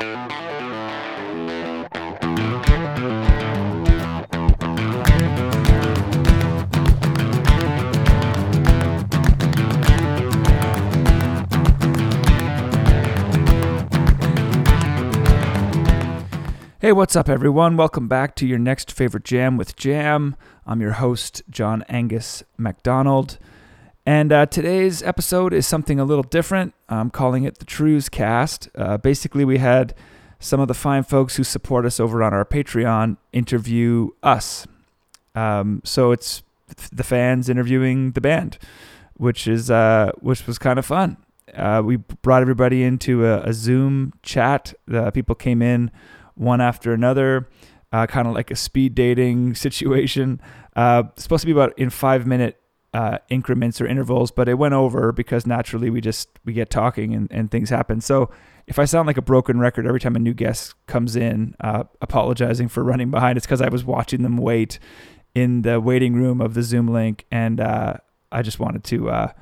[0.00, 0.06] Hey,
[16.92, 17.76] what's up, everyone?
[17.76, 20.34] Welcome back to your next favorite jam with Jam.
[20.64, 23.36] I'm your host, John Angus MacDonald.
[24.10, 26.74] And uh, today's episode is something a little different.
[26.88, 28.68] I'm calling it the Trews Cast.
[28.74, 29.94] Uh, basically, we had
[30.40, 34.66] some of the fine folks who support us over on our Patreon interview us.
[35.36, 36.42] Um, so it's
[36.90, 38.58] the fans interviewing the band,
[39.14, 41.16] which is uh, which was kind of fun.
[41.54, 44.74] Uh, we brought everybody into a, a Zoom chat.
[44.88, 45.92] The people came in
[46.34, 47.48] one after another,
[47.92, 50.40] uh, kind of like a speed dating situation.
[50.74, 52.59] Uh, supposed to be about in five minute
[52.92, 57.14] uh, increments or intervals, but it went over because naturally we just we get talking
[57.14, 58.00] and, and things happen.
[58.00, 58.30] So
[58.66, 61.84] if I sound like a broken record every time a new guest comes in, uh,
[62.00, 64.78] apologizing for running behind, it's because I was watching them wait
[65.34, 67.94] in the waiting room of the Zoom link, and uh,
[68.32, 69.32] I just wanted to, uh,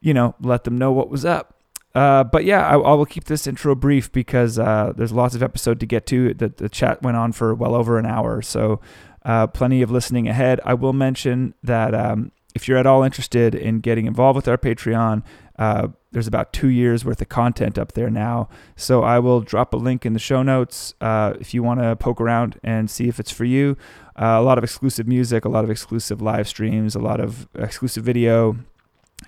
[0.00, 1.54] you know, let them know what was up.
[1.94, 5.42] Uh, but yeah, I, I, will keep this intro brief because uh, there's lots of
[5.42, 6.32] episode to get to.
[6.34, 8.80] The, the chat went on for well over an hour, so
[9.24, 10.60] uh, plenty of listening ahead.
[10.64, 14.58] I will mention that um, if you're at all interested in getting involved with our
[14.58, 15.22] Patreon,
[15.58, 18.48] uh, there's about two years worth of content up there now.
[18.76, 21.96] So I will drop a link in the show notes uh, if you want to
[21.96, 23.76] poke around and see if it's for you.
[24.16, 27.48] Uh, a lot of exclusive music, a lot of exclusive live streams, a lot of
[27.54, 28.56] exclusive video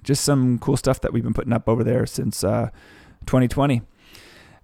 [0.02, 2.70] just some cool stuff that we've been putting up over there since uh,
[3.26, 3.82] 2020.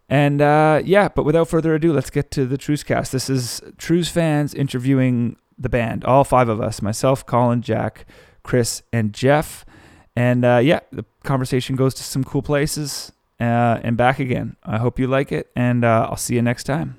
[0.09, 3.13] And uh, yeah, but without further ado, let's get to the Trews cast.
[3.13, 8.07] This is Trews fans interviewing the band, all five of us myself, Colin, Jack,
[8.47, 9.67] Chris, and Jeff.
[10.15, 14.57] And uh, yeah, the conversation goes to some cool places uh, and back again.
[14.63, 16.97] I hope you like it, and uh, I'll see you next time.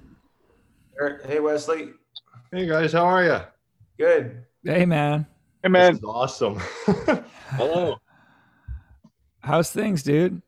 [1.25, 1.91] Hey, Wesley.
[2.51, 2.91] Hey, guys.
[2.91, 3.39] How are you?
[3.97, 4.43] Good.
[4.63, 5.25] Hey, man.
[5.63, 5.93] Hey, man.
[5.93, 6.59] This is awesome.
[7.51, 7.95] Hello.
[9.39, 10.41] How's things, dude?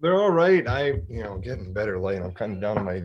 [0.00, 0.66] They're all right.
[0.68, 2.20] I, you know, getting better light.
[2.20, 3.02] I'm kind of down in my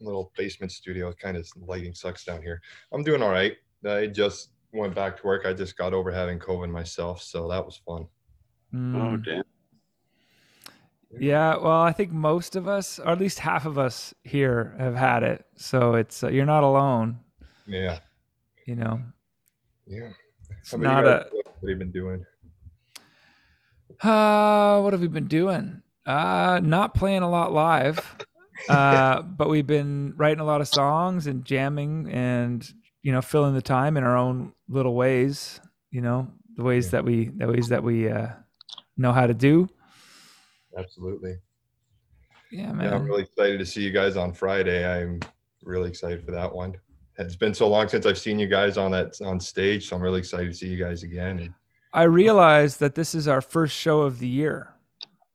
[0.00, 1.12] little basement studio.
[1.20, 2.60] Kind of lighting sucks down here.
[2.92, 3.56] I'm doing all right.
[3.86, 5.46] I just went back to work.
[5.46, 8.06] I just got over having COVID myself, so that was fun.
[8.74, 8.96] Mm.
[8.96, 9.44] Oh damn.
[11.20, 14.96] Yeah, well, I think most of us, or at least half of us here, have
[14.96, 15.44] had it.
[15.56, 17.20] So it's uh, you're not alone.
[17.66, 18.00] Yeah.
[18.66, 19.00] You know.
[19.86, 20.10] Yeah.
[20.60, 21.28] It's not a.
[21.30, 22.24] What have you been doing?
[24.02, 25.82] Uh, what have we been doing?
[26.04, 28.16] Uh, not playing a lot live.
[28.68, 32.72] Uh, but we've been writing a lot of songs and jamming and
[33.04, 35.60] you know filling the time in our own little ways.
[35.92, 36.26] You know
[36.56, 36.90] the ways yeah.
[36.92, 38.28] that we the ways that we uh,
[38.96, 39.68] know how to do.
[40.76, 41.36] Absolutely.
[42.50, 42.88] Yeah, man.
[42.88, 44.84] Yeah, I'm really excited to see you guys on Friday.
[44.84, 45.20] I'm
[45.62, 46.74] really excited for that one.
[47.18, 50.02] It's been so long since I've seen you guys on that on stage, so I'm
[50.02, 51.54] really excited to see you guys again.
[51.92, 54.74] I realized that this is our first show of the year,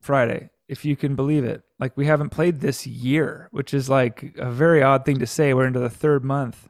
[0.00, 1.62] Friday, if you can believe it.
[1.78, 5.54] Like we haven't played this year, which is like a very odd thing to say.
[5.54, 6.68] We're into the third month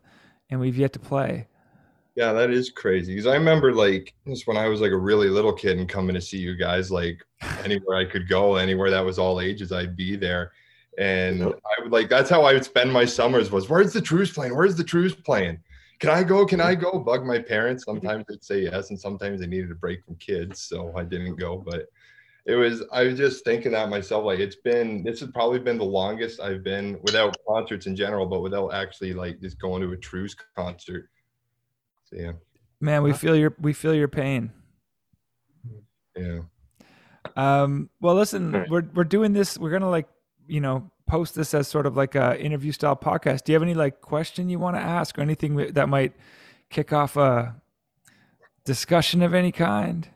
[0.51, 1.47] and we've yet to play.
[2.17, 3.15] Yeah, that is crazy.
[3.15, 6.15] Because I remember like just when I was like a really little kid and coming
[6.15, 7.25] to see you guys, like
[7.65, 10.53] anywhere I could go, anywhere that was all ages, I'd be there.
[10.99, 14.35] And I would like that's how I would spend my summers was where's the Trews
[14.35, 14.57] playing?
[14.57, 15.61] Where's the Trews playing?
[16.01, 16.47] can I go?
[16.47, 16.99] Can I go?
[16.99, 17.85] Bug my parents.
[17.85, 21.37] Sometimes they'd say yes, and sometimes they needed a break from kids, so I didn't
[21.37, 21.59] go.
[21.59, 21.87] But
[22.51, 24.25] it was I was just thinking that myself.
[24.25, 28.27] Like it's been this has probably been the longest I've been without concerts in general,
[28.27, 31.09] but without actually like just going to a Trews concert.
[32.07, 32.33] So yeah.
[32.81, 34.51] Man, we feel your we feel your pain.
[36.17, 36.41] Yeah.
[37.37, 37.89] Um.
[38.01, 39.57] Well, listen, we're we're doing this.
[39.57, 40.09] We're gonna like
[40.49, 43.45] you know post this as sort of like a interview style podcast.
[43.45, 46.15] Do you have any like question you want to ask or anything that might
[46.69, 47.55] kick off a
[48.65, 50.09] discussion of any kind?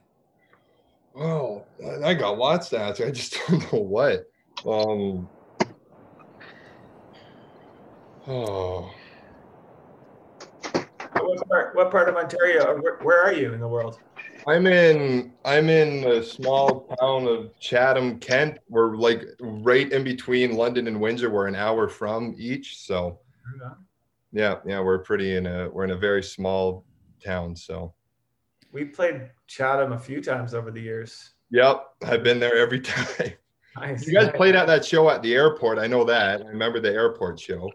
[1.14, 1.66] Well,
[2.04, 3.00] I got lots to ask.
[3.00, 4.26] I just don't know what.
[4.66, 5.28] Um,
[8.26, 8.92] oh.
[11.12, 12.80] What part, what part of Ontario?
[12.80, 14.00] Where, where are you in the world?
[14.46, 18.58] I'm in I'm in a small town of Chatham, Kent.
[18.68, 21.30] We're like right in between London and Windsor.
[21.30, 22.78] We're an hour from each.
[22.78, 23.20] So
[24.32, 26.84] yeah, yeah, we're pretty in a we're in a very small
[27.24, 27.56] town.
[27.56, 27.94] So
[28.74, 31.30] we played Chatham a few times over the years.
[31.50, 33.32] Yep, I've been there every time.
[33.78, 34.06] Nice.
[34.06, 35.78] You guys played at that show at the airport.
[35.78, 36.42] I know that.
[36.42, 37.72] I remember the airport show.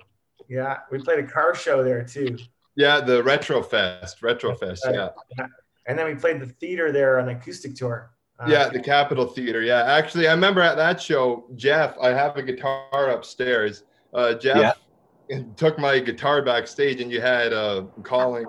[0.48, 2.38] Yeah, we played a car show there too.
[2.76, 4.22] Yeah, the Retro Fest.
[4.22, 4.84] Retro Fest.
[4.86, 5.10] Yeah.
[5.38, 5.48] yeah.
[5.88, 8.12] And then we played the theater there on acoustic tour.
[8.40, 9.62] Uh, Yeah, the Capitol Theater.
[9.62, 11.98] Yeah, actually, I remember at that show, Jeff.
[12.02, 13.84] I have a guitar upstairs.
[14.14, 14.78] Uh, Jeff
[15.58, 18.46] took my guitar backstage, and you had uh, Colin,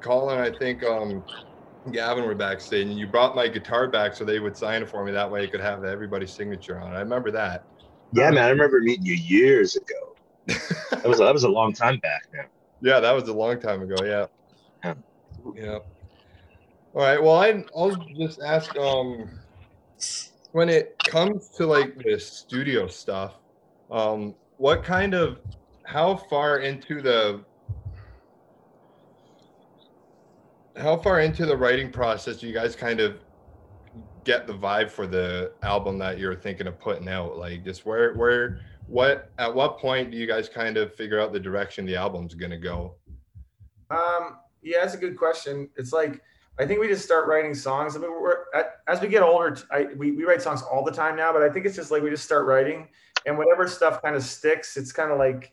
[0.00, 1.24] Colin, I think, um,
[1.92, 5.04] Gavin were backstage, and you brought my guitar back so they would sign it for
[5.04, 5.12] me.
[5.12, 6.96] That way, I could have everybody's signature on it.
[6.96, 7.64] I remember that.
[8.12, 10.54] Yeah, man, I remember meeting you years ago.
[10.90, 12.46] That was that was a long time back, man.
[12.80, 14.02] Yeah, that was a long time ago.
[14.02, 14.26] Yeah.
[14.82, 14.94] Yeah.
[15.54, 15.78] Yeah.
[16.94, 17.22] All right.
[17.22, 19.30] Well, I I'll just ask um
[20.50, 23.38] when it comes to like the studio stuff,
[23.90, 25.38] um, what kind of
[25.84, 27.44] how far into the
[30.76, 33.18] how far into the writing process do you guys kind of
[34.24, 37.38] get the vibe for the album that you're thinking of putting out?
[37.38, 41.32] Like just where where what at what point do you guys kind of figure out
[41.32, 42.94] the direction the album's gonna go?
[43.90, 45.70] Um, yeah, that's a good question.
[45.76, 46.20] It's like
[46.58, 47.96] I think we just start writing songs.
[47.96, 48.44] I mean, we're
[48.88, 51.32] as we get older, I, we we write songs all the time now.
[51.32, 52.88] But I think it's just like we just start writing,
[53.26, 55.52] and whatever stuff kind of sticks, it's kind of like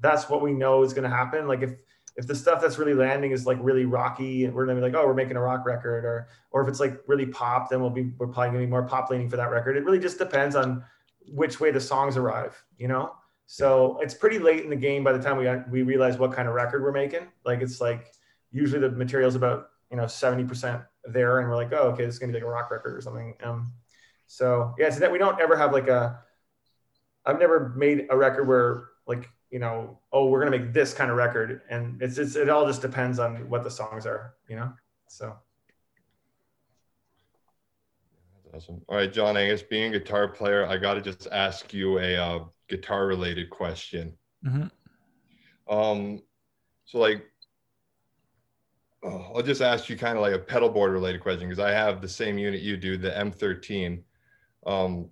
[0.00, 1.46] that's what we know is going to happen.
[1.46, 1.72] Like if
[2.16, 5.06] if the stuff that's really landing is like really rocky, we're gonna be like, oh,
[5.06, 8.12] we're making a rock record, or or if it's like really pop, then we'll be
[8.18, 9.76] we're probably gonna be more pop leaning for that record.
[9.76, 10.84] It really just depends on
[11.28, 13.12] which way the songs arrive, you know.
[13.46, 16.48] So it's pretty late in the game by the time we we realize what kind
[16.48, 17.26] of record we're making.
[17.44, 18.12] Like it's like
[18.52, 22.18] usually the material's about you know 70% there and we're like oh okay this is
[22.18, 23.72] gonna be like a rock record or something um
[24.26, 26.18] so yeah it's that we don't ever have like a
[27.26, 31.12] i've never made a record where like you know oh we're gonna make this kind
[31.12, 34.56] of record and it's, it's it all just depends on what the songs are you
[34.56, 34.72] know
[35.08, 35.34] so
[38.52, 38.80] Awesome.
[38.88, 42.14] All right, John Angus, being a guitar player, I got to just ask you a
[42.14, 44.14] uh, guitar related question.
[44.46, 44.70] Mhm.
[45.68, 46.22] Um,
[46.84, 47.24] so like,
[49.02, 51.72] oh, I'll just ask you kind of like a pedal board related question because I
[51.72, 54.04] have the same unit you do, the M13.
[54.64, 55.10] Um,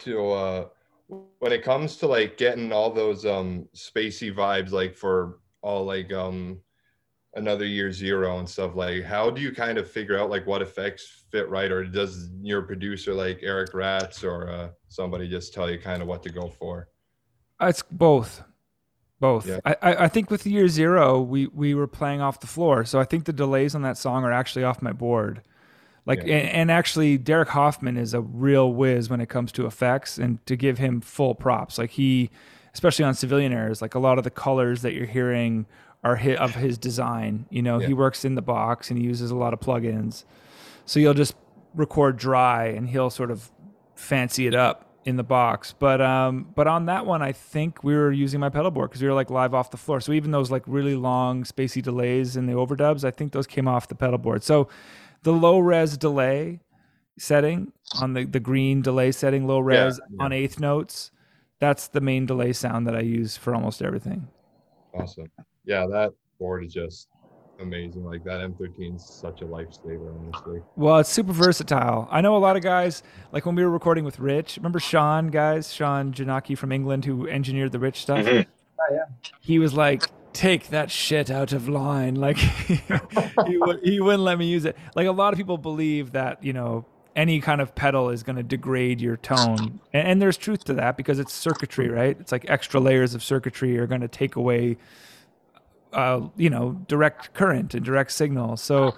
[0.00, 0.68] to uh,
[1.08, 6.12] when it comes to like getting all those um spacey vibes, like for all like
[6.12, 6.60] um
[7.34, 10.62] another year zero and stuff like how do you kind of figure out like what
[10.62, 15.70] effects fit right or does your producer like eric ratz or uh, somebody just tell
[15.70, 16.88] you kind of what to go for
[17.60, 18.42] It's both.
[19.20, 19.46] Both.
[19.48, 19.60] Yeah.
[19.64, 23.00] I, I I think with year zero, we we were playing off the floor, so
[23.00, 25.42] I think the delays on that song are actually off my board.
[26.08, 26.36] Like Yeah.
[26.38, 30.44] and, and actually, Derek Hoffman is a real whiz when it comes to effects, and
[30.46, 32.30] to give him full props, like he,
[32.74, 35.66] especially on Civilianaires, like a lot of the colors that you're hearing
[36.02, 37.44] are hit of his design.
[37.50, 37.88] You know, Yeah.
[37.88, 40.24] he works in the box and he uses a lot of plugins,
[40.86, 41.36] so you'll just
[41.74, 43.50] record dry and he'll sort of
[43.94, 45.74] fancy it up in the box.
[45.78, 49.02] But um, but on that one, I think we were using my pedal board because
[49.02, 50.00] we were like live off the floor.
[50.00, 53.68] So even those like really long spacey delays in the overdubs, I think those came
[53.68, 54.42] off the pedal board.
[54.42, 54.68] So
[55.22, 56.60] the low res delay
[57.18, 60.24] setting on the the green delay setting, low res yeah.
[60.24, 61.10] on eighth notes,
[61.58, 64.28] that's the main delay sound that I use for almost everything.
[64.94, 65.30] awesome
[65.64, 67.08] yeah that board is just
[67.60, 72.06] amazing like that m13 is such a lifesaver honestly Well, it's super versatile.
[72.10, 74.56] I know a lot of guys, like when we were recording with Rich.
[74.58, 75.72] Remember Sean, guys?
[75.72, 78.24] Sean Janaki from England who engineered the Rich stuff?
[78.24, 78.46] Mhm.
[78.80, 79.30] Oh, yeah.
[79.40, 82.14] He was like, take that shit out of line.
[82.20, 84.76] Like, he, would, he wouldn't let me use it.
[84.94, 86.84] Like, a lot of people believe that, you know,
[87.16, 89.80] any kind of pedal is going to degrade your tone.
[89.92, 92.16] And, and there's truth to that because it's circuitry, right?
[92.20, 94.76] It's like extra layers of circuitry are going to take away
[95.92, 98.56] uh, you know, direct current and direct signal.
[98.56, 98.94] So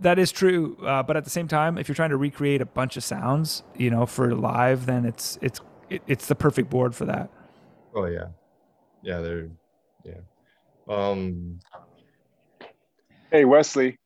[0.00, 0.76] that is true.
[0.84, 3.62] Uh, but at the same time, if you're trying to recreate a bunch of sounds,
[3.76, 7.30] you know, for live, then it's it's it, it's the perfect board for that.
[7.94, 8.26] oh yeah
[9.02, 9.48] yeah they're
[10.04, 10.20] yeah
[10.90, 11.60] um
[13.30, 13.96] Hey Wesley,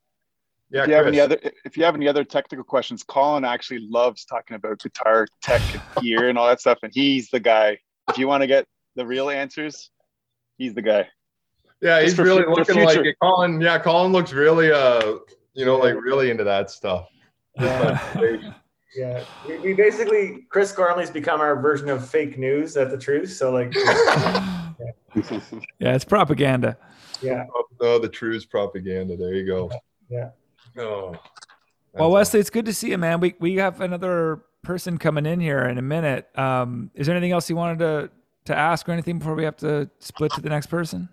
[0.70, 3.80] yeah if you have any other if you have any other technical questions, Colin actually
[3.88, 7.78] loves talking about guitar tech and gear and all that stuff, and he's the guy.
[8.10, 9.90] If you want to get the real answers,
[10.58, 11.08] he's the guy.
[11.80, 13.16] Yeah, Just he's for really fu- for looking like it.
[13.22, 13.60] Colin.
[13.60, 15.16] Yeah, Colin looks really, uh,
[15.54, 17.08] you know, like really into that stuff.
[17.58, 18.40] Just like,
[18.94, 23.32] yeah we, we basically chris gormley's become our version of fake news at the truth
[23.32, 23.72] so like
[25.78, 26.76] yeah, it's propaganda.
[27.22, 27.44] yeah
[27.80, 29.16] oh, the Trews propaganda.
[29.16, 29.70] There you go.
[30.08, 30.30] Yeah.
[30.78, 31.14] Oh.
[31.92, 33.20] Well, that's Wesley, it's good to see you, man.
[33.20, 36.28] We we have another person coming in here in a minute.
[36.36, 38.10] Um, is there anything else you wanted to
[38.46, 41.08] to ask or anything before we have to split to the next person?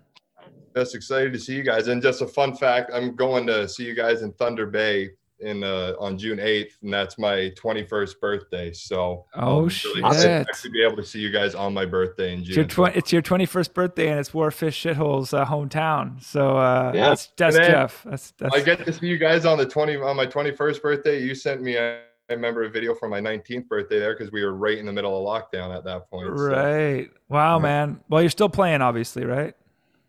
[0.74, 1.88] Just excited to see you guys.
[1.88, 5.10] And just a fun fact, I'm going to see you guys in Thunder Bay
[5.42, 8.72] in uh, on June 8th, and that's my 21st birthday.
[8.72, 9.96] So Oh, I'll shit.
[9.98, 12.68] excited to actually be able to see you guys on my birthday in It's June.
[12.76, 16.22] your, tw- it's your 21st birthday and it's Warfish Shithole's uh, hometown.
[16.22, 17.08] So uh, Yeah.
[17.10, 18.02] that's, that's then Jeff.
[18.04, 21.22] That's, that's I get to see you guys on the 20 on my 21st birthday.
[21.22, 24.42] You sent me a, I remember a video from my 19th birthday there because we
[24.44, 26.26] were right in the middle of lockdown at that point.
[26.28, 27.10] so- right.
[27.28, 27.62] Wow, Yeah.
[27.62, 28.00] man.
[28.08, 29.54] Well, you're still playing, obviously, right?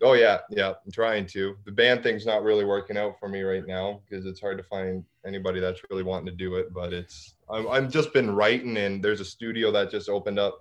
[0.03, 0.74] Oh yeah, yeah.
[0.86, 1.55] I'm trying to.
[1.65, 4.63] The band thing's not really working out for me right now because it's hard to
[4.63, 6.74] find anybody that's really wanting to do it.
[6.74, 10.60] But it's I'm I'm just been writing, and there's a studio that just opened up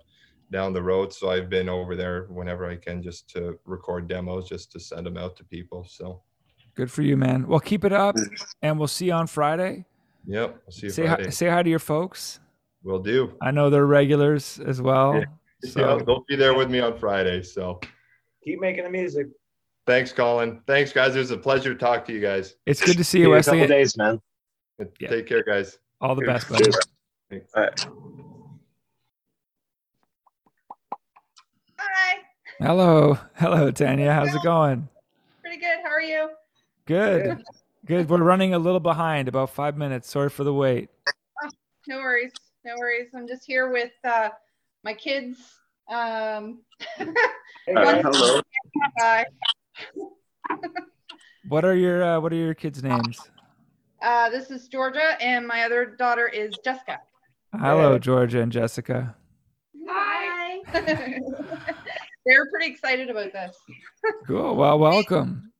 [0.51, 4.47] down the road, so I've been over there whenever I can just to record demos,
[4.47, 5.85] just to send them out to people.
[5.89, 6.21] So
[6.75, 7.47] Good for you, man.
[7.47, 8.15] Well, keep it up
[8.61, 9.85] and we'll see you on Friday.
[10.25, 11.23] yep, I'll see you Say Friday.
[11.25, 12.39] hi, say hi to your folks.
[12.83, 13.33] Will do.
[13.41, 15.15] I know they're regulars as well.
[15.15, 17.43] Yeah, So they'll be there with me on Friday.
[17.43, 17.79] So
[18.43, 19.27] Keep making the music.
[19.85, 20.61] thanks, Colin.
[20.67, 21.15] Thanks, guys.
[21.15, 22.55] It was a pleasure to talk to you guys.
[22.65, 24.21] it's good to see See you, you in a couple days, man.
[24.99, 25.09] Yeah.
[25.09, 25.77] Take care, guys.
[26.01, 26.69] All the best, buddy.
[27.29, 27.51] Thanks.
[27.55, 27.69] Hi,
[32.59, 33.17] Hello.
[33.35, 34.13] Hello, Tanya.
[34.13, 34.87] How's it going?
[35.41, 35.79] pretty good.
[35.83, 36.29] How are you?
[36.85, 37.43] Good.
[37.85, 38.09] Good.
[38.09, 40.09] We're running a little behind, about five minutes.
[40.09, 40.89] Sorry for the wait.
[41.87, 42.31] No worries.
[42.63, 43.09] No worries.
[43.13, 44.29] I'm just here with uh,
[44.83, 45.37] my kids.
[45.89, 46.61] Um,
[47.65, 48.41] Uh, hello.
[48.99, 49.25] hi.
[51.47, 53.21] What are your uh, What are your kids' names?
[54.01, 56.99] Uh, this is Georgia, and my other daughter is Jessica.
[57.53, 57.99] Hello, Yeah.
[57.99, 59.15] Georgia and Jessica.
[59.87, 60.59] Hi.
[62.25, 63.55] They're pretty excited about this.
[64.27, 64.57] Cool.
[64.57, 65.53] Well, welcome.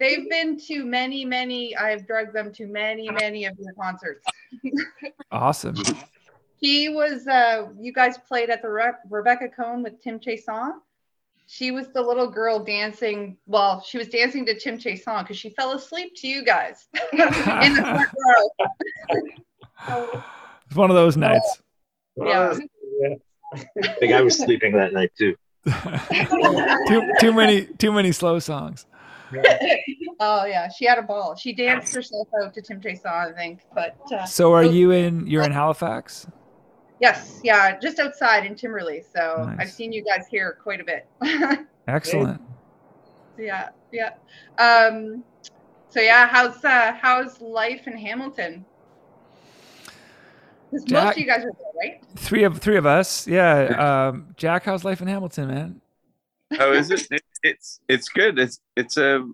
[0.00, 1.76] They've been to many, many.
[1.76, 4.26] I've drugged them to many, many of your concerts.
[5.30, 5.76] Awesome.
[6.58, 7.26] He was.
[7.26, 10.72] Uh, you guys played at the Re- Rebecca Cohn with Tim Chaisson.
[11.48, 13.36] She was the little girl dancing.
[13.46, 17.18] Well, she was dancing to Tim Chaisson because she fell asleep to you guys in
[17.18, 18.48] the front row.
[19.86, 20.24] So,
[20.66, 21.62] It's one of those nights.
[22.16, 22.58] Yeah.
[23.00, 23.14] Yeah.
[23.84, 25.36] I think I was sleeping that night too.
[26.88, 28.86] too too many too many slow songs.
[30.18, 31.36] oh yeah, she had a ball.
[31.36, 33.60] She danced herself out to Tim Chaisson, I think.
[33.74, 35.26] But uh, So are you in?
[35.28, 36.26] You're in Halifax.
[37.00, 39.04] Yes, yeah, just outside in Timberlea.
[39.14, 39.56] So Nice.
[39.60, 41.06] I've seen you guys here quite a bit.
[41.88, 42.40] Excellent.
[43.38, 44.14] yeah, yeah.
[44.58, 45.22] Um,
[45.90, 48.64] so yeah, how's uh, how's life in Hamilton?
[50.70, 52.02] Because most of you guys are there, right?
[52.16, 53.26] Three of three of us.
[53.26, 54.08] Yeah.
[54.08, 55.80] Um, Jack, how's life in Hamilton, man?
[56.58, 57.06] Oh, is it?
[57.10, 57.22] it?
[57.42, 58.38] It's it's good.
[58.38, 59.26] It's it's a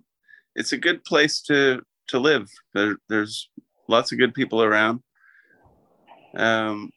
[0.55, 2.49] it's a good place to to live.
[2.73, 3.49] There, there's
[3.87, 5.01] lots of good people around.
[6.35, 6.91] Um,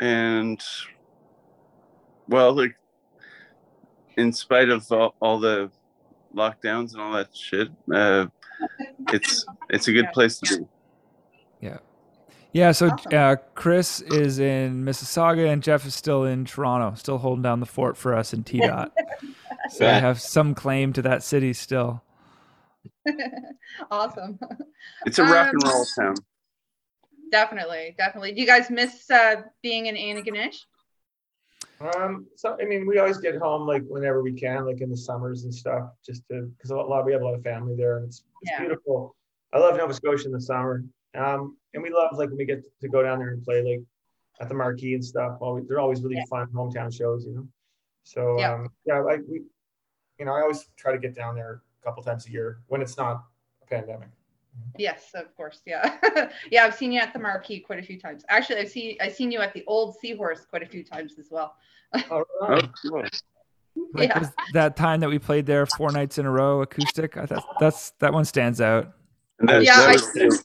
[0.00, 0.62] and
[2.28, 2.74] well, like
[4.16, 5.70] in spite of all, all the
[6.34, 8.26] lockdowns and all that shit, uh,
[9.12, 10.10] it's it's a good Yeah.
[10.12, 10.64] place to be.
[11.60, 11.78] Yeah.
[12.52, 17.42] Yeah, so uh, Chris is in Mississauga and Jeff is still in Toronto, still holding
[17.42, 18.92] down the fort for us in T dot.
[19.70, 22.02] so I have some claim to that city still.
[23.90, 24.38] awesome.
[25.06, 26.14] It's a rock and Um, roll town.
[27.30, 28.32] Definitely, definitely.
[28.32, 30.64] Do you guys miss uh, being in Antigonish?
[31.80, 34.96] Um, so I mean, we always get home like whenever we can, like in the
[34.96, 37.98] summers and stuff, just to because a lot we have a lot of family there,
[37.98, 38.60] and it's, it's Yeah.
[38.60, 39.16] beautiful.
[39.52, 40.84] I love Nova Scotia in the summer,
[41.14, 43.82] um, and we love like when we get to go down there and play like
[44.40, 45.38] at the marquee and stuff.
[45.40, 46.24] Always, they're always really Yeah.
[46.28, 47.48] fun hometown shows, you know.
[48.04, 48.54] So Yeah.
[48.54, 49.42] um, yeah, like we,
[50.18, 52.82] you know, I always try to get down there a couple times a year when
[52.82, 53.24] it's not
[53.62, 54.10] a pandemic.
[54.78, 55.60] Yes, of course.
[55.66, 55.96] Yeah,
[56.50, 56.64] yeah.
[56.64, 58.24] I've seen you at the Marquee quite a few times.
[58.28, 61.28] Actually, I've seen I've seen you at the Old Seahorse quite a few times as
[61.30, 61.54] well.
[62.10, 62.60] All Oh,
[63.94, 64.28] Like Yeah.
[64.54, 67.16] that time that we played there four nights in a row acoustic.
[67.16, 68.92] I thought that's that one stands out.
[69.38, 69.92] And that, Yeah, that I,
[70.26, 70.44] was-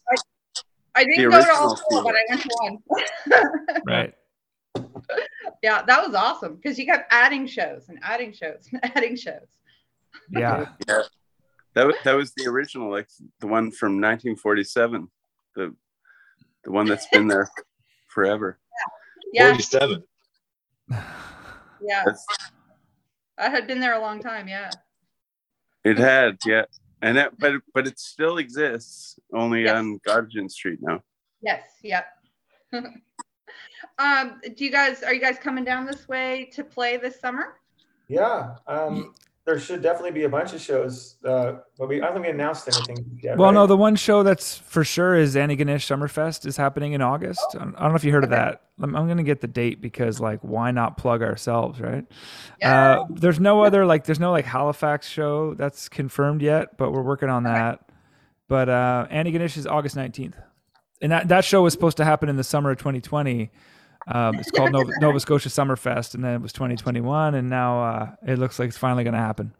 [0.95, 3.81] I, I didn't go to all original four, but I went to one.
[3.85, 4.13] Right.
[5.63, 9.47] yeah, that was awesome because you kept adding shows and adding shows and adding shows.
[10.29, 10.65] Yeah.
[11.75, 15.10] That, wa- that was the original, like the one from 1947,
[15.55, 15.75] the
[16.63, 17.50] the one that's been there
[18.08, 18.58] forever.
[19.34, 20.03] Yeah, 47.
[20.89, 22.03] yeah.
[22.05, 22.25] That's,
[23.38, 24.48] I had been there a long time.
[24.48, 24.72] Yeah.
[25.84, 26.63] it had, yeah,
[27.01, 29.75] and that, but but it still exists, only Yes.
[29.75, 31.03] on Gottingen Street now.
[31.41, 31.63] Yes.
[31.84, 32.05] Yep.
[34.00, 37.58] um, do you guys are you guys coming down this way to play this summer?
[38.08, 39.13] Yeah, um,
[39.45, 42.31] there should definitely be a bunch of shows, uh, but we I don't think we
[42.31, 43.37] announced anything yet.
[43.37, 43.53] Well, right?
[43.55, 47.45] no, the one show that's for sure is Antigonish Summerfest is happening in August.
[47.53, 48.63] I don't I don't know if you heard of that.
[48.81, 52.05] I'm, I'm going to get the date because, like, why not plug ourselves, right?
[52.59, 52.99] Yeah.
[53.01, 57.01] Uh, there's no other, like, there's no, like, Halifax show that's confirmed yet, but we're
[57.03, 57.87] working on that.
[58.49, 60.33] But uh, Antigonish is August 19th.
[61.01, 63.51] and that that show was supposed to happen in the summer of 2020.
[64.07, 68.15] Um, it's called Nova, Nova Scotia Summerfest, and then it was 2021, and now uh,
[68.27, 69.53] it looks like it's finally going to happen.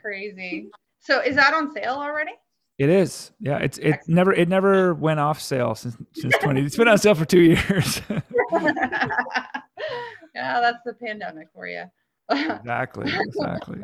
[0.00, 0.68] Crazy.
[1.00, 2.32] So is that on sale already?
[2.78, 3.58] It is, yeah.
[3.58, 6.62] It's it never it never went off sale since since 20.
[6.62, 8.00] It's been on sale for two years.
[8.08, 8.30] yeah,
[10.34, 11.84] that's the pandemic for you.
[12.30, 13.80] exactly, exactly.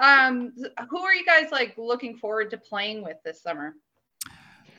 [0.00, 0.52] Um,
[0.90, 3.74] who are you guys like looking forward to playing with this summer?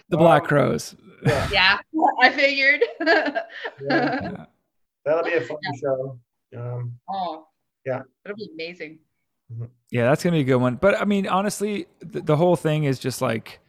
[0.10, 0.96] The Black Crowes.
[1.52, 1.78] Yeah,
[2.22, 2.82] I figured.
[3.06, 3.42] Yeah.
[3.90, 4.46] Yeah.
[5.04, 6.18] That'll be a fun show.
[6.58, 7.46] Um, Oh,
[7.86, 8.04] Yeah.
[8.24, 9.00] it'll be amazing.
[9.92, 10.76] Yeah, that's gonna be a good one.
[10.76, 13.60] But I mean, honestly, the, the whole thing is just like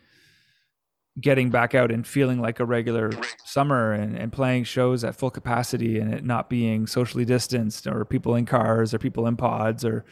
[1.20, 3.10] getting back out and feeling like a regular
[3.44, 8.04] summer and, and playing shows at full capacity and it not being socially distanced or
[8.04, 10.04] people in cars or people in pods or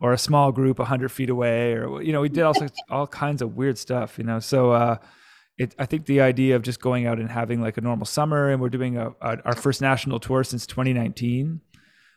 [0.00, 3.06] or a small group 100 feet away or you know we did all sorts, all
[3.06, 4.96] kinds of weird stuff you know so uh
[5.58, 8.50] it, I think the idea of just going out and having like a normal summer,
[8.50, 11.60] and we're doing a, a our first national tour since 2019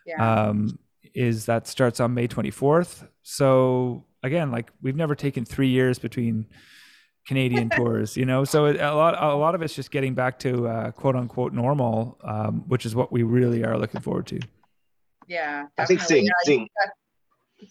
[0.05, 0.47] Yeah.
[0.49, 0.79] um,
[1.13, 3.07] is that starts on May 24th.
[3.23, 6.47] So again, like we've never taken three years between
[7.27, 8.43] Canadian tours, you know.
[8.43, 11.53] So it, a lot, a lot of it's just getting back to uh, quote unquote
[11.53, 14.39] normal, um, which is what we really are looking forward to.
[15.27, 15.65] yeah.
[15.77, 16.25] I think definitely.
[16.45, 16.87] sing, Yeah,
[17.59, 17.69] sing.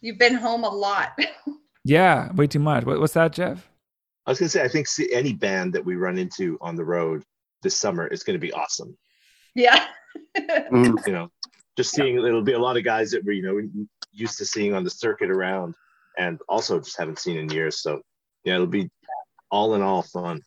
[0.00, 1.18] You've been home a lot.
[1.84, 2.84] Yeah, way too much.
[2.84, 3.66] What, what's that, Jeff?
[4.28, 6.84] I was gonna say, I think see, any band that we run into on the
[6.84, 7.24] road
[7.62, 8.94] this summer is gonna be awesome.
[9.54, 9.86] yeah.
[10.36, 11.06] Mm.
[11.06, 11.30] You know,
[11.78, 14.74] just seeing it'll be a lot of guys that we're you know used to seeing
[14.74, 15.74] on the circuit around,
[16.18, 17.80] and also just haven't seen in years.
[17.80, 18.02] So
[18.44, 18.90] yeah, it'll be
[19.50, 20.42] all in all fun.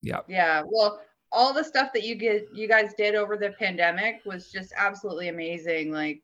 [0.00, 0.20] Yeah.
[0.26, 0.62] Yeah.
[0.66, 4.72] Well, all the stuff that you get you guys did over the pandemic was just
[4.78, 5.92] absolutely amazing.
[5.92, 6.22] Like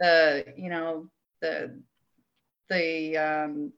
[0.00, 1.10] the, you know,
[1.42, 1.78] the
[2.70, 3.72] the um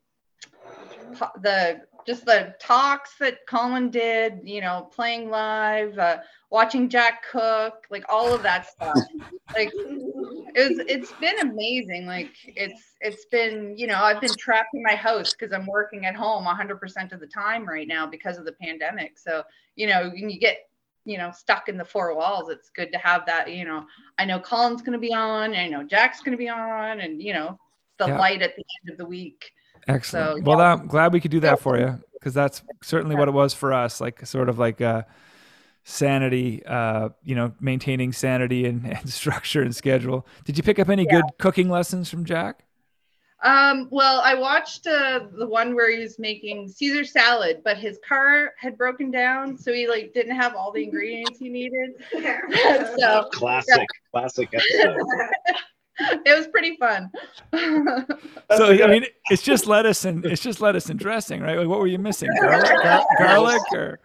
[1.42, 6.18] the just the talks that Colin did, you know, playing live, uh,
[6.50, 8.96] watching Jack cook, like all of that stuff.
[9.56, 9.72] like
[10.54, 12.06] it was it's been amazing.
[12.06, 16.06] Like it's it's been, you know, I've been trapped in my house because I'm working
[16.06, 19.18] at home 100% of the time right now because of the pandemic.
[19.18, 19.42] So,
[19.76, 20.58] you know, when you get
[21.06, 23.86] you know stuck in the four walls it's good to have that you know
[24.18, 27.22] i know colin's going to be on i know jack's going to be on and
[27.22, 27.58] you know
[27.98, 28.18] the Yeah.
[28.18, 29.50] light at the end of the week
[29.88, 30.38] Excellent.
[30.38, 33.32] So, well, I'm glad we could do that for you because that's certainly what it
[33.32, 34.00] was for us.
[34.00, 35.02] Like sort of like uh,
[35.84, 40.26] sanity, uh, you know, maintaining sanity and, and structure and schedule.
[40.44, 42.64] Did you pick up any good cooking lessons from Jack?
[43.42, 47.98] um well i watched uh, the one where he was making caesar salad but his
[48.06, 51.90] car had broken down so he like didn't have all the ingredients he needed
[52.98, 55.00] so Classic, classic episode.
[56.24, 57.10] it was pretty fun
[58.56, 61.58] so I mean, it's just lettuce and it's just lettuce and dressing, right?
[61.58, 62.30] Like, what were you missing?
[62.40, 64.00] Garlic, gar- garlic or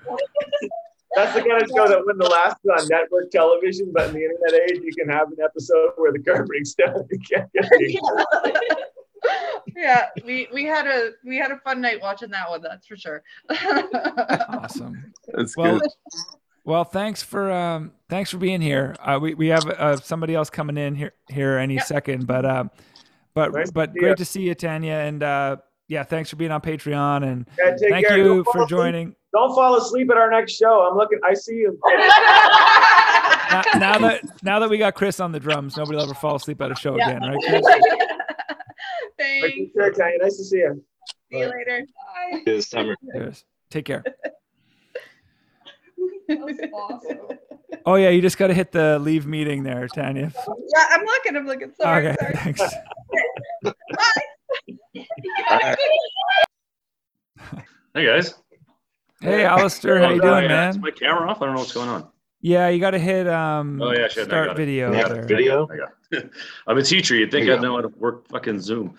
[1.15, 4.71] That's the kind of show that wouldn't last on network television, but in the internet
[4.71, 7.05] age, you can have an episode where the car breaks down.
[7.09, 7.65] You can't get
[9.75, 12.95] yeah we we had a we had a fun night watching that one that's for
[12.95, 15.13] sure awesome.
[15.33, 15.89] That's Well, good.
[16.65, 18.95] Well, thanks for um, thanks for being here.
[18.99, 21.83] Uh, we we have uh, somebody else coming in here here any Yep.
[21.85, 22.69] second, but um,
[23.33, 24.15] but Nice but see great ya.
[24.15, 28.07] to see you, Tanya, and uh, yeah, thanks for being on Patreon, and Yeah, thank
[28.07, 28.17] care.
[28.17, 29.15] you Don't fall for asleep- joining.
[29.33, 30.87] Don't fall asleep at our next show.
[30.89, 31.19] I'm looking.
[31.23, 31.77] I see you.
[33.51, 36.35] now, now that now that we got Chris on the drums, nobody will ever fall
[36.37, 37.09] asleep at a show Yeah.
[37.09, 37.37] again, right?
[37.47, 37.65] Chris?
[39.17, 40.17] thanks Take care, Tanya.
[40.21, 40.81] Nice to see you.
[41.31, 41.85] see you later
[42.31, 42.95] bye This summer.
[43.13, 43.43] Cheers.
[43.69, 44.03] Take care.
[46.27, 47.37] That was awesome
[47.87, 50.31] Oh yeah, you just got to hit the leave meeting there, Tanya.
[50.75, 52.33] yeah i'm looking i'm looking sorry, okay, sorry.
[52.35, 52.61] thanks.
[57.93, 58.33] Hey guys.
[59.21, 60.81] Hey, Alistair, how you Oh, doing, yeah, Is man?
[60.81, 61.41] my camera off?
[61.41, 62.09] I don't know what's going on.
[62.41, 64.91] Yeah, you got to hit um Oh yeah, shit, start got video.
[64.93, 65.65] Yeah, video.
[65.71, 66.29] I got it.
[66.67, 67.15] I'm a teacher.
[67.15, 68.97] You'd think you I'd know how to work fucking Zoom.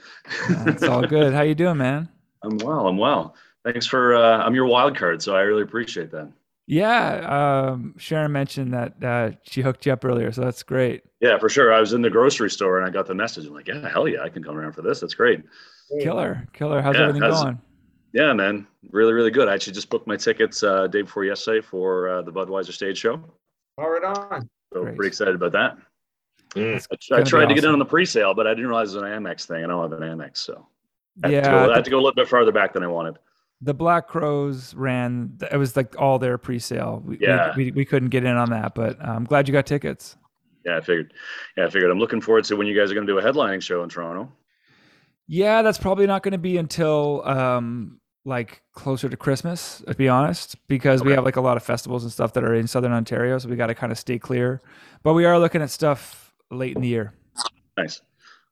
[0.66, 1.34] It's all good.
[1.34, 2.08] How you doing, man?
[2.42, 2.88] I'm well.
[2.88, 3.34] I'm well.
[3.64, 4.14] Thanks for.
[4.14, 6.32] Uh, I'm your wild card, so I really appreciate that.
[6.68, 11.02] Yeah, um, Sharon mentioned that uh, she hooked you up earlier, so that's great.
[11.20, 11.72] Yeah, for sure.
[11.72, 13.46] I was in the grocery store and I got the message.
[13.46, 14.98] I'm like, yeah, hell yeah, I can come around for this.
[15.00, 15.44] That's great.
[16.00, 16.82] Killer, killer.
[16.82, 17.60] How's Yeah, everything how's- going?
[18.12, 19.46] Yeah, man, really, really good.
[19.48, 22.96] I actually just booked my tickets uh, day before yesterday for uh, the Budweiser stage
[22.98, 23.22] show.
[23.76, 24.48] All right, on.
[24.72, 24.96] So Great.
[24.96, 25.76] pretty excited about that.
[26.54, 26.72] Mm.
[26.72, 28.94] I, I gonna be tried to get in on the pre-sale, but I didn't realize
[28.94, 29.62] it was an Amex thing.
[29.64, 30.66] I don't have an Amex, so
[31.22, 32.82] I had, to, Yeah, go, I had to go a little bit farther back than
[32.82, 33.18] I wanted.
[33.62, 35.38] The Black Crowes ran.
[35.50, 37.02] It was like all their pre-sale.
[37.04, 37.54] We, we- Yeah.
[37.56, 40.16] we, we couldn't get in on that, but I'm glad you got tickets.
[40.64, 41.14] Yeah, I figured.
[41.56, 41.90] Yeah, I figured.
[41.90, 43.88] I'm looking forward to when you guys are going to do a headlining show in
[43.88, 44.32] Toronto.
[45.28, 50.08] Yeah, that's probably not going to be until um, like closer to Christmas, to be
[50.08, 52.92] honest, because we have like a lot of festivals and stuff that are in Southern
[52.92, 54.60] Ontario, so we got to kind of stay clear.
[55.02, 57.14] But we are looking at stuff late in the year.
[57.76, 58.00] Nice.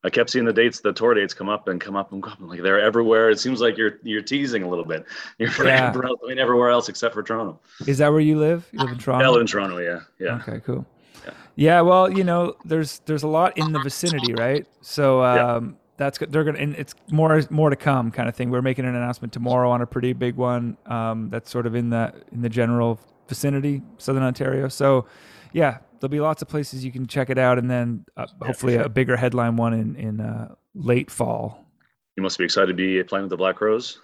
[0.05, 2.33] I kept seeing the dates, the tour dates come up and come up and come
[2.35, 2.39] up.
[2.43, 3.31] Like they're everywhere.
[3.31, 5.07] It seems like you're you're teasing a little bit.
[5.39, 5.93] You're Yeah.
[5.93, 7.59] playing everywhere else except for Toronto.
[7.87, 8.69] Is that where you live?
[8.73, 9.79] You live in Yeah, I live in Toronto.
[9.79, 10.37] Yeah, yeah.
[10.43, 10.87] Okay, cool.
[11.25, 11.31] Yeah.
[11.57, 11.81] Yeah.
[11.81, 14.67] well, you know, there's there's a lot in the vicinity, right?
[14.83, 15.55] So Yeah.
[15.55, 16.33] um, that's good.
[16.33, 18.51] They're gonna, and it's more more to come, kind of thing.
[18.51, 20.77] We're making an announcement tomorrow on a pretty big one.
[20.87, 24.69] Um, that's sort of in the in the general vicinity, Southern Ontario.
[24.69, 25.07] So,
[25.55, 28.47] yeah, there'll be lots of places you can check it out, and then uh, for
[28.47, 28.83] hopefully sure.
[28.83, 31.65] a bigger headline one in in uh, late fall.
[32.17, 34.01] You must be excited to be playing with the Black Crowes.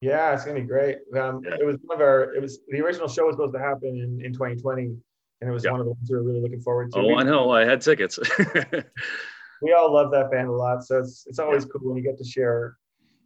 [0.00, 0.98] Yeah, it's gonna be great.
[1.16, 1.54] Um, Yeah.
[1.60, 2.34] It was one of our.
[2.34, 5.00] It was the original show was supposed to happen in, in 2020, and
[5.40, 5.70] it was Yeah.
[5.70, 6.98] one of the ones we were really looking forward to.
[6.98, 7.50] Oh, we, I know.
[7.50, 8.18] I had tickets.
[9.62, 12.18] we all love that band a lot, so it's it's always cool when you get
[12.18, 12.76] to share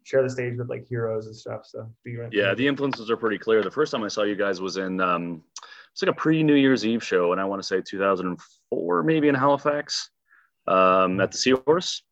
[0.04, 1.62] share the stage with like heroes and stuff.
[1.64, 3.62] So be yeah, the influences are pretty clear.
[3.62, 5.42] The first time I saw you guys was in um,
[5.96, 9.28] it's like a pre New Year's Eve show, and I want to say 2004, maybe
[9.28, 10.10] in Halifax,
[10.68, 12.02] um, at the Seahorse.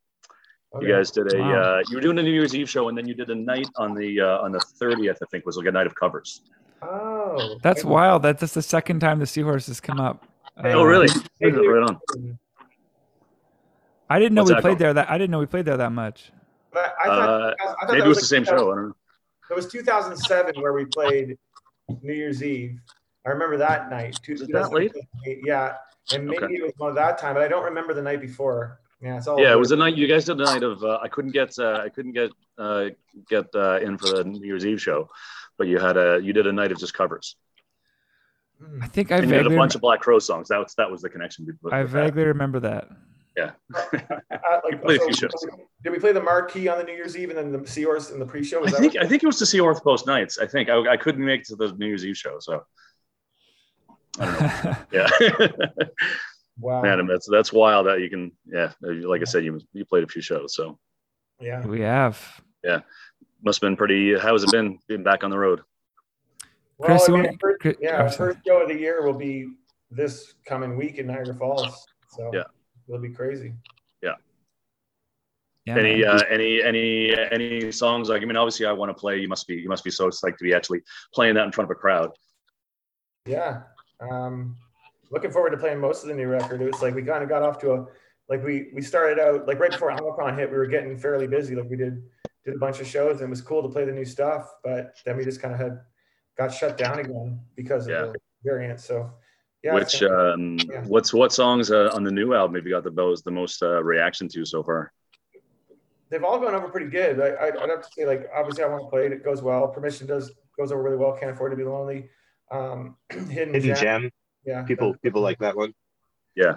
[0.75, 0.87] Okay.
[0.87, 1.53] You guys did a Wow.
[1.53, 3.69] uh, you were doing a New Year's Eve show, and then you did a night
[3.77, 5.19] on the uh, on the 30th.
[5.23, 6.41] I think was like a night of covers.
[6.81, 8.23] Oh, That's I- wild.
[8.23, 10.25] That, that's the second time the Seahorse has come up.
[10.65, 11.09] oh, Uh, really?
[11.41, 12.39] Hey, right on.
[14.09, 14.79] I didn't know What's we played called?
[14.79, 14.95] there.
[14.95, 16.33] That I didn't know we played there that much.
[16.73, 18.55] But I thought, Uh, I thought maybe it was like the same show.
[18.73, 18.97] I don't know.
[19.51, 21.37] It was 2007 where we played
[22.03, 22.81] New Year's Eve.
[23.27, 24.19] I remember that night.
[24.23, 24.93] Two- Was that late?
[25.25, 25.77] Yeah,
[26.13, 26.55] and maybe Okay.
[26.55, 28.81] it was one of that time, but I don't remember the night before.
[29.01, 29.41] Yeah, it's all.
[29.41, 29.97] Yeah, it was a night.
[29.97, 30.83] You guys did a night of.
[30.83, 31.59] Uh, I couldn't get.
[31.59, 32.87] Uh, I couldn't get uh,
[33.29, 35.09] get uh, in for the New Year's Eve show,
[35.59, 36.21] but you had a.
[36.23, 37.37] You did a night of just covers.
[38.81, 40.49] I think I and you did a vaguely, bunch of Black Crow songs.
[40.49, 41.47] That was that was the connection.
[41.71, 42.05] I with that.
[42.05, 42.89] vaguely remember that.
[43.37, 43.51] Yeah.
[44.65, 45.33] Like, played a few shows.
[45.83, 48.19] Did we play the marquee on the New Year's Eve and then the Seahorse in
[48.19, 48.59] the pre-show?
[48.59, 50.39] I Was that think I think it was to see Orth Post nights.
[50.39, 52.57] I think I, I couldn't make it to the New Year's Eve show, so I
[52.57, 52.65] don't know.
[54.93, 55.09] Yeah,
[56.61, 56.83] wow.
[56.83, 58.33] man, that's that's wild that you can.
[58.47, 60.79] Yeah, like I said, you you played a few shows, so
[61.41, 61.65] Yeah.
[61.67, 62.21] we have.
[62.63, 62.81] Yeah.
[63.45, 64.17] Must have been pretty.
[64.19, 65.61] How has it been being back on the road?
[66.79, 68.35] Well, Chris, I mean, want- first, Chris- yeah, I'm our sorry.
[68.35, 69.49] first show of the year will be
[69.91, 71.87] this coming week in Niagara Falls.
[72.09, 72.45] So Yeah.
[72.89, 73.55] it'll be crazy.
[75.67, 76.17] Yeah, any man.
[76.17, 79.19] uh, any any any songs like I mean, obviously, I want to play.
[79.19, 80.83] You must be you must be so psyched to be actually
[81.15, 82.11] playing that in front of a crowd.
[83.25, 83.63] Yeah.
[84.11, 84.57] Um,
[85.11, 86.61] looking forward to playing most of the new record.
[86.61, 87.87] It was like we kind of got off to a
[88.29, 91.55] like we we started out like right before Omicron hit, we were getting fairly busy.
[91.55, 92.03] Like we did
[92.45, 94.97] did a bunch of shows and it was cool to play the new stuff, but
[95.05, 95.81] then we just kind of had
[96.37, 98.15] got shut down again because of the
[98.45, 98.81] variant.
[98.81, 99.11] So
[99.63, 100.83] yeah, Which um, yeah.
[100.87, 103.63] what's what songs uh, on the new album have you got the most the most
[103.63, 104.93] uh, reaction to so far?
[106.15, 107.21] they've all gone over pretty good.
[107.21, 109.13] I, I, I'd have to say, like, obviously, I want to play it.
[109.13, 109.67] It goes well.
[109.69, 111.17] Permission does goes over really well.
[111.19, 112.09] Can't afford to be lonely.
[112.51, 113.77] Um, hidden, Hidden gem.
[113.77, 114.11] gem.
[114.45, 115.73] Yeah, People people like that one.
[116.37, 116.57] Yeah,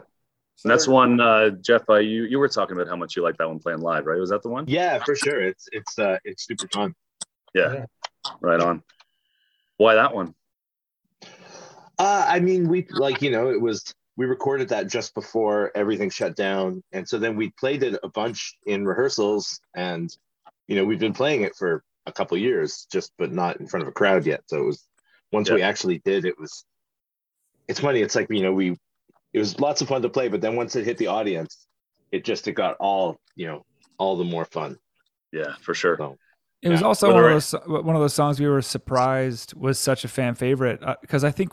[0.56, 1.21] So and that's one.
[1.21, 3.80] Uh, Jeff, uh, you you were talking about how much you like that one playing
[3.80, 4.19] live, right?
[4.19, 4.65] Was that the one?
[4.67, 5.41] Yeah, for sure.
[5.41, 6.93] It's it's uh it's super fun.
[7.54, 7.86] Yeah, Yeah.
[8.41, 8.84] right on.
[9.78, 10.34] Why that one?
[12.00, 16.10] Uh, I mean, we like you know, it was we recorded that just before everything
[16.10, 20.15] shut down, and so then we played it a bunch in rehearsals, and
[20.67, 23.84] you know, we've been playing it for a couple years, just but not in front
[23.84, 24.41] of a crowd yet.
[24.47, 24.84] So it was
[25.32, 26.66] once we actually did, it was.
[27.68, 28.02] It's funny.
[28.02, 28.78] It's like you know, we
[29.34, 31.68] it was lots of fun to play, but then once it hit the audience,
[32.12, 33.66] it just it got all you know
[33.98, 34.78] all the more fun.
[35.32, 35.98] Yeah, for sure.
[35.98, 36.18] So,
[36.62, 39.80] It was also What one of those one of those songs we were surprised was
[39.80, 41.52] such a fan favorite because I think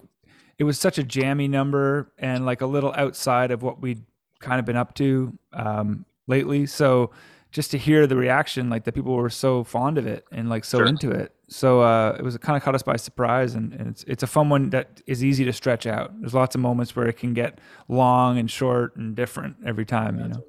[0.58, 4.04] it was such a jammy number and like a little outside of what we'd
[4.38, 6.66] kind of been up to um, lately.
[6.66, 7.10] So
[7.54, 10.64] just to hear the reaction, like that people were so fond of it and like
[10.64, 10.86] so Sure.
[10.86, 11.32] into it.
[11.48, 14.26] So uh, it was kind of caught us by surprise, and, and it's it's a
[14.26, 16.10] fun one that is easy to stretch out.
[16.20, 20.18] There's lots of moments where it can get long and short and different every time.
[20.18, 20.44] You know.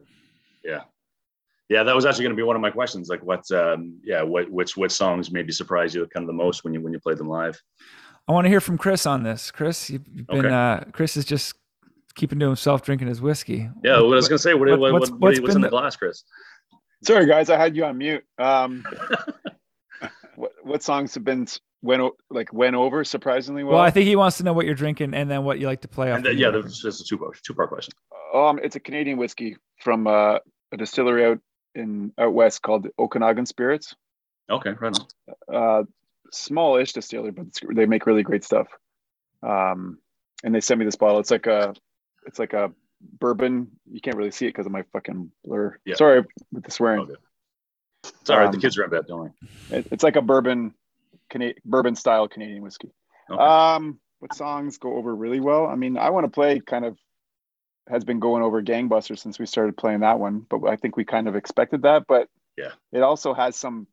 [0.63, 0.81] Yeah.
[1.69, 3.07] Yeah, that was actually going to be one of my questions.
[3.09, 3.49] Like, what?
[3.51, 4.49] Um, yeah, what?
[4.51, 7.17] Which which songs maybe surprise you kind of the most when you when you played
[7.17, 7.59] them live?
[8.27, 9.51] I want to hear from Chris on this.
[9.51, 10.53] Chris, you've you've been Okay.
[10.53, 11.55] uh, Chris is just
[12.15, 13.69] keeping to himself drinking his whiskey.
[13.83, 14.53] Yeah, what I was going to say.
[14.53, 16.23] What, what- what, what's- what, what's what's in the the- glass, Chris?
[17.03, 18.23] Sorry, guys, I had you on mute.
[18.37, 18.85] Um,
[20.35, 21.47] what what songs have been
[21.81, 23.75] went like went over surprisingly well?
[23.75, 25.81] Well, I think he wants to know what you're drinking and then what you like
[25.81, 26.17] to play off.
[26.17, 27.93] And then, yeah, new that's just a two part two part question.
[28.33, 30.39] um, it's a Canadian whiskey from uh,
[30.71, 31.39] a distillery out
[31.75, 33.95] in out west called Okanagan Spirits.
[34.49, 34.99] Okay, right
[35.49, 35.55] on.
[35.55, 35.83] Uh,
[36.31, 38.67] smallish distillery, but it's, they make really great stuff.
[39.41, 39.99] Um,
[40.43, 41.19] and they sent me this bottle.
[41.19, 41.73] It's like a
[42.25, 42.71] it's like a
[43.19, 43.71] bourbon.
[43.91, 45.77] You can't really see it because of my fucking blur.
[45.85, 45.95] Yeah.
[45.95, 46.99] Sorry with the swearing.
[46.99, 47.17] All good.
[48.21, 48.51] It's all right.
[48.51, 49.05] the Um, kids are in bed.
[49.07, 49.31] Don't worry.
[49.71, 50.73] It, it's like a bourbon
[51.29, 52.91] Canadian bourbon style Canadian whiskey.
[53.29, 53.41] Okay.
[53.41, 55.65] Um, what songs go over really well?
[55.65, 56.97] I mean, I want to play kind of
[57.87, 61.05] has been going over gangbusters since we started playing that one, but I think we
[61.05, 62.05] kind of expected that.
[62.07, 62.71] But Yeah.
[62.91, 63.87] it also has some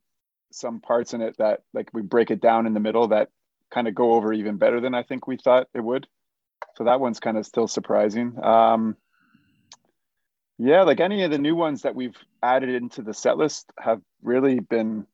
[0.53, 3.31] some parts in it that like we break it down in the middle that
[3.71, 6.07] kind of go over even better than I think we thought it would.
[6.77, 8.39] So that one's kind of still surprising.
[8.43, 8.97] Um,
[10.59, 14.01] yeah, like any of the new ones that we've added into the set list have
[14.23, 15.07] really been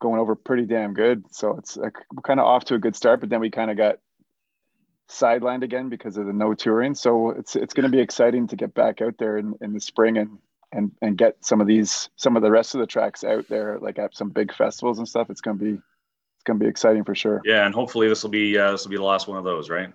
[0.00, 1.24] going over pretty damn good.
[1.32, 3.76] So it's like kind of off to a good start, but then we kind of
[3.76, 3.96] got
[5.08, 6.94] sidelined again because of the no touring.
[6.94, 9.80] So it's it's going to be exciting to get back out there in, in the
[9.80, 10.38] spring and
[10.72, 13.78] and and get some of these some of the rest of the tracks out there
[13.80, 15.30] like at some big festivals and stuff.
[15.30, 17.42] It's going to be it's going to be exciting for sure.
[17.44, 19.68] yeah, and hopefully this will be uh, this will be the last one of those,
[19.68, 19.92] right?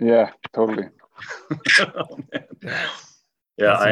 [0.00, 0.88] Yeah, totally.
[1.80, 2.18] Oh.
[3.58, 3.88] Yeah, I,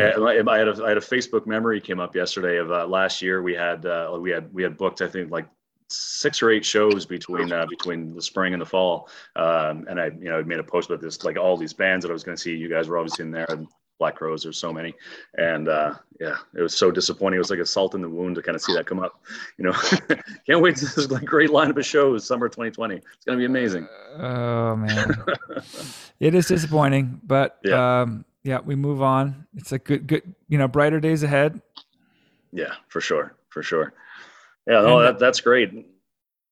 [0.55, 3.43] I had a I had a Facebook memory came up yesterday of uh, last year.
[3.43, 5.47] We had uh, we had we had booked I think like
[5.89, 10.07] six or eight shows between uh, between the spring and the fall, um, and I
[10.07, 12.37] you know made a post about this like all these bands that I was going
[12.37, 12.55] to see.
[12.55, 13.67] You guys were obviously in there, and
[13.99, 14.43] Black Crowes.
[14.45, 14.95] There's so many,
[15.39, 17.37] and uh, yeah, it was so disappointing.
[17.37, 19.21] It was like a salt in the wound to kind of see that come up.
[19.59, 19.73] You know,
[20.47, 22.97] can't wait to this is like great lineup of shows summer 2020.
[22.97, 23.89] It's going to be amazing.
[24.19, 25.13] Oh man,
[26.21, 28.03] it is disappointing, but Yeah.
[28.03, 29.47] um, yeah, we move on.
[29.57, 31.61] It's a good, good, you know, brighter days ahead.
[32.53, 33.93] Yeah, for sure, for sure.
[34.67, 35.73] Yeah, no, And, that, that's great.
[35.73, 35.87] Yeah, I'm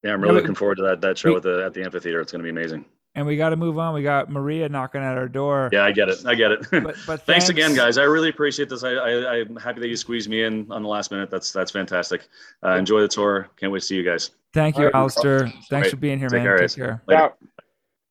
[0.03, 2.21] Yeah, really we- looking forward to that that show we- at the at the amphitheater.
[2.21, 2.85] It's going to be amazing.
[3.17, 3.95] And we got to move on.
[3.95, 5.69] We got Maria knocking at our door.
[5.73, 6.27] Yeah, I get it.
[6.27, 6.67] I get it.
[6.73, 7.97] But, but thanks, again, guys.
[7.97, 8.83] I really appreciate this.
[8.83, 11.31] I, I I'm happy that you squeezed me in on the last minute.
[11.31, 12.27] That's that's fantastic.
[12.65, 13.49] Uh, enjoy the tour.
[13.57, 14.33] Can't wait to see you guys.
[14.53, 14.95] Thank you, All right.
[14.97, 15.47] Alistair.
[15.47, 15.91] Thanks Right.
[15.91, 16.45] for being here, Take man.
[16.47, 16.75] care, Take guys.
[16.75, 17.03] care.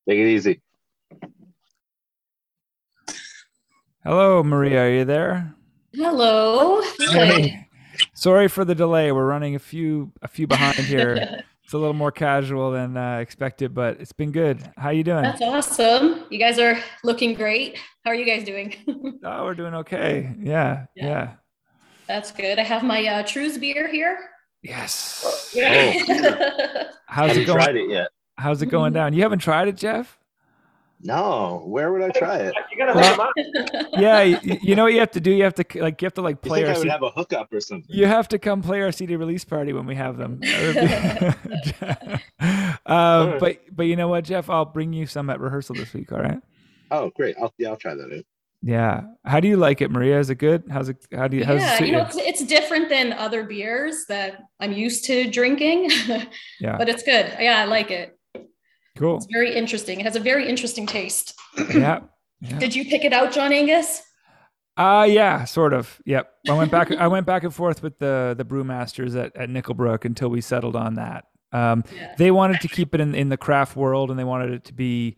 [0.07, 0.61] Take it easy.
[4.03, 4.83] Hello, Maria.
[4.83, 5.53] Are you there?
[5.93, 6.81] Hello.
[6.99, 7.67] Hey.
[8.13, 9.11] Sorry for the delay.
[9.11, 11.43] We're running a few a few behind here.
[11.65, 14.61] It's a little more casual than uh, expected, but it's been good.
[14.75, 15.23] How you doing?
[15.23, 16.25] That's awesome.
[16.29, 17.77] You guys are looking great.
[18.03, 18.75] How are you guys doing?
[19.23, 20.35] Oh, we're doing okay.
[20.41, 21.05] Yeah, Yeah.
[21.05, 21.33] yeah.
[22.05, 22.59] That's good.
[22.59, 24.19] I have my uh, Trews beer here.
[24.61, 25.51] Yes.
[25.55, 25.93] Yeah.
[27.07, 27.59] How's Haven't it going?
[27.59, 28.07] tried it yet.
[28.37, 29.13] How's it going down?
[29.13, 30.19] You haven't tried it, Jeff?
[31.05, 32.53] No, where would I try it?
[32.71, 33.87] You gotta Well- hook 'em up.
[33.99, 34.21] Yeah.
[34.21, 35.31] You, you know what you have to do?
[35.31, 36.89] You have to like you have to like I play think our I would CD.
[36.91, 37.93] have a hookup or something.
[37.95, 40.39] You have to come play our CD release party when we have them.
[40.41, 44.49] That would um, but but you know what, Jeff?
[44.49, 46.11] I'll bring you some at rehearsal this week.
[46.11, 46.39] All right.
[46.91, 47.35] Oh, great.
[47.41, 48.23] I'll, yeah, I'll try that out.
[48.61, 49.01] Yeah.
[49.25, 50.19] How do you like it, Maria?
[50.19, 50.63] Is it good?
[50.71, 50.97] How's it?
[51.13, 51.43] How do you?
[51.45, 55.29] How's yeah, suit you know, it's, it's different than other beers that I'm used to
[55.29, 55.91] drinking,
[56.59, 56.77] Yeah.
[56.77, 57.35] but it's good.
[57.39, 58.17] Yeah, I like it.
[58.95, 59.17] Cool.
[59.17, 59.99] It's very interesting.
[59.99, 61.33] It has a very interesting taste.
[61.73, 62.01] Yeah.
[62.41, 62.59] Yeah.
[62.59, 64.01] Did you pick it out, John Angus?
[64.75, 66.01] Uh yeah, sort of.
[66.05, 66.29] Yep.
[66.49, 70.03] I went back I went back and forth with the the brewmasters at, at Nickelbrook
[70.03, 71.25] until we settled on that.
[71.51, 72.15] Um Yeah.
[72.17, 74.73] they wanted to keep it in, in the craft world and they wanted it to
[74.73, 75.15] be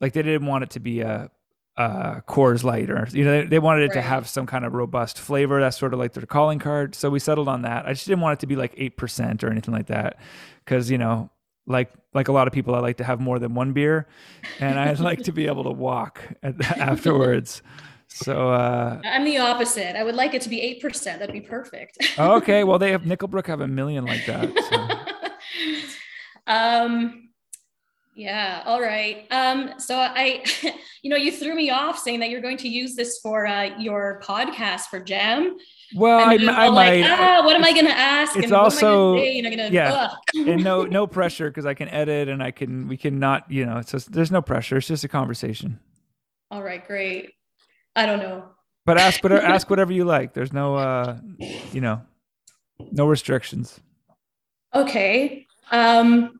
[0.00, 1.30] like they didn't want it to be a
[1.78, 4.72] uh Coors Light or you know they, they wanted it to have some kind of
[4.74, 5.58] robust flavor.
[5.58, 6.94] That's sort of like their calling card.
[6.94, 7.86] So we settled on that.
[7.86, 10.18] I just didn't want it to be like 8% or anything like that
[10.66, 11.30] cuz you know
[11.66, 14.06] like like a lot of people I like to have more than one beer
[14.60, 17.62] and I'd like to be able to walk at, afterwards.
[18.08, 19.96] So uh I'm the opposite.
[19.96, 21.04] I would like it to be 8%.
[21.04, 21.98] That'd be perfect.
[22.18, 22.64] Okay.
[22.64, 24.50] Well, they have Nickelbrook have a million like that.
[24.70, 24.98] So.
[26.52, 27.28] um
[28.14, 30.44] yeah all right um so i
[31.02, 33.70] you know you threw me off saying that you're going to use this for uh,
[33.78, 35.56] your podcast for jam
[35.94, 37.10] Well, I, I all like, might.
[37.10, 39.38] ah, what am i going to ask it's and what am I also- gonna say?
[39.38, 40.18] And I'm gonna, yeah, ugh.
[40.48, 43.66] and no, no pressure because I can edit and I can, we can not, you
[43.66, 44.76] know, it's just, there's no pressure.
[44.78, 45.78] It's just a conversation.
[46.50, 47.30] all right great
[47.96, 48.44] i don't know
[48.86, 50.32] But ask whatever, ask whatever you like.
[50.34, 51.18] There's no, uh,
[51.72, 52.00] you know,
[52.90, 53.80] no restrictions.
[54.74, 56.38] okay um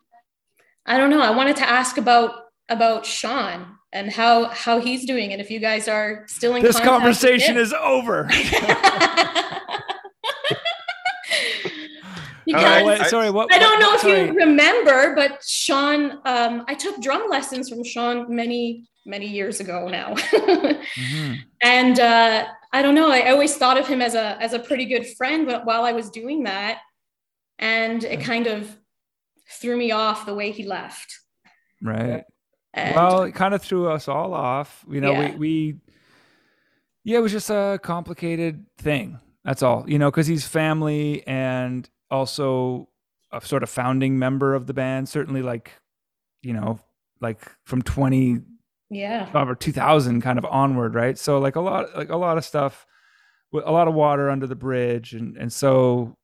[0.87, 2.31] i don't know i wanted to ask about
[2.69, 6.81] about sean and how how he's doing and if you guys are still in This
[6.81, 8.29] conversation is over.
[12.45, 13.31] Because Oh, right, wait, I- sorry.
[13.31, 13.53] What?
[13.55, 14.27] I don't know what- if sorry.
[14.27, 19.89] you remember, but Sean, um, I took drum lessons from Sean many, many years ago
[19.89, 20.15] now.
[20.93, 21.39] Mhm.
[21.63, 24.85] and uh, I don't know, I always thought of him as a as a pretty
[24.87, 26.81] good friend, but while I was doing that,
[27.61, 28.77] and it kind of
[29.61, 31.17] threw me off the way he left.
[31.81, 32.25] Right.
[32.75, 34.85] And well, it kind of threw us all off.
[34.91, 35.31] You know, Yeah.
[35.33, 35.77] we, we,
[37.05, 39.19] yeah, it was just a complicated thing.
[39.45, 42.89] That's all, you know, because he's family and also
[43.33, 45.09] a sort of founding member of the band.
[45.09, 45.73] Certainly, like,
[46.43, 46.79] you know,
[47.21, 48.41] like from 20
[48.91, 49.29] yeah.
[49.35, 51.19] over 2000 kind of onward, right?
[51.19, 52.87] So, like, a lot, like, a lot of stuff,
[53.51, 55.13] with a lot of water under the bridge.
[55.13, 56.15] And, and so,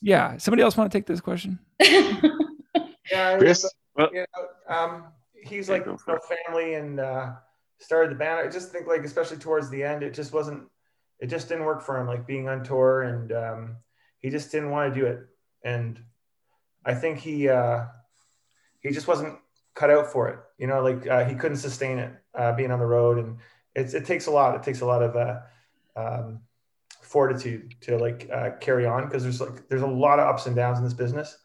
[0.00, 0.36] yeah.
[0.36, 1.58] Somebody else want to take this question?
[3.10, 3.70] Yeah, Chris?
[3.98, 5.04] you know, um,
[5.44, 7.32] he's like go a family and uh,
[7.78, 8.46] started the band.
[8.46, 10.64] I just think like especially towards the end, it just wasn't.
[11.20, 13.76] It just didn't work for him, like being on tour, and um,
[14.18, 15.20] he just didn't want to do it.
[15.64, 16.00] And
[16.84, 17.84] I think he uh,
[18.80, 19.38] he just wasn't
[19.74, 20.38] cut out for it.
[20.58, 23.38] You know, like uh, he couldn't sustain it uh, being on the road, and
[23.74, 24.54] it's it takes a lot.
[24.56, 25.40] It takes a lot of uh,
[25.96, 26.40] um,
[27.00, 30.56] fortitude to like uh, carry on because there's like there's a lot of ups and
[30.56, 31.38] downs in this business,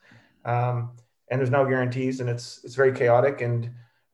[0.45, 0.91] um,
[1.29, 3.41] and there's no guarantees, and it's it's very chaotic.
[3.41, 3.69] And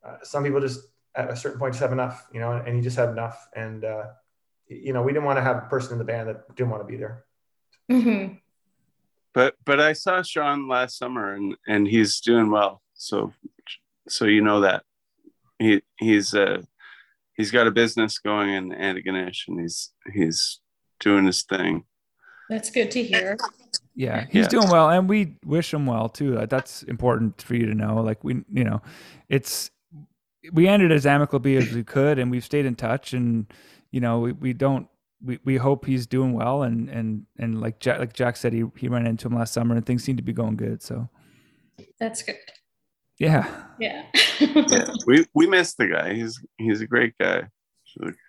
[0.06, 0.82] uh, some people just
[1.15, 3.48] at a certain point just have enough, you know, and he just had enough.
[3.56, 4.06] And uh,
[4.68, 6.84] you know, we didn't want to have a person in the band that didn't want
[6.84, 7.26] to be there.
[7.91, 8.39] Mhm.
[9.34, 12.82] But but I saw Sean last summer and and he's doing well.
[12.94, 13.34] So
[14.08, 14.84] so you know that
[15.60, 16.62] he he's uh
[17.34, 20.60] he's got a business going in Antigonish and he's he's
[21.00, 21.84] doing his thing.
[22.50, 23.38] That's good to hear.
[23.96, 24.50] Yeah, he's Yeah.
[24.50, 26.46] doing well, and we wish him well too.
[26.48, 28.02] That's important for you to know.
[28.02, 28.82] Like we, you know,
[29.30, 29.72] it's
[30.53, 33.13] we ended as amicably as we could, and we've stayed in touch.
[33.13, 33.45] And
[33.91, 34.88] you know, we, we don't
[35.23, 36.63] we, we hope he's doing well.
[36.63, 39.75] And and and like Jack like Jack said, he he ran into him last summer,
[39.75, 40.81] and things seem to be going good.
[40.81, 41.10] So
[41.99, 42.36] That's good.
[43.19, 43.47] yeah,
[43.79, 44.05] Yeah.
[44.39, 44.86] Yeah.
[45.08, 46.13] we we miss the guy.
[46.13, 47.47] He's he's a great guy.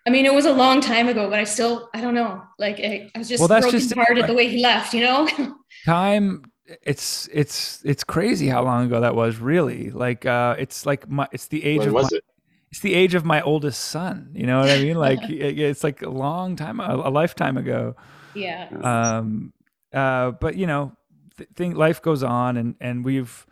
[0.06, 2.42] I mean, it was a long time ago, but I still, I don't know.
[2.58, 4.94] Like, I, I was just Well, that's broken just it, hearted the way he left,
[4.94, 5.28] you know?
[5.84, 6.44] time.
[6.82, 9.38] It's it's it's crazy how long ago that was.
[9.38, 12.24] Really, like uh, it's like my it's the age When of was my, it?
[12.72, 14.30] it's the age of my oldest son.
[14.34, 14.96] You know what I mean?
[14.96, 17.94] Like it- it's like a long time, a, a lifetime ago.
[18.34, 18.68] yeah.
[18.82, 19.52] Um,
[19.94, 20.92] uh, but you know,
[21.36, 23.46] th- think life goes on, and and we've.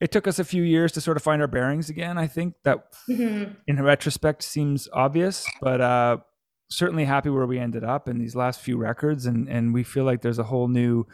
[0.00, 2.18] It took us a few years to sort of find our bearings again.
[2.18, 3.56] I think that, Mhm.
[3.66, 6.18] in retrospect, seems obvious, but uh,
[6.70, 10.04] certainly happy where we ended up in these last few records, and and we feel
[10.04, 11.04] like there's a whole new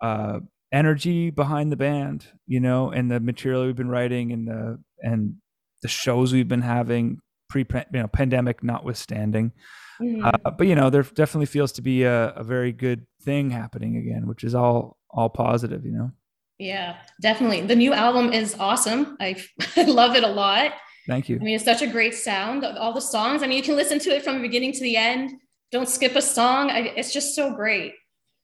[0.00, 0.38] uh,
[0.72, 5.36] energy behind the band, you know, and the material we've been writing, and the and
[5.82, 9.52] the shows we've been having pre you know pandemic notwithstanding.
[10.00, 10.24] Mhm.
[10.24, 13.96] Uh, but you know, there definitely feels to be a, a very good thing happening
[13.96, 15.84] again, which is all all positive.
[15.84, 16.10] You know,
[16.58, 17.62] yeah, definitely.
[17.62, 19.16] The new album is awesome.
[19.20, 19.36] I,
[19.76, 20.72] I love it a lot.
[21.06, 21.36] thank you.
[21.36, 22.64] I mean, it's such a great sound.
[22.64, 23.42] All the songs.
[23.42, 25.32] I mean, you can listen to it from the beginning to the end.
[25.72, 26.70] Don't skip a song.
[26.70, 27.92] I, it's just so great.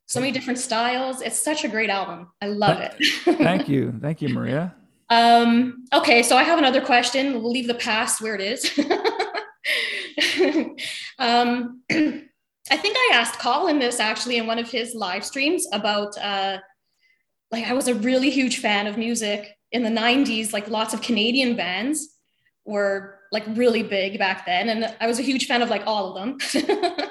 [0.06, 1.22] So many different styles.
[1.22, 2.30] It's such a great album.
[2.40, 2.94] I love it.
[3.24, 4.74] Thank you, thank you, Maria.
[5.10, 7.34] Um, okay, so I have another question.
[7.34, 8.64] We'll leave the past where it is.
[11.18, 16.16] um, I think I asked Colin this actually in one of his live streams about
[16.16, 16.56] uh,
[17.52, 21.02] like I was a really huge fan of music in the 90s, like lots of
[21.02, 22.13] Canadian bands
[22.64, 24.68] were like really big back then.
[24.68, 26.38] And I was a huge fan of like all of them.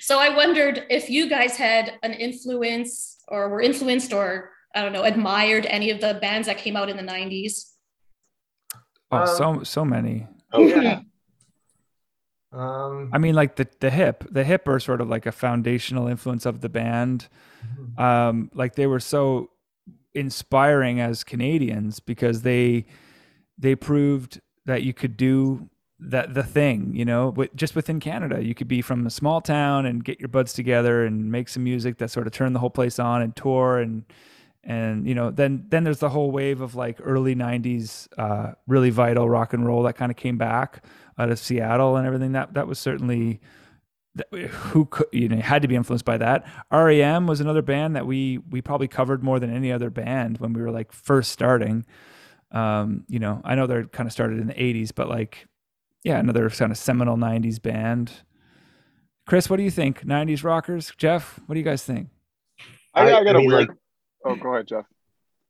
[0.00, 4.92] so I wondered if you guys had an influence or were influenced or I don't
[4.92, 7.72] know, admired any of the bands that came out in the 90s.
[9.12, 10.26] Oh, Um, so so many.
[10.52, 11.00] Oh, Yeah.
[12.52, 16.06] Um, I mean, like the the hip, the hip are sort of like a foundational
[16.06, 17.28] influence of the band.
[17.98, 19.50] Um, like they were so
[20.14, 22.86] inspiring as Canadians because they
[23.58, 28.44] they proved that you could do that the thing, you know, just within Canada.
[28.44, 31.64] You could be from a small town and get your buds together and make some
[31.64, 34.04] music that sort of turned the whole place on and tour and
[34.62, 38.90] and you know then then there's the whole wave of like early 90s uh really
[38.90, 40.84] vital rock and roll that kind of came back
[41.18, 42.32] out of Seattle and everything.
[42.32, 43.40] That that was certainly
[44.32, 46.46] who could you know had to be influenced by that.
[46.70, 50.52] REM was another band that we we probably covered more than any other band when
[50.52, 51.86] we were like first starting
[52.52, 55.46] um you know I know they're kind of started in the 80s but like
[56.04, 58.12] yeah another kind of seminal 90s band
[59.26, 62.08] Chris what do you think 90s rockers Jeff what do you guys think
[62.94, 63.68] I, I- I got I a mean, weird.
[63.68, 63.76] like-
[64.24, 64.86] oh, go ahead, Jeff.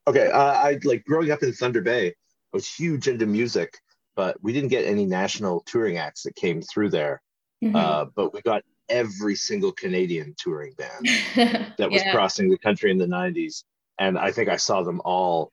[0.09, 2.09] Okay, uh, I like growing up in Thunder Bay.
[2.09, 2.13] I
[2.53, 3.79] was huge into music,
[4.17, 7.23] but we didn't get any national touring acts that came through there.
[7.65, 7.75] Mhm.
[7.77, 11.07] Uh, but we got every single Canadian touring band
[11.79, 12.13] that was Yeah.
[12.13, 13.63] crossing the country in the 90s.
[13.99, 15.53] And I think I saw them all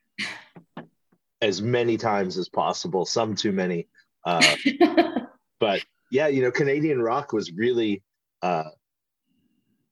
[1.44, 3.88] as many times as possible, some too many.
[4.26, 4.56] Uh,
[5.60, 8.02] but yeah, you know, Canadian rock was really,
[8.42, 8.70] uh,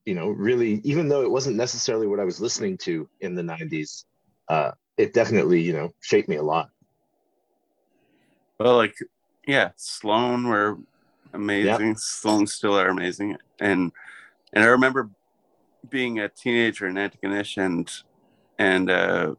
[0.05, 3.41] you know, really, even though it wasn't necessarily what I was listening to in the
[3.41, 4.05] 90s,
[4.47, 6.69] uh, it definitely, you know, shaped me a lot.
[8.57, 8.95] Well, like,
[9.45, 10.77] yeah, Sloan were
[11.33, 11.97] amazing.
[11.97, 13.91] Sloan still are amazing, and
[14.54, 15.10] and I remember
[15.89, 17.91] being a teenager in Antigonish and
[18.60, 19.33] and uh,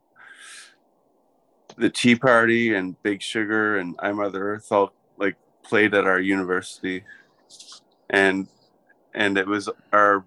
[1.82, 6.20] the Tea Party and Big Sugar and I Mother Earth all like played at our
[6.20, 7.04] university,
[8.08, 8.46] and
[9.14, 10.24] and it was our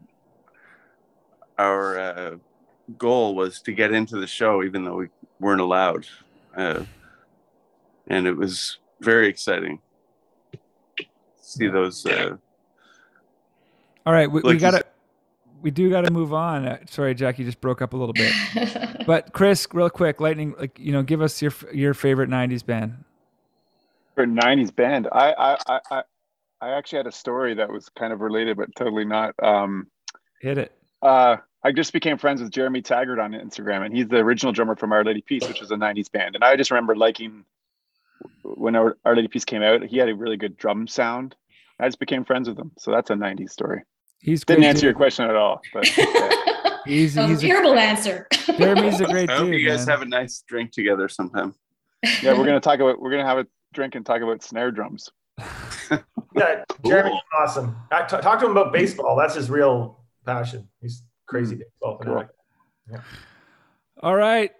[1.57, 2.35] our uh,
[2.97, 5.07] goal was to get into the show even though we
[5.39, 6.05] weren't allowed.
[6.55, 6.83] uh,
[8.07, 9.79] and it was very exciting.
[10.97, 11.05] to
[11.41, 12.05] See those.
[12.05, 12.35] Uh,
[14.05, 14.85] All right, we, we Like you gotta,
[15.65, 16.63] we do gotta move on.
[16.67, 18.31] Uh, sorry, Jack, you just broke up a little bit.
[19.07, 23.03] but Chris, real quick, lightning, like you know, give us your your favorite '90s band.
[24.13, 26.03] For '90s band, I I I
[26.61, 29.33] I, actually had a story that was kind of related, but totally not.
[29.41, 29.87] Um,
[30.39, 30.71] Hit it.
[31.01, 34.75] uh, I just became friends with Jeremy Taggart on Instagram, and he's the original drummer
[34.75, 36.35] from Our Lady Peace, which is a '90s band.
[36.35, 37.43] And I just remember liking
[38.43, 39.83] when Our, Our Lady Peace came out.
[39.83, 41.35] He had a really good drum sound.
[41.79, 43.81] I just became friends with him, so that's a '90s story.
[44.25, 44.83] He's Didn't great, answer dude.
[44.85, 45.85] your question at all, but
[46.85, 48.27] He's, That was he's a a, terrible answer.
[48.57, 49.61] Jeremy's a great I hope dude.
[49.61, 49.97] you guys man.
[49.97, 51.53] have a nice drink together sometime.
[52.23, 55.09] yeah, we're gonna talk about we're gonna have a drink and talk about snare drums.
[56.37, 57.77] Yeah, Jeremy's awesome.
[57.93, 59.15] I- t- talk to him about baseball.
[59.15, 60.67] That's his real passion.
[60.81, 62.27] He's crazy baseball fanatic.
[64.03, 64.51] All right.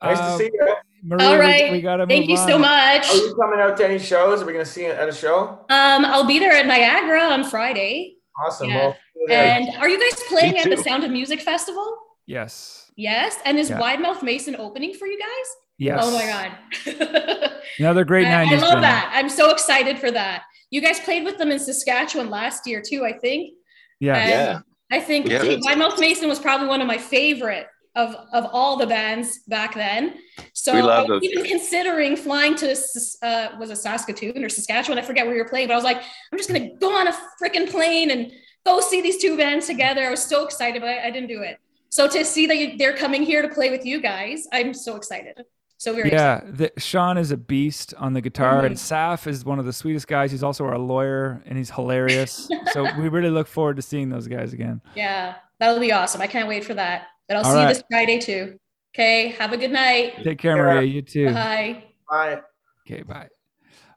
[0.00, 0.74] Nice Um, to see you.
[1.02, 3.08] Maria, All we- we, gotta move Thank you so much.
[3.10, 4.42] Are you coming out to any shows?
[4.42, 5.58] Are we going to see you at a show?
[5.70, 8.18] Um, I'll be there at Niagara on Friday.
[8.44, 8.68] Awesome.
[8.70, 8.76] Yeah.
[8.78, 8.96] Well,
[9.28, 9.34] see.
[9.34, 10.76] And are you guys playing at the.
[10.76, 11.96] Sound of Music Festival?
[12.26, 12.90] Yes.
[12.96, 13.38] Yes.
[13.44, 13.78] And is Yeah.
[13.80, 15.56] Wide Mouth Mason opening for you guys?
[15.78, 16.00] Yes.
[16.02, 17.50] Oh my god.
[17.78, 18.84] Another great I, I love band.
[18.84, 19.10] that.
[19.14, 20.44] I'm so excited for that.
[20.70, 23.54] You guys played with them in Saskatchewan last year too, I think.
[24.00, 24.14] Yeah.
[24.16, 24.60] And Yeah.
[24.90, 25.56] I think Yeah.
[25.62, 29.74] Wide Mouth Mason was probably one of my favorite of of all the bands back
[29.74, 30.14] then.
[30.54, 31.52] So We love I was those even guys.
[31.52, 32.76] considering flying to
[33.22, 34.98] uh, was it Saskatoon or Saskatchewan?
[34.98, 37.08] I forget where you were playing, but I was like, I'm just gonna go on
[37.08, 37.12] a
[37.42, 38.32] freaking plane and
[38.64, 40.06] go see these two bands together.
[40.06, 41.58] I was so excited, but I, I didn't do it.
[41.90, 44.96] So to see that you, they're coming here to play with you guys, I'm so
[44.96, 45.42] excited.
[45.76, 46.46] So very excited.
[46.48, 48.66] Yeah, the, Sean is a beast on the guitar, Mhm.
[48.66, 50.30] and Saf is one of the sweetest guys.
[50.30, 52.48] He's also our lawyer, and he's hilarious.
[52.72, 54.80] so we really look forward to seeing those guys again.
[54.94, 56.22] Yeah, that'll be awesome.
[56.22, 57.08] I can't wait for that.
[57.32, 58.58] But I'll All see you this Friday too.
[58.94, 60.22] Okay, have a good night.
[60.22, 60.82] Take care, Maria.
[60.82, 61.32] You too.
[61.32, 61.82] Bye.
[62.10, 62.42] Bye.
[62.86, 63.28] Okay, bye.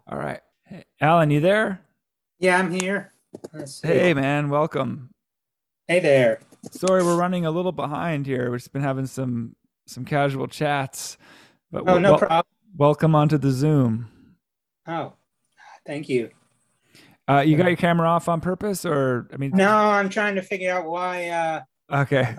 [0.07, 1.81] All right, hey, Alan, you there?
[2.39, 3.11] Yeah, I'm here.
[3.83, 5.09] Hey, man, welcome.
[5.89, 6.39] Hey there.
[6.71, 8.49] Sorry, we're running a little behind here.
[8.51, 11.17] We've just been having some some casual chats,
[11.71, 12.45] but Oh, wel- no wel- problem.
[12.77, 14.07] welcome onto the Zoom.
[14.87, 15.11] Oh,
[15.85, 16.29] thank you.
[17.29, 20.41] Uh, you got your camera off on purpose, or I mean, No, I'm trying to
[20.41, 21.27] figure out why.
[21.27, 21.61] Uh,
[21.91, 22.35] Okay,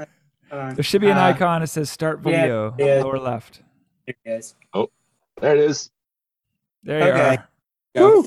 [0.50, 3.02] uh, there should be an uh, icon that says "Start yeah, Video" yeah.
[3.02, 3.62] lower left.
[4.06, 4.54] There it is.
[5.40, 5.90] There it is.
[6.82, 7.36] There you Okay.
[7.36, 7.48] are.
[7.94, 8.26] Go.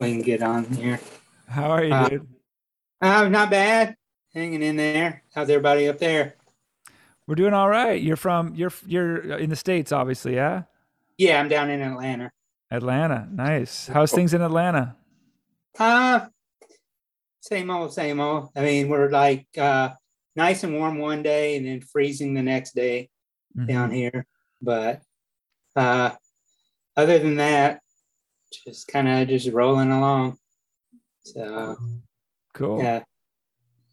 [0.00, 1.00] We can get on here.
[1.48, 2.28] How are you, Uh, dude?
[3.00, 3.96] Uh, not bad.
[4.34, 5.22] Hanging in there.
[5.34, 6.34] How's everybody up there?
[7.26, 8.00] We're doing all right.
[8.00, 10.62] You're from you're you're in the states, obviously, yeah.
[11.16, 12.30] Yeah, I'm down in Atlanta.
[12.70, 13.88] Atlanta, nice.
[13.88, 14.94] How's things in Atlanta?
[15.78, 16.26] Uh,
[17.40, 18.50] same old, same old.
[18.54, 19.90] I mean, we're like uh,
[20.38, 23.10] nice and warm one day and then freezing the next day
[23.56, 23.66] Mhm.
[23.66, 24.24] down here.
[24.62, 25.02] But
[25.76, 26.12] uh,
[26.96, 27.82] other than that,
[28.64, 30.38] just kind of just rolling along.
[31.24, 31.76] So
[32.54, 32.78] Cool.
[32.80, 33.02] yeah,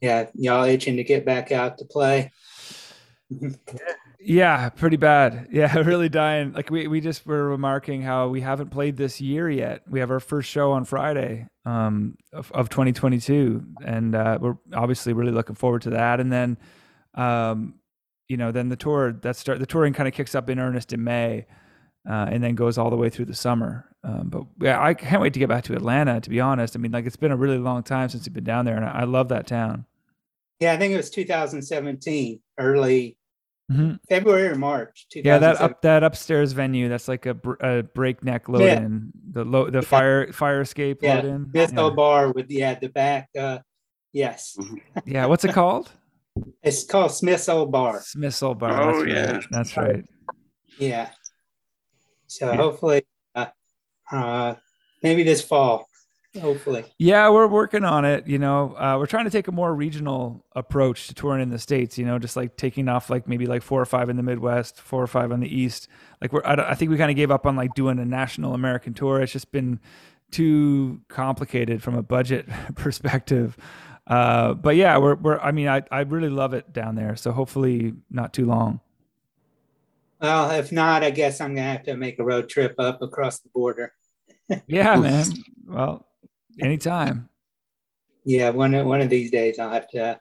[0.01, 2.31] yeah, y'all itching to get back out to play.
[3.29, 3.49] Yeah,
[4.69, 5.49] pretty bad.
[5.51, 6.53] Yeah, really dying.
[6.53, 9.84] Like we, we just were remarking how we haven't played this year yet.
[9.88, 15.13] We have our first show on Friday um, of, of 2022, and uh, we're obviously
[15.13, 16.19] really looking forward to that.
[16.19, 16.57] And then,
[17.13, 17.76] um,
[18.28, 20.91] you know, then the tour that start the touring kind of kicks up in earnest
[20.91, 21.45] in May,
[22.09, 23.88] uh, and then goes all the way through the summer.
[24.03, 26.19] Um, but yeah, I can't wait to get back to Atlanta.
[26.19, 28.43] To be honest, I mean, like it's been a really long time since we've been
[28.43, 29.86] down there, and I, I love that town.
[30.59, 33.17] Yeah, I think it was 2017, early
[33.72, 33.99] Mhm.
[34.07, 35.07] February or March.
[35.16, 36.88] Yeah, that up that upstairs venue.
[36.88, 38.78] That's like a, a breakneck load Yeah.
[38.82, 39.11] in.
[39.32, 41.49] The low the fire fire escape yeah, load in.
[41.49, 41.89] Smith Yeah.
[41.89, 43.30] Bar with yeah the back.
[43.38, 43.59] Uh,
[44.13, 44.55] yes,
[45.05, 45.91] yeah, what's it called?
[46.61, 48.01] it's called Smith's Olde Bar.
[48.01, 48.82] Smith's Olde Bar.
[48.82, 49.32] Oh, that's yeah.
[49.32, 49.45] right.
[49.51, 50.05] That's right.
[50.78, 51.09] Yeah.
[52.28, 53.47] So hopefully, uh,
[54.11, 54.55] uh,
[55.01, 55.88] maybe this fall.
[56.39, 56.86] Hopefully.
[56.97, 58.27] Yeah, we're working on it.
[58.27, 61.59] You know, uh, we're trying to take a more regional approach to touring in the
[61.59, 61.97] states.
[61.97, 64.79] You know, just like taking off like maybe like four or five in the Midwest,
[64.79, 65.88] four or five on the East.
[66.21, 68.53] Like we're, I, I think we kind of gave up on like doing a national
[68.53, 69.21] American tour.
[69.21, 69.79] It's just been
[70.31, 73.57] too complicated from a budget perspective.
[74.07, 75.39] Uh, but yeah, we're, we're.
[75.39, 77.15] I mean, I, I really love it down there.
[77.15, 78.81] So hopefully, not too long.
[80.21, 83.39] Well, if not, I guess I'm gonna have to make a road trip up across
[83.39, 83.93] the border.
[84.67, 85.25] Yeah, man.
[85.67, 86.05] Well,
[86.60, 87.30] anytime.
[88.24, 90.20] Yeah, one of one of these days I'll have to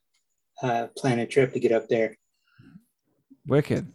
[0.63, 2.17] uh, plan a trip to get up there.
[3.47, 3.93] Wicked.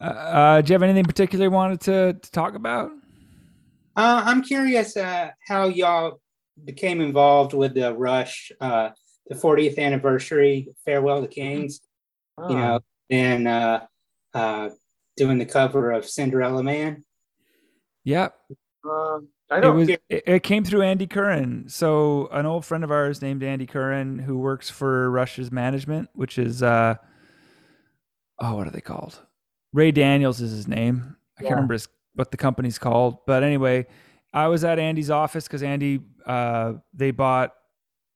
[0.00, 2.90] Uh, uh, do you have anything particular you wanted to, to talk about?
[3.96, 6.20] Uh, I'm curious uh, how y'all
[6.64, 8.90] became involved with the Rush, uh,
[9.26, 11.80] the 40th anniversary farewell to Kings.
[12.50, 13.80] You know, and uh,
[14.34, 14.68] uh,
[15.16, 17.04] doing the cover of Cinderella Man.
[18.04, 18.36] Yep.
[18.88, 19.18] Uh,
[19.50, 19.88] I It was.
[19.88, 21.68] It, it came through Andy Curran.
[21.68, 26.38] So an old friend of ours named Andy Curran, who works for Rush's management, which
[26.38, 26.96] is uh,
[28.40, 29.20] oh, what are they called?
[29.72, 31.16] Ray Daniels is his name.
[31.38, 33.86] I can't remember his, what the company's called, but anyway,
[34.32, 37.54] I was at Andy's office because Andy, uh, they bought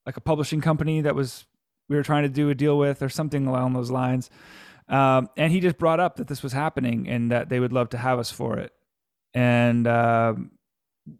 [0.05, 1.45] like a publishing company that was
[1.87, 4.29] we were trying to do a deal with or something along those lines.
[4.87, 7.89] Um, and he just brought up that this was happening and that they would love
[7.89, 8.71] to have us for it.
[9.33, 10.51] And um,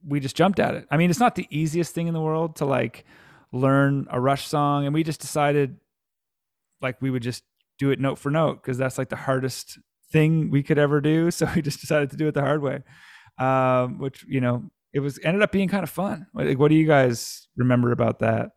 [0.06, 0.88] we just jumped at it.
[0.92, 3.06] I mean, it's not the easiest thing in the world to like
[3.52, 5.78] learn a Rush song, and we just decided
[6.82, 7.44] like we would just
[7.78, 9.80] do it note for note because that's like the hardest
[10.12, 11.32] thing we could ever do.
[11.32, 12.84] So we just decided to do it the hard way,
[13.38, 16.28] um, which you know it was ended up being kind of fun.
[16.34, 18.52] Like, what do you guys remember about that?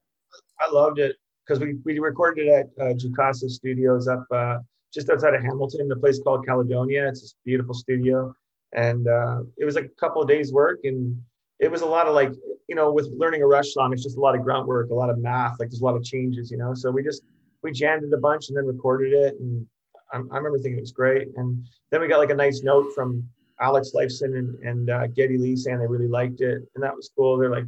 [0.60, 1.16] I loved it
[1.46, 4.58] because we, we recorded it at uh, Jukasa Studios up uh,
[4.92, 7.08] just outside of Hamilton, a place called Caledonia.
[7.08, 8.34] It's this beautiful studio,
[8.74, 11.20] and uh, it was like a couple of days work, and
[11.60, 12.32] it was a lot of like
[12.68, 14.94] you know with learning a Rush song, it's just a lot of grunt work, a
[14.94, 16.74] lot of math, like there's a lot of changes, you know.
[16.74, 17.22] So we just
[17.62, 19.66] we jammed it a bunch and then recorded it, and
[20.12, 21.28] I, I remember thinking it was great.
[21.36, 23.26] And then we got like a nice note from
[23.60, 27.10] Alex Lifeson and, and uh, Geddy Lee saying they really liked it, and that was
[27.16, 27.38] cool.
[27.38, 27.66] They're like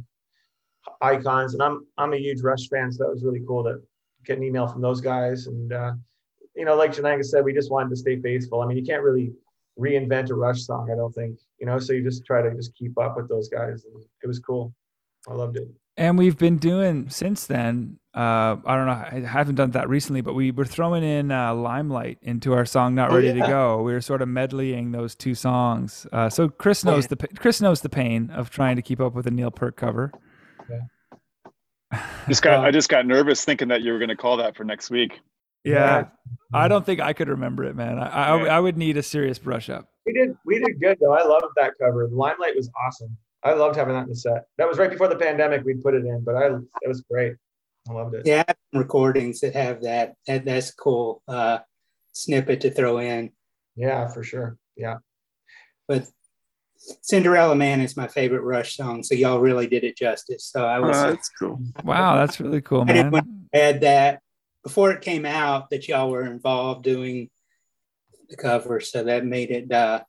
[1.01, 3.81] icons, and I'm I'm a huge Rush fan, so that was really cool to
[4.25, 5.47] get an email from those guys.
[5.47, 5.93] And uh,
[6.55, 8.61] you know, like John-Angus said, we just wanted to stay faithful.
[8.61, 9.31] I mean, you can't really
[9.79, 11.39] reinvent a Rush song, I don't think.
[11.59, 14.27] You know, so you just try to just keep up with those guys, and it
[14.27, 14.73] was cool.
[15.27, 15.67] I loved it.
[15.97, 17.99] And we've been doing since then.
[18.13, 18.91] Uh, I don't know.
[18.91, 22.95] I haven't done that recently, but we were throwing in uh, "Limelight" into our song
[22.95, 23.47] "Not Oh, Ready to.
[23.47, 26.05] Go." We were sort of medleying those two songs.
[26.11, 27.15] Uh, so Chris knows yeah.
[27.19, 30.11] the Chris knows the pain of trying to keep up with a Neil Peart cover.
[32.27, 34.63] Just got I just got nervous thinking that you were going to call that for
[34.63, 35.19] next week.
[35.71, 36.05] Yeah,
[36.53, 37.99] I don't think I could remember it, man.
[37.99, 38.57] I, I, Yeah.
[38.57, 39.89] I would need a serious brush up.
[40.05, 41.13] We did we did good though.
[41.13, 42.07] I loved that cover.
[42.07, 43.17] The Limelight was awesome.
[43.43, 44.45] I loved having that in the set.
[44.57, 45.63] That was right before the pandemic.
[45.63, 47.35] We put it in, but I it was great.
[47.89, 48.23] I loved it.
[48.25, 50.15] Yeah, some recordings that have that.
[50.27, 51.59] that that's cool uh,
[52.13, 53.31] snippet to throw in.
[53.75, 54.57] Yeah, for sure.
[54.75, 54.97] Yeah.
[55.87, 56.07] But
[57.01, 60.45] Cinderella Man is my favorite Rush song, so y'all really did it justice.
[60.45, 61.59] So I was Oh, that's cool.
[61.83, 62.97] Wow, that's really cool, man.
[62.97, 63.49] I didn't man.
[63.53, 64.21] add that
[64.67, 67.29] before it came out that y'all were involved doing
[68.29, 70.01] the cover, so that made it uh,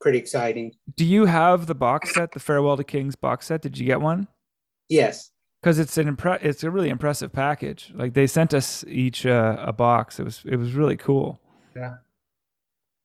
[0.00, 0.72] pretty exciting.
[0.96, 3.62] Do you have the box set, the Farewell to Kings box set?
[3.62, 4.26] Did you get one?
[4.88, 5.30] Yes.
[5.62, 7.92] Because it's an impre- it's a really impressive package.
[7.94, 10.18] Like they sent us each uh, a box.
[10.18, 11.40] It was it was really cool.
[11.76, 11.94] Yeah.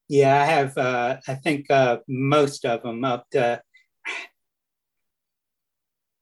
[0.08, 0.76] Yeah, I have.
[0.76, 3.62] Uh, I think uh, most of them up to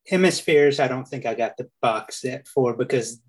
[0.10, 0.82] hemispheres.
[0.82, 3.22] I don't think I got the box set for because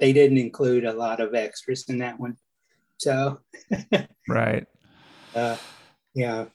[0.00, 2.36] they didn't include a lot of extras in that one.
[2.98, 3.40] So
[4.28, 4.66] Right.
[5.34, 5.56] uh,
[6.14, 6.46] yeah,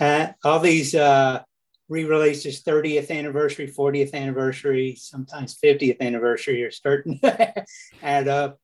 [0.00, 1.42] uh, all these uh,
[1.88, 7.64] re-releases, 30th anniversary, 40th anniversary, sometimes 50th anniversary, are starting to
[8.02, 8.58] add up.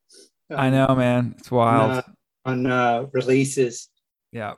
[0.51, 1.35] I know, man.
[1.39, 1.91] It's wild.
[1.93, 2.03] uh,
[2.45, 3.89] on uh, releases.
[4.33, 4.55] yeah.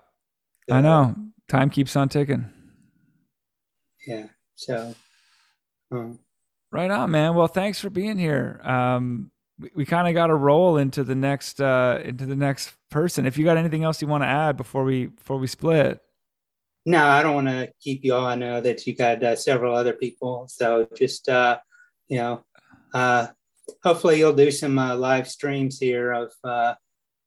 [0.71, 1.15] I know.
[1.49, 2.49] Time keeps on ticking.
[4.07, 4.29] Yeah.
[4.55, 4.95] So,
[5.91, 6.21] um,
[6.71, 7.35] Right on, man.
[7.35, 8.61] Well, thanks for being here.
[8.65, 9.32] Um,
[9.63, 13.25] we, we kind of got to roll into the next uh, into the next person.
[13.27, 16.01] If you got anything else you want to add before we before we split,
[16.85, 18.27] no, I don't want to keep you all.
[18.27, 20.49] I know that you got uh, several other people.
[20.49, 21.59] So just, uh,
[22.09, 22.45] you know,
[22.93, 23.29] uh,
[23.85, 26.75] hopefully you'll do some uh, live streams here of uh,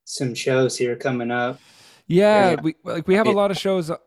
[0.03, 1.59] some shows here coming up.
[2.07, 2.61] yeah, Yeah.
[2.61, 3.89] we like we have a lot of shows.
[3.89, 3.97] uh,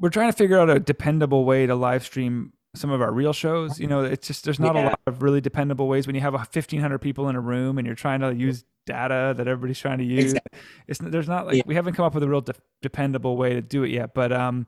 [0.00, 3.32] We're trying to figure out a dependable way to live stream some of our real
[3.32, 3.78] shows.
[3.80, 6.34] You know, it's just there's not a lot of really dependable ways when you have
[6.34, 9.98] a 1500 people in a room and you're trying to use data that everybody's trying
[9.98, 10.24] to use.
[10.32, 10.58] Exactly.
[10.88, 11.62] It's there's not like Yeah.
[11.66, 14.12] we haven't come up with a real de- dependable way to do it yet.
[14.14, 14.66] But um,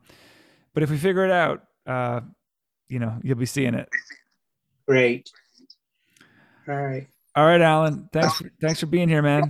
[0.73, 2.21] but if we figure it out, uh,
[2.89, 3.89] you know, you'll be seeing it.
[4.87, 5.29] Great.
[6.67, 7.07] All right.
[7.35, 8.09] All right, Alan.
[8.11, 9.47] Thanks for, thanks for being here, man.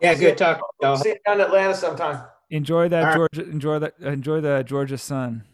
[0.00, 0.60] Yeah, good talk.
[0.82, 0.96] y'all.
[0.96, 2.22] See you down in Atlanta sometime.
[2.50, 3.50] Enjoy that All Georgia.
[3.50, 3.94] Enjoy that.
[4.00, 5.44] Enjoy the Georgia sun.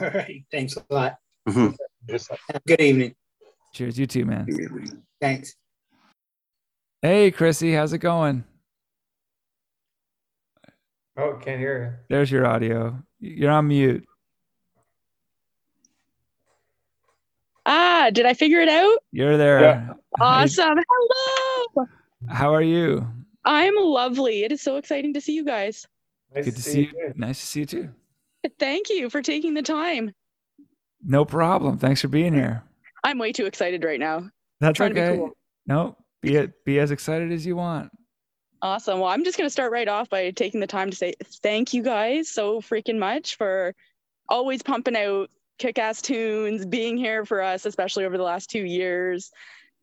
[0.00, 0.44] All right.
[0.52, 1.18] Thanks a lot.
[1.48, 1.76] Mhm.
[2.66, 3.14] Good evening.
[3.74, 4.46] Cheers, you too, man.
[5.20, 5.54] Thanks.
[7.00, 8.44] Hey, Chrissy, how's it going?
[11.16, 12.14] Oh, can't hear you.
[12.16, 13.02] There's your audio.
[13.18, 14.06] You're on mute.
[17.66, 18.98] Ah, did I figure it out?
[19.12, 19.60] You're there.
[19.60, 19.92] Yeah.
[20.18, 20.78] Hi, Awesome.
[20.88, 21.86] Hello.
[22.28, 23.06] How are you?
[23.44, 24.44] I'm lovely.
[24.44, 25.86] It is so exciting to see you guys.
[26.34, 26.86] Nice Good to see you.
[26.92, 27.12] too.
[27.16, 27.88] Nice to see you too.
[28.58, 30.12] Thank you for taking the time.
[31.04, 31.78] No problem.
[31.78, 32.62] Thanks for being here.
[33.04, 34.28] I'm way too excited right now.
[34.60, 35.16] That's Trying to be okay.
[35.16, 35.30] cool.
[35.66, 36.64] No, be it.
[36.64, 37.90] Be as excited as you want.
[38.62, 39.00] Awesome.
[39.00, 41.74] Well, I'm just going to start right off by taking the time to say thank
[41.74, 43.74] you guys so freaking much for
[44.28, 48.64] always pumping out kick ass tunes, being here for us, especially over the last two
[48.64, 49.30] years.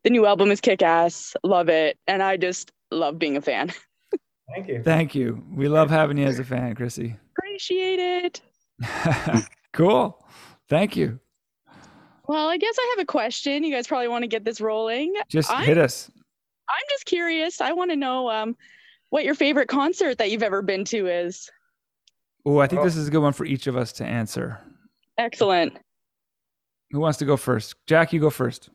[0.04, 1.34] The new album is kick ass.
[1.44, 1.98] Love it.
[2.06, 3.72] And I just love being a fan.
[4.54, 4.82] Thank you.
[4.82, 5.44] Thank you.
[5.54, 7.16] We love having you as a fan, Chrissy.
[7.38, 8.40] Appreciate it.
[9.72, 10.24] cool.
[10.70, 11.18] Thank you.
[12.28, 13.64] Well, I guess I have a question.
[13.64, 15.12] You guys probably want to get this rolling.
[15.28, 16.08] Just I'm, hit us.
[16.68, 17.60] I'm just curious.
[17.60, 18.56] I want to know um,
[19.10, 21.50] what your favorite concert that you've ever been to is.
[22.46, 24.60] Oh, I think this is a good one for each of us to answer.
[25.18, 25.76] Excellent.
[26.92, 27.74] Who wants to go first?
[27.88, 28.70] Jack, you go first.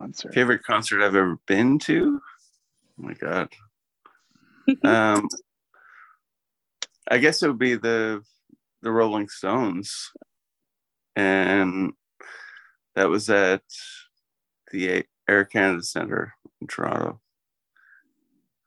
[0.00, 0.34] Concert.
[0.34, 2.20] Favorite concert I've ever been to?
[2.98, 3.48] Oh my god.
[4.84, 5.28] um,
[7.10, 8.22] I guess it would be the
[8.82, 10.10] the Rolling Stones,
[11.16, 11.92] and
[12.94, 13.62] that was at
[14.70, 17.20] the Air Canada Center in Toronto.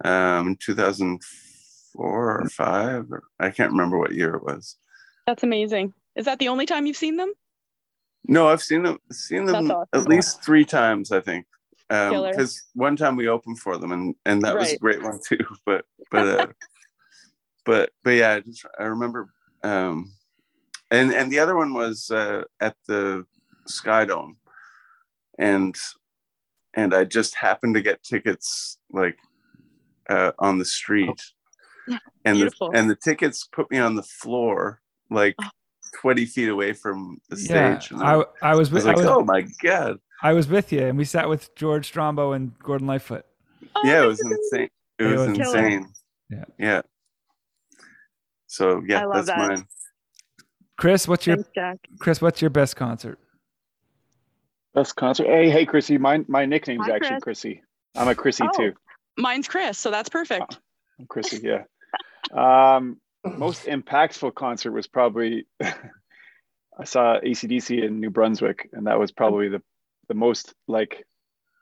[0.04, 4.78] Um, 2004 or five, or I can't remember what year it was.
[5.28, 5.94] That's amazing.
[6.16, 7.34] Is that the only time you've seen them?
[8.28, 9.88] No, I've seen them seen them awesome.
[9.94, 11.46] at least three times, I think.
[11.90, 15.38] Because one time we opened for them, and and that was a great one too.
[15.66, 16.48] But but uh,
[17.66, 19.30] but but yeah, I just I remember.
[19.64, 20.14] Um,
[20.92, 23.26] and and the other one was uh, at the
[23.68, 24.38] Sky Dome,
[25.38, 25.76] and
[26.74, 29.18] and I just happened to get tickets like
[30.10, 31.22] uh, on the street,
[32.26, 35.36] and the, and the tickets put me on the floor like.
[36.02, 37.90] 20 feet away from the Yeah, stage.
[37.92, 39.98] and I, I was I with was like, I was, oh my god.
[40.22, 43.26] I was with you, and we sat with George Strombo and Gordon Lightfoot.
[43.76, 44.70] Oh, yeah, it was insane.
[45.00, 45.88] It It was was insane.
[46.30, 46.46] Yeah.
[46.60, 46.82] Yeah.
[48.46, 49.50] So yeah, I love that's that.
[49.50, 49.66] mine.
[50.80, 51.78] Chris, what's your Thanks, Jack.
[52.00, 52.22] Chris?
[52.22, 53.20] What's your best concert?
[54.74, 55.28] Best concert.
[55.28, 55.98] Hey, hey, Chrissy.
[55.98, 57.24] My my nickname's Hi, actually Chris.
[57.42, 57.62] Chrissy.
[57.98, 58.58] I'm a Chrissy Oh.
[58.58, 58.74] too.
[59.18, 60.60] Mine's Chris, so that's perfect.
[60.98, 61.42] I'm Chrissy.
[61.44, 61.64] Yeah.
[62.32, 69.12] Um, most impactful concert was probably I saw ACDC in New Brunswick, and that was
[69.12, 69.62] probably the
[70.08, 71.04] the most like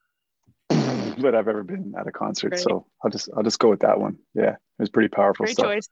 [0.70, 2.50] that I've ever been at a concert.
[2.50, 2.62] Great.
[2.62, 4.18] So I'll just I'll just go with that one.
[4.36, 5.66] Yeah, it was pretty powerful Great stuff.
[5.66, 5.90] choice.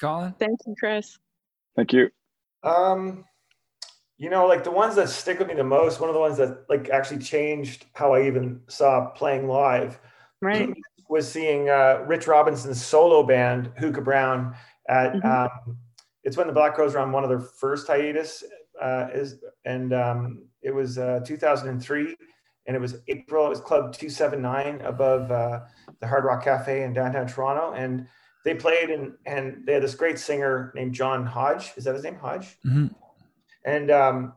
[0.00, 0.34] Colin.
[0.38, 1.18] Thank you, Chris.
[1.76, 2.10] Thank you.
[2.62, 3.24] Um,
[4.16, 6.38] you know, like the ones that stick with me the most, one of the ones
[6.38, 10.00] that like actually changed how I even saw playing live
[10.40, 10.74] Right.
[11.08, 14.54] was seeing uh, Rich Robinson's solo band, Hookah Brown,
[14.88, 15.24] at Mhm.
[15.24, 15.78] um,
[16.24, 18.44] it's when the Black Crowes were on one of their first hiatus,
[18.80, 22.16] uh, is and um, it was uh, 2003,
[22.66, 23.46] and it was April.
[23.46, 25.60] It was Club 279 above uh,
[26.00, 28.06] the Hard Rock Cafe in downtown Toronto, and
[28.48, 31.72] they played and and they had this great singer named John Hodge.
[31.76, 32.48] Is that his name, Hodge?
[32.64, 32.94] Mhm.
[33.64, 34.32] and um,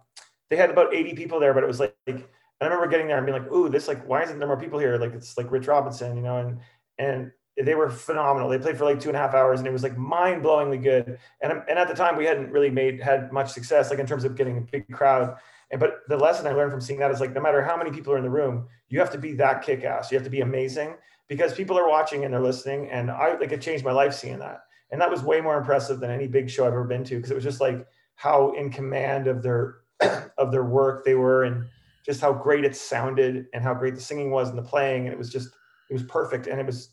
[0.50, 2.28] they had about 80 people there but it was like, like
[2.60, 4.80] i remember getting there and being like ooh this like why isn't there more people
[4.80, 4.98] here?
[4.98, 6.60] Like it's like rich robinson you know and
[6.98, 7.32] and
[7.68, 8.48] they were phenomenal.
[8.50, 11.20] They played for like two and a half hours and it was like mind-blowingly good.
[11.42, 14.24] And, and at the time we hadn't really made had much success like in terms
[14.24, 15.38] of getting a big crowd.
[15.70, 17.92] And but the lesson i learned from seeing that is like no matter how many
[17.98, 18.56] people are in the room
[18.90, 20.12] you have to be that kick-ass.
[20.12, 20.90] You have to be amazing
[21.32, 24.38] because people are watching and they're listening and i like it changed my life seeing
[24.40, 24.66] that.
[24.92, 27.32] And that was way more impressive than any big show i've ever been to because
[27.32, 29.78] it was just like how in command of their
[30.38, 31.68] of their work they were and
[32.06, 35.14] just how great it sounded and how great the singing was and the playing and
[35.14, 35.48] it was just
[35.90, 36.90] it was perfect and it was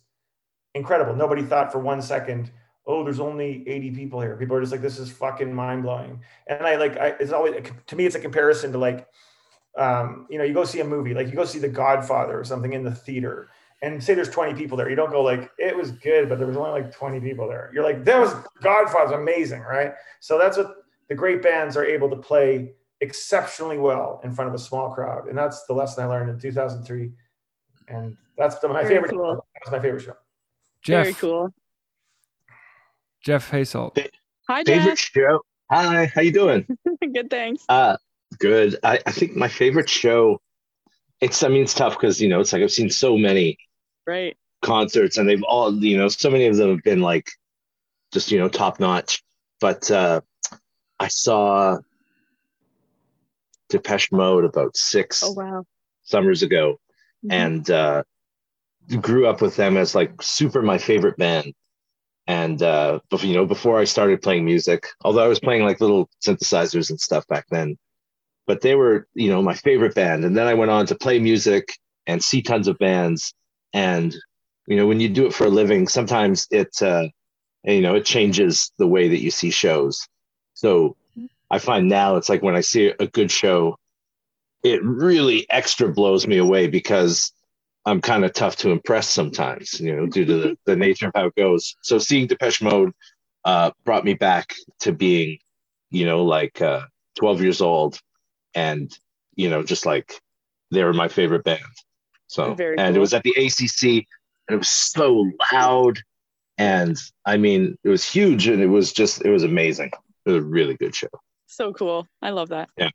[0.76, 1.16] incredible.
[1.16, 2.53] Nobody thought for one second
[2.86, 4.36] oh there's only 80 people here.
[4.36, 6.20] People are just like this is fucking mind-blowing.
[6.47, 7.57] And i like I, it's always
[7.89, 9.09] to me it's a comparison to like
[9.76, 12.45] um, you know you go see a movie like you go see the godfather or
[12.45, 13.49] something in the theater
[13.83, 16.47] and say there's 20 people there you don't go like it was good but there
[16.49, 20.57] was only like 20 people there you're like that was godfather's amazing right so that's
[20.57, 20.74] what
[21.09, 25.29] the great bands are able to play exceptionally well in front of a small crowd,
[25.29, 27.11] and that's the lesson I learned in 2003.
[27.89, 29.11] And that's the, my Very favorite.
[29.12, 29.35] cool.
[29.35, 30.16] That was my favorite show.
[30.83, 31.05] Jeff.
[31.05, 31.49] Very cool.
[33.22, 33.97] Jeff Heisholt.
[34.49, 34.99] Hi, Favorite Jeff.
[34.99, 35.41] show?
[35.70, 36.66] Hi, how you doing?
[37.14, 37.64] Good, thanks.
[37.68, 37.97] Uh,
[38.39, 38.76] good.
[38.83, 40.41] I, I think my favorite show.
[41.20, 41.43] It's.
[41.43, 43.59] I mean, it's tough because you know it's like I've seen so many
[44.09, 44.37] Right.
[44.63, 47.29] concerts and they've all you know so many of them have been like
[48.13, 49.23] just you know top notch.
[49.61, 50.23] But uh,
[50.99, 51.79] I saw
[53.69, 55.65] Depeche Mode about six Oh, wow.
[56.05, 56.81] summers ago,
[57.27, 57.33] Mhm.
[57.33, 58.03] and uh,
[59.03, 61.53] grew up with them as like super my favorite band.
[62.27, 66.09] And uh, you know, before I started playing music, although I was playing like little
[66.27, 67.77] synthesizers and stuff back then,
[68.47, 70.25] but they were you know my favorite band.
[70.25, 71.75] And then I went on to play music
[72.07, 73.35] and see tons of bands.
[73.73, 74.14] And
[74.66, 77.09] you know, when you do it for a living, sometimes it uh,
[77.64, 80.07] you know it changes the way that you see shows.
[80.55, 80.97] So
[81.51, 83.77] I find now it's like when I see a good show,
[84.62, 87.33] it really extra blows me away because
[87.87, 91.12] I'm kind of tough to impress sometimes, you know, due to the, the nature of
[91.14, 91.75] how it goes.
[91.83, 92.93] So seeing Depeche Mode
[93.45, 95.39] uh, brought me back to being,
[95.91, 96.83] you know, like uh,
[97.19, 97.99] 12 years old,
[98.55, 98.93] and
[99.37, 100.21] you know, just like
[100.71, 101.62] they were my favorite band.
[102.29, 104.05] So Very and it was at the ACC,
[104.49, 105.99] and it was so loud,
[106.59, 109.91] and I mean, it was huge, and it was just it was amazing.
[110.26, 111.09] It was a really good show.
[111.47, 112.07] So cool.
[112.22, 112.68] I love that.
[112.76, 112.91] Yeah.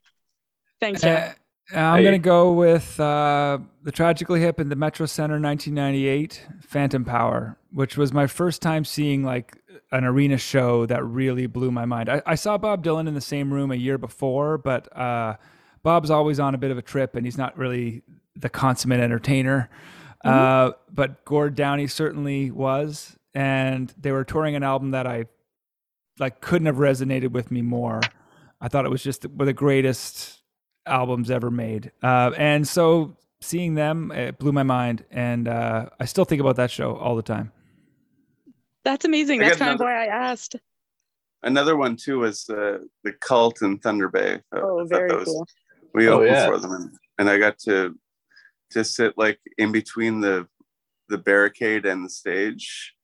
[0.80, 1.36] Thanks, Jeff.
[1.74, 2.04] Uh, I'm Hey.
[2.04, 7.96] gonna go with uh, the Tragically Hip in the Metro Center 1998 Phantom Power, which
[7.96, 9.56] was my first time seeing like
[9.90, 12.08] an arena show that really blew my mind.
[12.08, 15.36] I, I saw Bob Dylan in the same room a year before, but uh,
[15.82, 18.02] Bob's always on a bit of a trip, and he's not really
[18.36, 19.70] the consummate entertainer.
[20.24, 25.26] Uh, but Gord Downie certainly was, and they were touring an album that I
[26.18, 28.00] like couldn't have resonated with me more.
[28.60, 30.40] I thought it was just one of the greatest
[30.86, 31.92] albums ever made.
[32.02, 35.04] Uh, and so seeing them, it blew my mind.
[35.10, 37.52] And uh, I still think about that show all the time.
[38.84, 39.42] That's amazing.
[39.42, 40.56] I That's got kind of why I asked.
[41.42, 44.40] Another one too was uh, the Cult in Thunder Bay.
[44.52, 45.46] I- I Oh, thought very that was- cool.
[45.92, 46.46] We Oh, opened yeah.
[46.46, 47.94] for them, and, and I got to
[48.74, 50.46] to sit like in between the
[51.08, 52.94] the barricade and the stage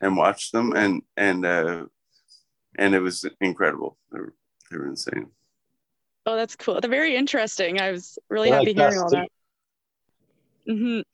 [0.00, 1.84] and watch them, and and uh,
[2.78, 3.98] and it was incredible.
[4.12, 4.34] They were,
[4.70, 5.28] they were insane.
[6.26, 6.80] Oh, that's cool.
[6.80, 7.80] They're very interesting.
[7.80, 9.16] I was really I happy like hearing all too.
[10.66, 11.04] that.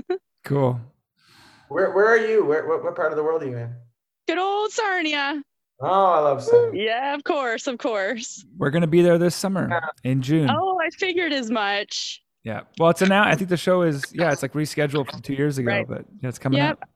[0.00, 0.12] hmm
[0.44, 0.80] Cool.
[1.68, 2.44] Where where are you?
[2.44, 3.74] Where what, what part of the world are you in?
[4.26, 5.42] Good old Sarnia.
[5.80, 6.74] Oh, I love Sun.
[6.74, 8.44] Yeah, of course, of course.
[8.56, 10.48] We're going to be there this summer in June.
[10.48, 12.22] Oh, I figured as much.
[12.44, 12.62] Yeah.
[12.78, 13.24] Well, it's now.
[13.26, 15.86] I think the show is, yeah, it's like rescheduled from two years ago, Right.
[15.88, 16.72] but yeah, it's coming Yep.
[16.82, 16.88] up.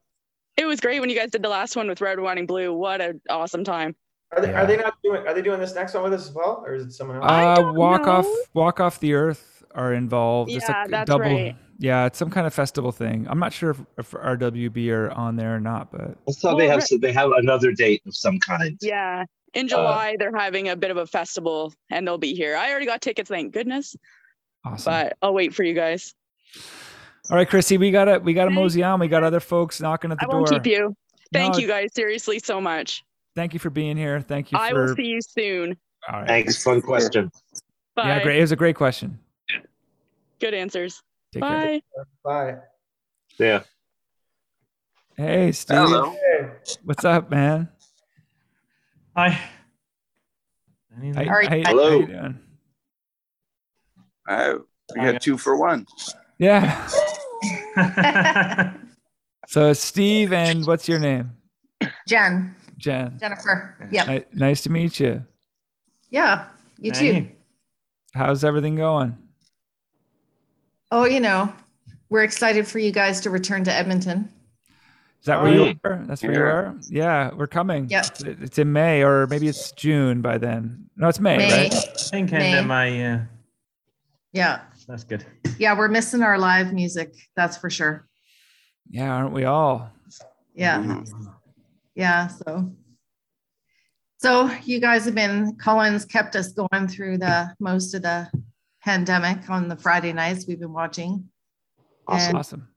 [0.57, 2.73] It was great when you guys did the last one with Red, White, and Blue.
[2.73, 3.95] What an awesome time.
[4.35, 4.61] Are they, Yeah.
[4.63, 5.25] are they not doing?
[5.25, 7.59] Are they doing this next one with us as well, or is it someone else?
[7.59, 8.11] Uh, Walk know.
[8.11, 10.51] Off, Walk Off the Earth are involved.
[10.51, 11.21] it's Yeah, like that's double.
[11.25, 11.55] right.
[11.79, 13.27] Yeah, it's some kind of festival thing.
[13.29, 16.67] I'm not sure if, if RWB are on there or not, but I saw they
[16.67, 17.01] have right.
[17.01, 18.77] they have another date of some kind.
[18.81, 19.21] Yeah.
[19.21, 22.55] Uh, In July, they're having a bit of a festival and they'll be here.
[22.57, 23.95] I already got tickets, thank goodness,
[24.73, 24.91] awesome.
[24.91, 26.13] but I'll wait for you guys.
[27.29, 28.55] All right, Chrissy, we gotta we gotta Okay.
[28.55, 28.99] mosey on.
[28.99, 30.39] We got other folks knocking at the I door.
[30.41, 30.95] won't keep you.
[31.33, 33.03] Thank No, you guys seriously so much.
[33.35, 34.21] Thank you for being here.
[34.21, 34.85] Thank you I for.
[34.85, 35.77] will see you soon.
[36.09, 36.27] All right.
[36.27, 37.29] Thanks, fun question.
[37.95, 38.07] Bye.
[38.07, 38.37] Yeah, great.
[38.37, 39.19] It was a great question.
[40.39, 41.01] Good answers.
[41.33, 41.81] Take care.
[42.23, 42.53] Bye.
[42.53, 42.55] Bye.
[43.37, 43.63] Yeah.
[45.17, 45.77] Hey, Steve.
[45.79, 46.15] Hello.
[46.83, 47.67] What's up, man?
[49.15, 49.29] Hi.
[49.29, 49.49] How,
[51.01, 51.27] Anything?
[51.27, 51.49] All right.
[51.49, 51.99] how- how Hello.
[51.99, 52.39] you doing?
[54.27, 54.53] I
[54.95, 55.85] we got two for one.
[56.37, 56.87] Yeah.
[59.49, 61.31] So it's Steve, and what's your name?
[62.05, 63.17] Jen, Jen.
[63.17, 63.87] Jennifer.
[63.91, 64.07] Yep.
[64.09, 65.23] Ni- nice to meet you.
[66.09, 66.47] Yeah.
[66.79, 67.13] You too.
[67.13, 67.35] Hey.
[68.13, 69.17] How's everything going?
[70.91, 71.53] Oh, you know,
[72.09, 74.27] we're excited for you guys to return to Edmonton.
[75.21, 76.03] Is that where you are?
[76.05, 76.75] That's where you are?
[76.89, 77.87] Yeah, we're coming.
[77.89, 78.05] Yep.
[78.19, 80.89] It's- It's in May, or maybe it's June by then.
[80.97, 81.63] No, it's May, May.
[81.63, 81.73] right?
[81.73, 81.79] I
[82.11, 82.51] think May.
[82.51, 83.21] end of May, yeah.
[84.33, 84.61] Yeah.
[84.87, 85.25] That's good.
[85.57, 85.77] Yeah.
[85.77, 87.13] We're missing our live music.
[87.35, 88.07] That's for sure.
[88.89, 89.91] Yeah, aren't we all?
[90.53, 90.79] Yeah.
[90.81, 91.33] Mhm.
[91.95, 92.27] Yeah.
[92.27, 92.71] So,
[94.17, 98.29] so you guys have been, Colin's kept us going through the most of the
[98.83, 101.29] pandemic on the Friday nights we've been watching.
[102.07, 102.29] Awesome.
[102.29, 102.67] And Awesome.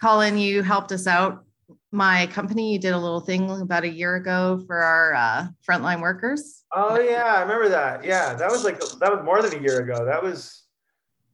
[0.00, 1.44] Colin, you helped us out.
[1.92, 6.64] My company, did a little thing about a year ago for our uh, frontline workers.
[6.72, 8.04] Oh yeah, I remember that.
[8.04, 10.04] Yeah, that was like that was more than a year ago.
[10.04, 10.64] That was,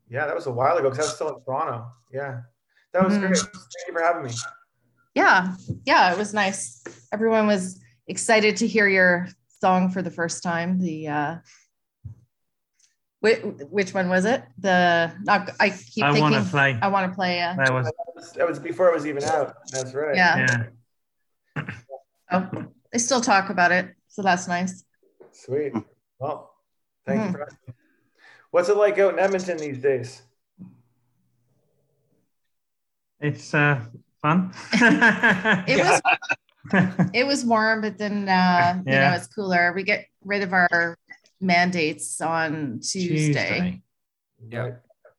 [0.09, 1.87] yeah, that was a while ago because I was still in Toronto.
[2.12, 2.41] Yeah,
[2.93, 3.28] that was Mhm.
[3.28, 3.39] great.
[3.43, 4.32] Thank you for having me.
[5.14, 5.55] Yeah.
[5.85, 6.12] Yeah.
[6.12, 6.82] It was nice.
[7.12, 9.28] Everyone was excited to hear your
[9.61, 10.80] song for the first time.
[10.80, 11.37] The, uh,
[13.25, 14.45] which, which one was it?
[14.59, 16.79] The, not, I keep I thinking, want to play.
[16.83, 17.41] I want to play.
[17.41, 17.91] Uh, That was,
[18.37, 19.55] That was, before it was even out.
[19.72, 20.14] That's right.
[20.14, 20.66] yeah.
[21.57, 21.62] yeah.
[22.31, 22.51] Oh,
[22.93, 23.95] they still talk about it.
[24.09, 24.85] So that's nice.
[25.33, 25.72] Sweet.
[26.18, 26.53] Well,
[27.07, 27.27] thank Mhm.
[27.29, 27.75] you for asking.
[28.51, 30.20] What's it like out in Edmonton these days?
[33.20, 33.81] It's uh,
[34.20, 34.53] fun.
[35.66, 36.03] It was
[37.14, 39.72] it was warm, but then uh, you know it's cooler.
[39.75, 40.99] We get rid of our
[41.45, 43.16] mandates on Tuesday.
[43.18, 43.82] Tuesday.
[44.49, 44.70] Yeah.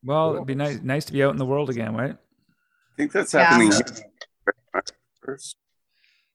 [0.03, 2.11] Well, it'd be nice nice to be out in the world again, right?
[2.13, 3.45] I think that's Yeah.
[3.45, 3.71] happening
[5.23, 5.57] first.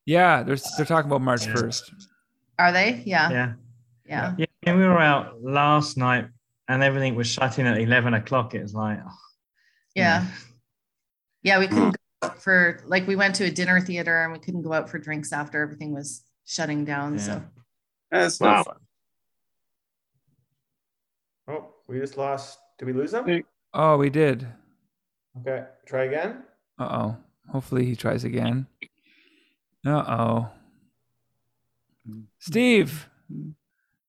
[0.05, 1.93] Yeah, they're they're talking about March first.
[2.59, 3.01] Are they?
[3.05, 3.29] Yeah.
[3.31, 3.53] Yeah.
[4.07, 4.35] Yeah.
[4.65, 6.27] Yeah, we were out last night
[6.67, 8.53] and everything was shutting at 11 o'clock.
[8.53, 9.11] It was like, oh,
[9.95, 10.25] Yeah.
[11.43, 14.39] Yeah, we couldn't go out for like we went to a dinner theater and we
[14.39, 17.17] couldn't go out for drinks after everything was shutting down.
[17.19, 17.41] So
[18.11, 18.57] That's Wow.
[18.57, 18.77] no fun.
[21.47, 22.59] Oh, we just lost.
[22.79, 23.43] Did we lose them?
[23.73, 24.47] Oh, we did.
[25.41, 26.43] Okay, try again.
[26.79, 27.17] Uh oh.
[27.51, 28.65] Hopefully he tries again.
[29.85, 30.49] Uh oh.
[32.39, 33.09] Steve.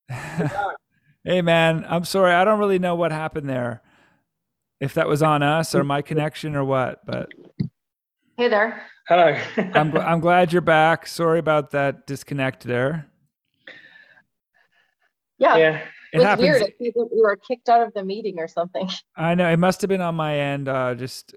[1.24, 2.32] hey man, I'm sorry.
[2.32, 3.82] I don't really know what happened there.
[4.80, 7.28] If that was on us or my connection or what, but
[8.36, 8.82] Hey there.
[9.08, 9.36] Hello.
[9.74, 11.06] I'm gl- I'm glad you're back.
[11.06, 13.06] Sorry about that disconnect there.
[15.38, 15.56] Yeah.
[15.56, 15.82] Yeah.
[16.12, 16.42] It It was happens.
[16.48, 16.62] weird.
[16.62, 16.72] I
[17.12, 18.88] we were kicked out of the meeting or something.
[19.16, 21.34] I know it must have been on my end, uh, just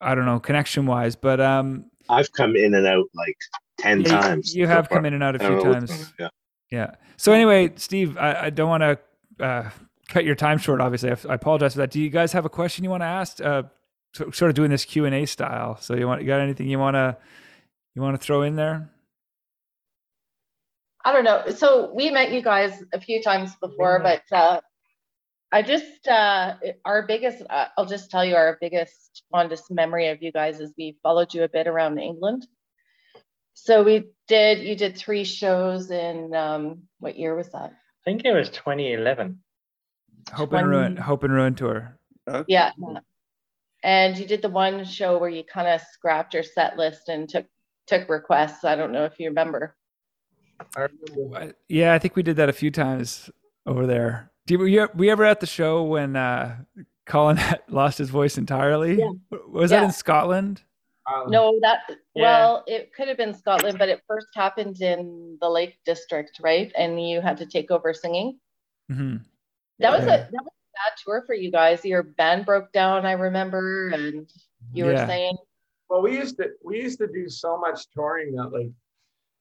[0.00, 3.36] I don't know, connection wise, but um, I've come in and out like
[3.78, 4.54] ten you, times.
[4.54, 4.98] you so have far.
[4.98, 5.90] come in and out a few times.
[5.90, 6.30] going on,
[6.70, 6.94] Yeah.
[7.16, 9.70] So anyway, Steve, I, I don't want to uh,
[10.08, 10.80] cut your time short.
[10.80, 11.90] Obviously, I, I apologize for that.
[11.90, 13.40] Do you guys have a question you want to ask?
[13.40, 13.64] Uh,
[14.14, 15.76] sort of doing this Q and A style.
[15.80, 17.16] So you want you got anything you want to
[17.94, 18.90] you want to throw in there?
[21.04, 21.44] I don't know.
[21.54, 24.60] So we met you guys a few times before, but uh,
[25.50, 27.42] I just uh, our biggest.
[27.48, 31.32] Uh, I'll just tell you our biggest fondest memory of you guys is we followed
[31.32, 32.46] you a bit around England.
[33.54, 34.60] So we did.
[34.60, 37.72] You did three shows in um, what year was that?
[37.72, 39.40] I think it was 2011.
[40.32, 41.98] Hope and ruin, hope and ruin tour.
[42.46, 42.72] Yeah.
[43.82, 47.28] And you did the one show where you kind of scrapped your set list and
[47.28, 47.46] took
[47.86, 48.64] took requests.
[48.64, 49.74] I don't know if you remember.
[50.76, 51.54] I remember.
[51.68, 53.30] Yeah, I think we did that a few times
[53.66, 54.30] over there.
[54.46, 56.56] Do you, were you, were you ever at the show when uh,
[57.06, 58.98] Colin had lost his voice entirely?
[58.98, 59.10] Yeah.
[59.48, 60.62] Was that in Scotland?
[61.12, 61.80] Um, No, that
[62.14, 62.22] Yeah.
[62.22, 66.72] well, it could have been Scotland, but it first happened in the Lake District, right?
[66.76, 68.38] And you had to take over singing.
[68.90, 69.16] Mm-hmm.
[69.78, 70.14] That was Yeah.
[70.14, 71.84] a that was a bad tour for you guys.
[71.84, 74.30] Your band broke down, I remember, and
[74.72, 75.36] you were saying,
[75.88, 78.70] Well, we used to we used to do so much touring that like,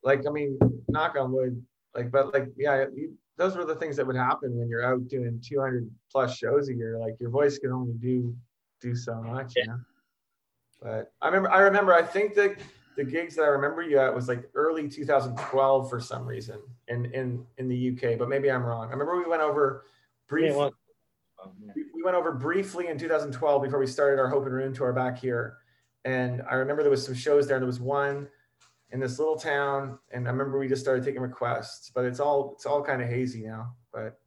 [0.03, 1.61] like I mean, knock on wood,
[1.95, 5.07] like, but like, yeah, you, those were the things that would happen when you're out
[5.07, 6.97] doing 200 plus shows a year.
[6.99, 8.35] Like your voice can only do
[8.81, 9.79] do so much, you know.
[10.81, 12.57] But I remember, I remember, I think that
[12.95, 17.05] the gigs that I remember you at was like early 2012 for some reason in
[17.13, 18.87] in in the UK, but maybe I'm wrong.
[18.87, 19.85] I remember we went over
[20.27, 20.57] briefly.
[20.57, 20.73] well,
[21.75, 24.93] we we went over briefly in 2012 before we started our Hope and Ruin tour
[24.93, 25.57] back here.
[26.05, 27.59] And I remember there was some shows there.
[27.59, 28.27] There was one
[28.91, 31.91] in this little town, and I remember we just started taking requests.
[31.93, 33.73] But it's all it's all kind of hazy now.
[33.93, 34.19] But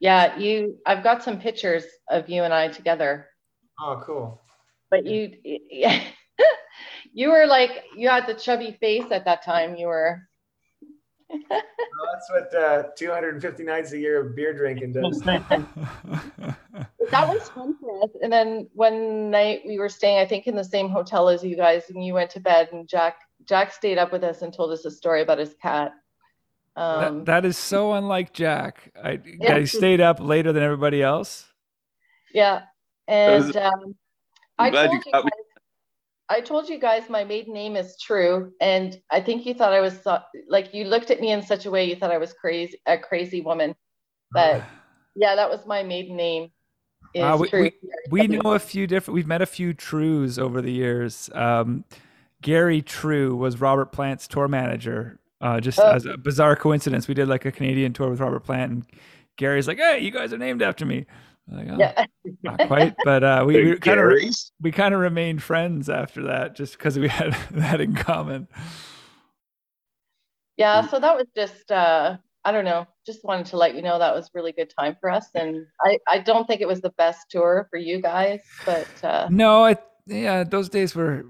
[0.00, 0.78] "Yeah, you.
[0.86, 3.28] I've got some pictures of you and I together,
[3.80, 4.40] oh, cool.
[4.90, 6.02] but you, yeah,
[7.12, 9.76] you were like you had the chubby face at that time.
[9.76, 10.22] You were."
[11.30, 11.60] Well,
[12.14, 15.20] that's what uh, 250 nights a year of beer drinking does.
[15.20, 16.56] that
[17.12, 18.08] was fun for us.
[18.22, 21.54] And then one night we were staying, I think, in the same hotel as you
[21.54, 23.16] guys, and you went to bed, and Jack
[23.48, 25.92] Jack stayed up with us and told us a story about his cat.
[26.76, 28.92] Um, that, that is so unlike Jack.
[29.02, 29.56] I, Yeah.
[29.56, 31.46] I stayed up later than everybody else.
[32.32, 32.62] yeah,
[33.08, 33.96] was- and um,
[34.58, 35.24] I told you you guys,
[36.28, 39.80] I told you guys my maiden name is True, and I think you thought I
[39.80, 40.06] was
[40.48, 42.98] like you looked at me in such a way you thought I was crazy, a
[42.98, 43.74] crazy woman.
[44.30, 44.62] But
[45.16, 46.50] yeah, that was my maiden name.
[47.14, 47.70] Is Uh, we, True.
[48.10, 49.14] we, we know a few different.
[49.14, 51.30] We've met a few Trues over the years.
[51.34, 51.84] Um,
[52.42, 55.18] Gary True was Robert Plant's tour manager.
[55.40, 55.90] Uh, just Oh.
[55.90, 58.86] as a bizarre coincidence, we did like a Canadian tour with Robert Plant, and
[59.36, 61.06] Gary's like, "Hey, you guys are named after me."
[61.50, 62.04] Like, oh, Yeah.
[62.42, 64.12] not quite, but uh, we, kind of
[64.60, 68.48] we kind of remained friends after that, just because we had that in common.
[70.56, 73.98] Yeah, so that was just uh I don't know, just wanted to let you know
[73.98, 76.90] that was really good time for us and I I don't think it was the
[76.90, 79.76] best tour for you guys, but uh No, I
[80.06, 81.24] yeah, those days were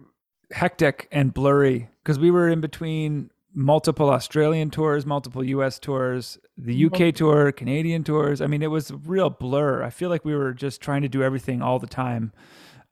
[0.52, 6.86] hectic and blurry because we were in between multiple Australian tours, multiple US tours, the
[6.86, 8.40] UK tour, Canadian tours.
[8.40, 9.82] I mean, it was a real blur.
[9.82, 12.32] I feel like we were just trying to do everything all the time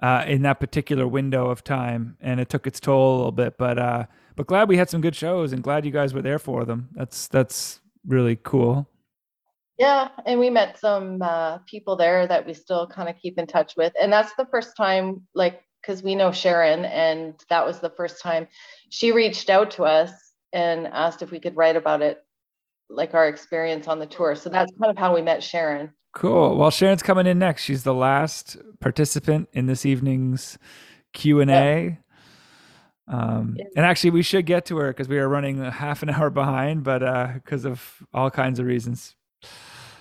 [0.01, 3.57] uh, in that particular window of time, and it took its toll a little bit.
[3.59, 4.05] But uh,
[4.35, 6.89] but glad we had some good shows, and glad you guys were there for them.
[6.95, 8.89] That's that's really cool.
[9.79, 13.47] yeah, and we met some uh people there that we still kind of keep in
[13.47, 13.93] touch with.
[14.01, 18.21] And that's the first time like cuz we know Sharon and that was the first
[18.21, 18.49] time
[18.91, 20.11] she reached out to us
[20.53, 22.25] and asked if we could write about it
[22.89, 24.35] like our experience on the tour.
[24.35, 25.93] So that's kind of how we met Sharon.
[26.15, 26.57] Cool.
[26.57, 27.63] Well, Sharon's coming in next.
[27.63, 30.57] She's the last participant in this evening's
[31.13, 31.99] Q and A.
[33.09, 36.11] Um, and actually, we should get to her because we are running a half an
[36.11, 39.15] hour behind, but because of all kinds of reasons.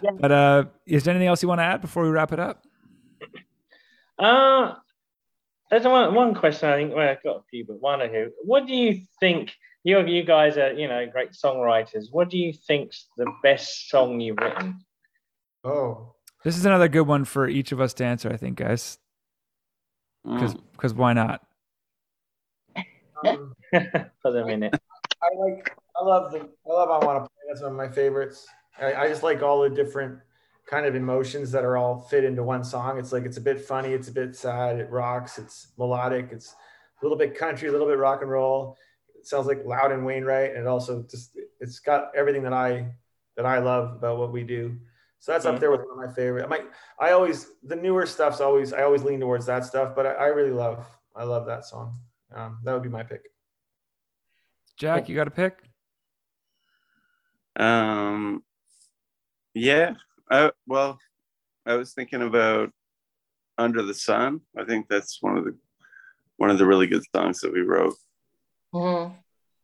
[0.02, 0.12] Yeah.
[0.20, 2.64] But uh, is there anything else you want to add before we wrap it up?
[4.18, 4.76] Uh,
[5.70, 8.32] there's one, one question I think, well, I've got a few, but one or two.
[8.44, 9.56] What do you think?
[9.84, 12.06] You, you guys are, you know, great songwriters.
[12.12, 14.84] What do you think's the best song you've written?
[15.64, 18.98] Oh, This is another good one for each of us to answer, I think, guys.
[20.24, 21.42] Because because why not?
[23.26, 23.54] Um,
[24.22, 24.74] For the minute.
[25.22, 25.76] I like.
[26.00, 26.40] I love the.
[26.40, 26.90] I love.
[26.90, 27.44] I want to play.
[27.48, 28.48] That's one of my favorites.
[28.80, 30.20] I, I just like all the different
[30.66, 32.98] kind of emotions that are all fit into one song.
[32.98, 33.94] It's like it's a bit funny.
[33.94, 34.80] It's a bit sad.
[34.80, 35.38] It rocks.
[35.38, 36.30] It's melodic.
[36.32, 36.56] It's
[37.02, 37.70] a little bit country.
[37.70, 38.78] A little bit rock and roll.
[39.18, 42.94] It sounds like Loudon Wainwright, and it also just it's got everything that I
[43.38, 44.78] that I love about what we do.
[45.20, 46.46] So that's up there with one of my favorite.
[46.46, 46.66] I might.
[47.00, 48.74] I always the newer stuff's always.
[48.74, 50.86] I always lean towards that stuff, but I, I really love.
[51.16, 52.00] I love that song.
[52.34, 53.22] Um, that would be my pick.
[54.78, 55.58] Jack, you got a pick?
[57.56, 58.44] Um,
[59.54, 59.94] yeah.
[60.30, 61.00] I, well,
[61.66, 62.72] I was thinking about
[63.58, 64.42] Under the Sun.
[64.58, 65.56] I think that's one of the
[66.38, 67.96] one of the really good songs that we wrote.
[68.74, 69.16] Mhm.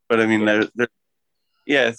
[0.07, 0.88] But I mean, there, there,
[1.66, 1.91] yeah,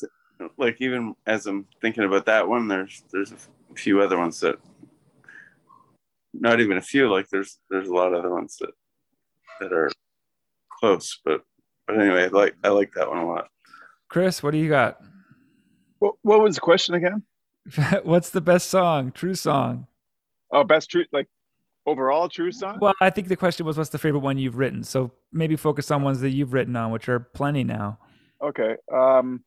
[0.56, 3.36] like even as I'm thinking about that one, there's there's a
[3.74, 4.58] few other ones that,
[6.32, 7.10] not even a few.
[7.10, 8.70] Like there's there's a lot of other ones that
[9.60, 9.90] that are
[10.80, 11.20] close.
[11.24, 11.42] But
[11.86, 13.48] but anyway, I like I like that one a lot.
[14.08, 15.00] Chris, what do you got?
[15.98, 17.22] What, what was the question again?
[18.02, 19.12] What's the best song?
[19.12, 19.86] Trews song.
[20.52, 21.28] Oh, best Trews like
[21.86, 22.78] overall Trews song.
[22.80, 24.84] Well, I think the question was, what's the favorite one you've written?
[24.84, 27.98] So maybe focus on ones that you've written on, which are plenty now.
[28.42, 28.76] Okay.
[28.92, 29.44] Um,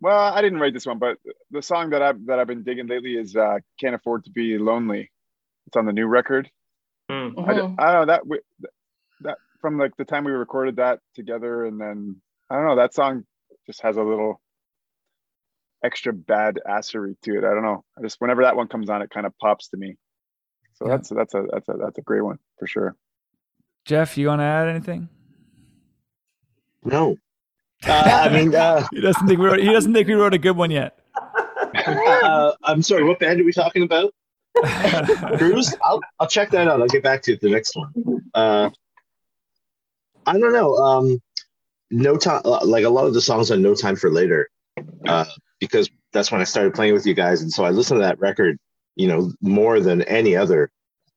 [0.00, 1.18] well, I didn't write this one, but
[1.50, 4.56] the song that I've that I've been digging lately is uh, "Can't Afford to Be
[4.56, 5.10] Lonely."
[5.66, 6.50] It's on the new record.
[7.38, 8.38] I, d- I don't know that we,
[9.22, 12.16] that from like the time we recorded that together, and then
[12.48, 13.24] I don't know that song
[13.66, 14.40] just has a little
[15.82, 17.44] extra bad assery to it.
[17.44, 17.84] I don't know.
[17.98, 19.96] I just whenever that one comes on, it kind of pops to me.
[20.74, 20.96] So Yeah.
[20.96, 22.96] that's that's a that's a that's a great one for sure.
[23.84, 25.08] Jeff, you want to add anything?
[26.84, 27.16] No.
[27.88, 30.38] Uh, I mean, uh, He doesn't think we wrote, he doesn't think we wrote a
[30.38, 30.98] good one yet.
[31.86, 33.04] uh, I'm sorry.
[33.04, 34.12] What band are we talking about?
[35.38, 35.74] Trews.
[35.82, 36.78] I'll I'll check that out.
[36.82, 37.90] I'll get back to you at the next one.
[38.34, 38.68] Uh,
[40.26, 40.74] I don't know.
[40.76, 41.22] Um,
[41.90, 42.42] no time.
[42.44, 44.50] Like a lot of the songs on No Time for Later,
[45.08, 45.24] uh,
[45.60, 48.18] because that's when I started playing with you guys, and so I listened to that
[48.18, 48.58] record.
[48.96, 50.70] You know, more than any other.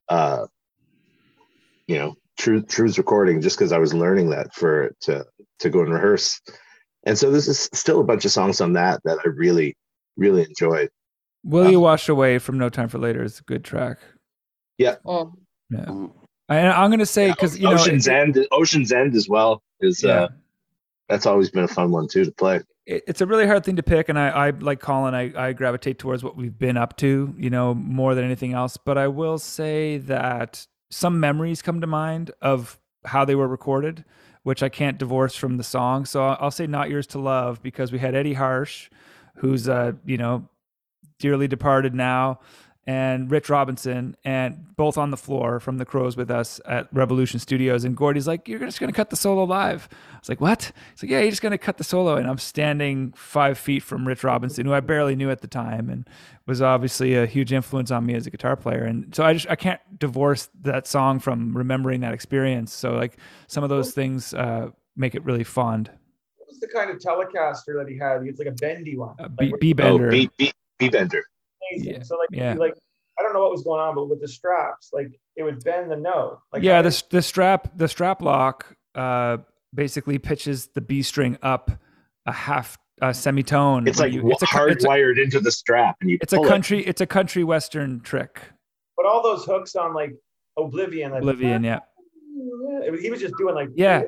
[0.10, 0.46] Uh,
[1.88, 5.26] you know, true Trews recording, just because I was learning that for to
[5.60, 6.40] to go and rehearse,
[7.06, 9.76] and so this is still a bunch of songs on that that I really
[10.18, 10.90] really enjoyed.
[11.44, 13.98] Will you wash away from No Time for Later is a good track.
[14.78, 14.96] Yeah.
[15.70, 16.08] Yeah.
[16.50, 20.14] And I'm gonna say because you know Ocean's End, Ocean's End as well is Yeah.
[20.14, 20.28] uh,
[21.10, 22.62] that's always been a fun one too to play.
[22.86, 25.54] It- it's a really hard thing to pick and I, I like colin I, I
[25.54, 28.78] gravitate towards what we've been up to you know more than anything else.
[28.78, 34.04] But i will say that some memories come to mind of how they were recorded
[34.44, 36.06] which i can't divorce from the song.
[36.06, 38.90] So i'll I'll say not yours to love because we had Eddie Harsch
[39.38, 40.48] who's uh you know
[41.20, 42.40] dearly departed now
[42.86, 47.40] and Rich Robinson, and both on the floor from the Crowes with us at Revolution
[47.40, 47.86] Studios.
[47.86, 51.04] And Gordy's like, "You're just gonna cut the solo live." I was like, "What?" He's
[51.04, 54.24] like, "Yeah, you're just gonna cut the solo." And I'm standing five feet from Rich
[54.24, 56.08] Robinson, who I barely knew at the time, and
[56.46, 58.84] was obviously a huge influence on me as a guitar player.
[58.84, 62.74] And so I just I can't divorce that song from remembering that experience.
[62.74, 63.18] So like
[63.48, 65.90] some of those things uh, make it really fond.
[66.38, 68.24] What was the kind of Telecaster that he had?
[68.24, 69.16] It's like a bendy one.
[69.38, 70.08] B, Like, B bender.
[70.08, 71.24] Oh, B, B, B bender.
[71.72, 72.04] Amazing.
[72.04, 72.54] So like, yeah.
[72.54, 72.74] like
[73.20, 75.92] I don't know what was going on, but with the straps, like it would bend
[75.92, 76.40] the note.
[76.52, 79.38] Like yeah, I the the strap the strap lock uh,
[79.74, 81.72] basically pitches the B string up
[82.26, 83.88] a half a semitone.
[83.88, 86.18] It's like you- it's a co- it's a- hardwired into the strap, and you.
[86.22, 86.50] It's a pull it.
[86.50, 86.86] country.
[86.86, 88.42] It's a country western trick.
[88.96, 90.16] But all those hooks on like
[90.58, 91.80] Oblivion, like, Oblivion, yeah,
[93.00, 94.04] he was just doing like yeah.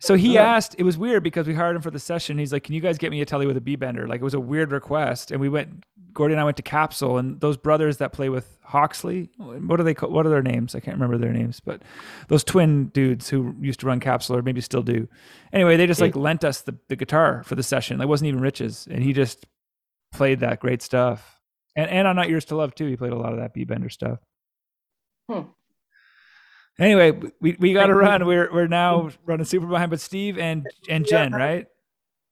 [0.00, 0.44] So he Yeah.
[0.44, 0.76] asked.
[0.78, 2.38] It was weird because we hired him for the session.
[2.38, 4.24] He's like, "Can you guys get me a telly with a B bender?" Like it
[4.24, 5.84] was a weird request, and we went.
[6.14, 9.28] Gordy and I went to Capsule, and those brothers that play with Hawksley.
[9.36, 9.94] What are they?
[9.94, 10.12] called?
[10.12, 10.74] What are their names?
[10.74, 11.82] I can't remember their names, but
[12.26, 15.06] those twin dudes who used to run Capsule or maybe still do.
[15.52, 18.00] Anyway, they just like lent us the, the guitar for the session.
[18.00, 19.46] It wasn't even Rich's, and he just
[20.12, 21.40] played that great stuff.
[21.76, 23.64] And and on Not Yours to Love too, he played a lot of that B
[23.64, 24.18] bender stuff.
[25.30, 25.42] Hmm.
[26.78, 27.10] Anyway,
[27.40, 28.24] we, we got to run.
[28.26, 29.90] We're we're now running super behind.
[29.90, 31.66] But Steve and and Jen, right?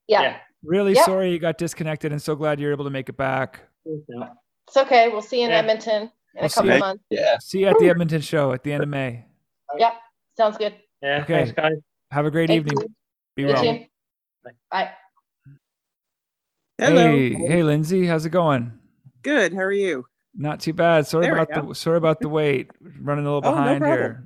[0.06, 0.38] Yeah.
[0.62, 1.04] Really Yeah.
[1.04, 3.60] sorry you got disconnected, and so glad you're able to make it back.
[3.84, 5.08] It's okay.
[5.08, 5.58] We'll see you in Yeah.
[5.58, 7.04] Edmonton in We'll a couple you- months.
[7.10, 7.38] Yeah.
[7.38, 9.24] See you at the Edmonton show at the end of May.
[9.78, 9.92] Yep.
[10.36, 10.74] Sounds good.
[11.02, 11.22] Yeah.
[11.22, 11.34] Okay.
[11.44, 11.72] Thanks, guys.
[12.12, 12.78] Have a great Thank evening.
[12.82, 12.94] you.
[13.36, 13.62] Be You well.
[13.62, 13.84] too.
[14.70, 14.90] Bye.
[16.78, 17.06] Hello.
[17.10, 18.78] Hey, hey, Lindsay, how's it going?
[19.22, 19.52] Good.
[19.54, 20.06] How are you?
[20.34, 21.06] Not too bad.
[21.06, 22.70] Sorry There about the sorry about the wait.
[23.00, 23.98] Running a little Oh, no behind problem.
[23.98, 24.24] here.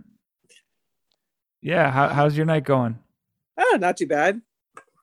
[1.62, 2.98] Yeah, how, how's your night going?
[3.58, 4.40] Ah, not too bad.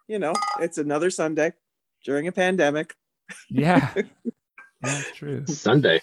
[0.07, 1.53] You know, it's another Sunday
[2.03, 2.95] during a pandemic.
[3.49, 3.93] Yeah,
[4.81, 5.45] that's true.
[5.47, 6.01] Sunday.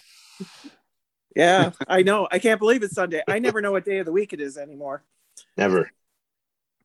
[1.34, 2.28] Yeah, I know.
[2.30, 3.22] I can't believe it's Sunday.
[3.26, 5.02] I never know what day of the week it is anymore.
[5.56, 5.90] Never.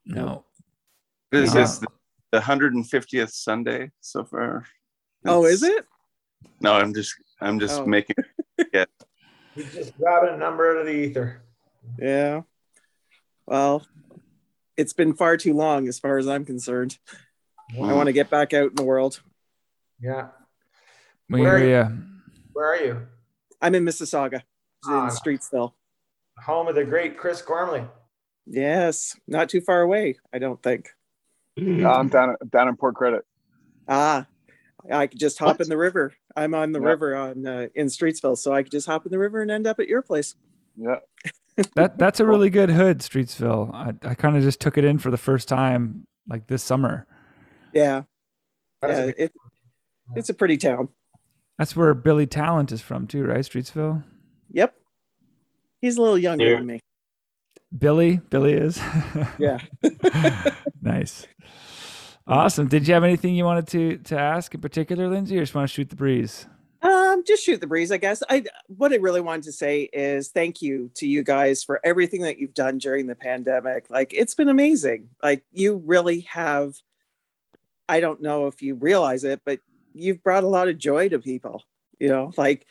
[0.05, 0.45] No.
[1.31, 1.87] This Uh, is the,
[2.31, 4.65] the 150th Sunday so far.
[5.25, 5.85] Oh, is it?
[6.61, 7.85] No, I'm just I'm just Oh.
[7.85, 8.15] making
[8.73, 8.85] yeah.
[9.53, 11.41] He's just grabbing a number out of the ether.
[11.99, 12.41] Yeah.
[13.49, 13.83] Well,
[14.77, 16.99] it's been far too long as far as I'm concerned.
[17.75, 19.21] I want to get back out in the world.
[19.99, 20.27] Yeah.
[21.29, 21.89] We Where- hear ya.
[22.53, 23.07] Where are you?
[23.59, 24.43] I'm in Mississauga,
[24.85, 25.05] Ah.
[25.05, 25.73] in Streetsville.
[26.45, 27.85] Home of the great Chris Gormley.
[28.45, 30.89] Yes, not too far away, I don't think.
[31.57, 33.25] I'm down down in Port Credit.
[33.87, 34.27] Ah,
[34.91, 35.61] I could just hop What?
[35.61, 36.13] in the river.
[36.35, 36.87] I'm on the Yeah.
[36.87, 39.65] river on uh, in Streetsville, so I could just hop in the river and end
[39.67, 40.35] up at your place.
[40.77, 40.99] Yeah.
[41.75, 43.73] That that's a really good hood, Streetsville.
[43.73, 47.05] I, I kind of just took it in for the first time like this summer.
[47.73, 48.03] Yeah,
[48.81, 49.31] That is yeah, it,
[50.15, 50.89] it's a pretty town.
[51.57, 53.39] That's where Billy Talent is from too, right?
[53.39, 54.03] Streetsville.
[54.51, 54.73] Yep,
[55.81, 56.55] he's a little younger Yeah.
[56.57, 56.79] than me.
[57.77, 58.81] Billy, Billy is.
[59.37, 59.59] Yeah.
[60.81, 61.27] nice.
[62.25, 62.67] Awesome.
[62.67, 65.67] Did you have anything you wanted to to ask in particular, Lindsay, or just want
[65.67, 66.45] to shoot the breeze?
[66.81, 68.23] Um, just shoot the breeze, I guess.
[68.29, 72.21] I what I really wanted to say is thank you to you guys for everything
[72.21, 73.89] that you've done during the pandemic.
[73.89, 75.09] Like it's been amazing.
[75.21, 76.75] Like you really have
[77.89, 79.59] I don't know if you realize it, but
[79.93, 81.63] you've brought a lot of joy to people.
[81.99, 82.65] You know, like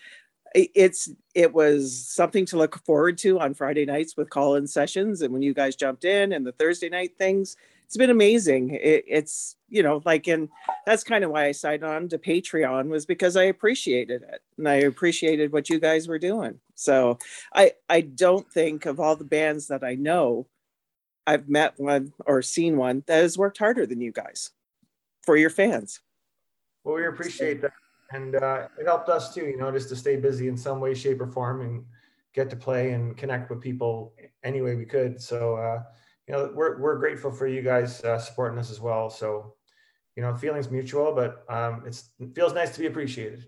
[0.54, 5.32] it's it was something to look forward to on Friday nights with call-in sessions and
[5.32, 7.56] when you guys jumped in and the Thursday night things.
[7.88, 8.74] It's been amazing.
[8.74, 10.50] It, it's you know like and
[10.84, 14.68] that's kind of why I signed on to Patreon was because I appreciated it and
[14.68, 16.60] I appreciated what you guys were doing.
[16.74, 17.18] So
[17.54, 20.46] I I don't think of all the bands that I know,
[21.26, 24.50] I've met one or seen one that has worked harder than you guys
[25.24, 26.00] for your fans.
[26.84, 27.72] Well, we appreciate that,
[28.12, 29.46] and uh, it helped us too.
[29.46, 31.86] You know, just to stay busy in some way, shape, or form, and
[32.34, 34.12] get to play and connect with people
[34.44, 35.20] any way we could.
[35.20, 35.82] So, uh,
[36.28, 39.08] you know, we're we're grateful for you guys uh, supporting us as well.
[39.10, 39.54] So,
[40.16, 43.46] you know, feelings mutual, but um, it's it feels nice to be appreciated.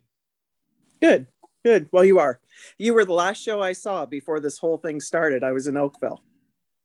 [1.02, 1.26] Good,
[1.64, 1.88] good.
[1.92, 2.40] Well, you are.
[2.78, 5.44] You were the last show I saw before this whole thing started.
[5.44, 6.22] I was in Oakville,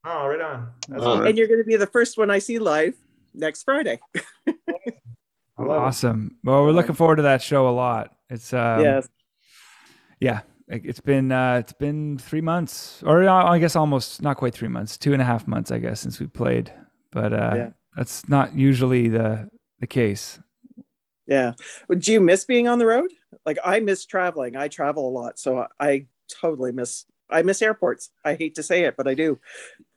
[0.04, 0.70] Oh, right on.
[0.88, 1.18] That's Oh.
[1.20, 1.28] good.
[1.30, 2.96] and you're going to be the first one I see live
[3.34, 4.00] next Friday.
[4.48, 4.52] I
[5.64, 5.86] love it.
[5.86, 6.38] Awesome.
[6.44, 8.14] Well, we're looking forward to that show a lot.
[8.30, 9.08] It's um, yes.
[10.20, 10.42] yeah.
[10.68, 14.54] It- It's been uh, it's been three months, or uh, I guess almost not quite
[14.54, 16.72] three months, two and a half months, I guess, since we played.
[17.12, 17.70] But uh, Yeah.
[17.96, 19.50] that's not usually the
[19.80, 20.40] the case.
[21.28, 21.54] Yeah.
[21.88, 23.12] But Do you miss being on the road?
[23.46, 24.56] Like I miss traveling.
[24.56, 27.06] I travel a lot, so I totally miss.
[27.30, 28.12] I miss airports.
[28.24, 29.40] I hate to say it, but I do.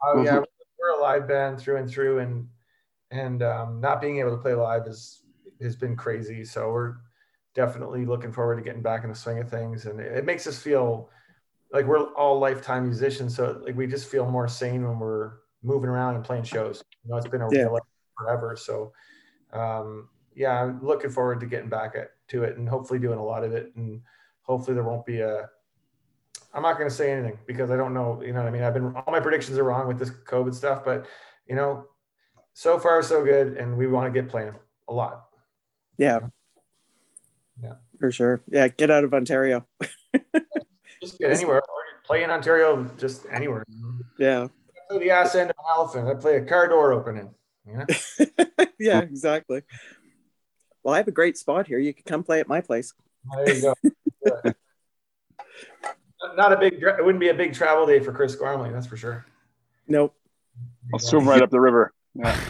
[0.03, 0.41] Oh yeah,
[0.79, 2.49] we're a live band through and through, and
[3.11, 5.23] and um, not being able to play live is
[5.61, 6.45] has been crazy.
[6.45, 6.95] So we're
[7.59, 10.47] definitely looking forward to getting back in the swing of things, and it, it makes
[10.47, 11.11] us feel
[11.73, 13.35] like we're all lifetime musicians.
[13.35, 15.33] So like we just feel more sane when we're
[15.65, 16.85] moving around and playing shows.
[17.03, 17.65] You know, it's been a Yeah.
[17.65, 17.83] real life
[18.17, 18.57] forever.
[18.57, 18.93] So
[19.53, 23.25] um, yeah, I'm looking forward to getting back at, to it and hopefully doing a
[23.25, 24.03] lot of it, and
[24.43, 25.51] hopefully there won't be a
[26.55, 28.23] I'm not going to say anything because I don't know.
[28.25, 28.63] You know what I mean?
[28.63, 31.07] I've been all my predictions are wrong with this COVID stuff, but
[31.49, 31.87] you know,
[32.55, 34.55] so far so good, and we want to get playing
[34.89, 35.25] a lot.
[35.99, 36.21] Yeah.
[37.63, 37.75] Yeah.
[37.99, 38.41] For sure.
[38.49, 38.69] Yeah.
[38.69, 39.67] Get out of Ontario.
[41.03, 41.59] Just get anywhere.
[41.59, 43.65] Or play in Ontario, just anywhere.
[44.19, 44.49] Yeah.
[44.89, 46.09] Play the ass end of an elephant.
[46.09, 47.31] I play a car door opening.
[47.67, 47.87] You know?
[48.81, 49.63] yeah, exactly.
[50.83, 51.79] Well, I have a great spot here.
[51.79, 52.95] You can come play at my place.
[53.37, 53.75] There you go.
[54.25, 54.55] Good.
[56.37, 56.83] Not a big.
[56.83, 59.25] It wouldn't be a big travel day for Chris Gormley, that's for sure.
[59.87, 60.15] Nope.
[60.93, 61.93] I'll swim right up the river.
[62.15, 62.41] Yeah.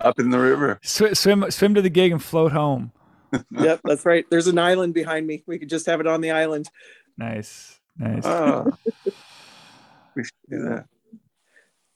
[0.00, 0.78] Up in the river.
[0.82, 2.92] Sw- swim swim to the gig and float home.
[3.50, 4.24] Yep, that's right.
[4.30, 5.42] There's an island behind me.
[5.46, 6.68] We could just have it on the island.
[7.16, 8.24] Nice, nice.
[8.24, 8.70] Oh.
[10.14, 10.86] we should do that.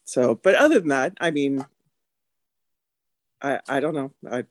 [0.04, 1.64] So, but other than that, I mean,
[3.40, 4.12] I I don't know.
[4.30, 4.44] I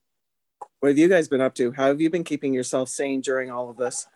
[0.80, 1.72] what have you guys been up to?
[1.72, 4.08] How have you been keeping yourself sane during all of this?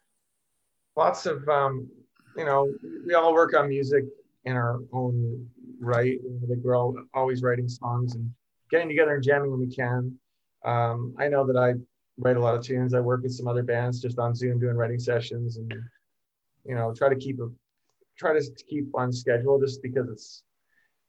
[0.95, 1.89] lots of um,
[2.37, 2.71] you know
[3.05, 4.05] we all work on music
[4.45, 5.47] in our own
[5.79, 8.29] right like we're all always writing songs and
[8.71, 10.13] getting together and jamming when we can
[10.63, 11.73] um, i know that i
[12.17, 14.75] write a lot of tunes i work with some other bands just on zoom doing
[14.75, 15.73] writing sessions and
[16.65, 17.47] you know try to keep a
[18.17, 20.43] try to keep on schedule just because it's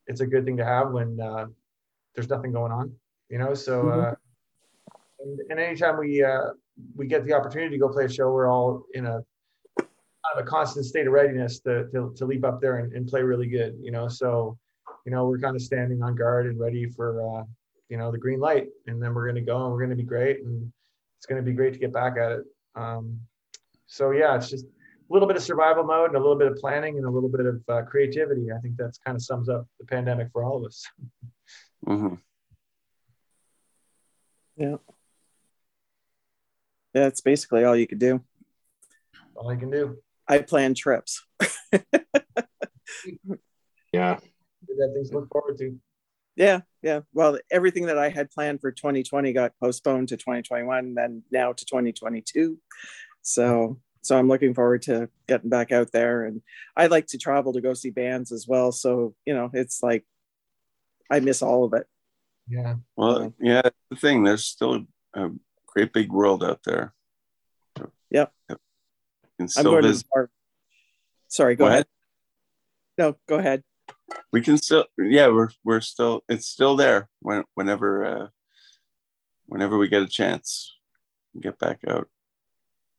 [0.06, 1.46] it's a good thing to have when uh,
[2.14, 2.92] there's nothing going on
[3.28, 4.14] you know so uh,
[5.20, 6.50] and, and anytime we uh,
[6.96, 9.24] we get the opportunity to go play a show we're all in a
[10.26, 13.06] kind of a constant state of readiness to, to, to leap up there and, and
[13.06, 14.08] play really good, you know.
[14.08, 14.58] So,
[15.04, 17.44] you know, we're kind of standing on guard and ready for, uh,
[17.88, 18.68] you know, the green light.
[18.86, 20.42] And then we're going to go and we're going to be great.
[20.42, 20.72] And
[21.26, 22.44] it's going to be great to get back at it.
[22.76, 23.18] Um,
[23.86, 24.68] so, yeah, it's just a
[25.12, 27.44] little bit of survival mode and a little bit of planning and a little bit
[27.44, 28.52] of uh, creativity.
[28.52, 30.84] I think that's kind of sums up the pandemic for all of us.
[31.86, 32.14] Mm-hmm.
[34.56, 34.76] Yeah.
[36.94, 38.22] That's basically all you could do.
[39.36, 39.98] All I can do.
[40.26, 41.24] I plan trips.
[43.92, 44.18] Yeah.
[44.68, 45.78] That things to look forward to.
[46.36, 47.00] Yeah, yeah.
[47.14, 51.64] Well, everything that I had planned for 2020 got postponed to 2021, then now to
[51.64, 52.58] 2022.
[53.22, 56.42] So, so I'm looking forward to getting back out there, and
[56.76, 58.70] I like to travel to go see bands as well.
[58.70, 60.04] So, you know, it's like
[61.10, 61.86] I miss all of it.
[62.48, 62.74] Yeah.
[62.96, 64.22] Well, yeah, that's the thing.
[64.22, 64.84] There's still
[65.14, 65.30] a
[65.66, 66.92] great big world out there.
[68.10, 68.32] Yep.
[68.48, 68.58] You can
[69.40, 70.04] I'm still going to visit.
[70.04, 70.30] the bar.
[71.28, 71.74] Sorry, go Go ahead.
[71.78, 71.86] ahead.
[72.98, 73.62] No, go ahead.
[74.32, 77.08] We can still, yeah, we're we're still, it's still there.
[77.20, 78.26] When whenever, uh,
[79.46, 80.74] whenever we get a chance,
[81.40, 82.08] get back out.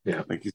[0.04, 0.22] Yeah.
[0.28, 0.50] Like you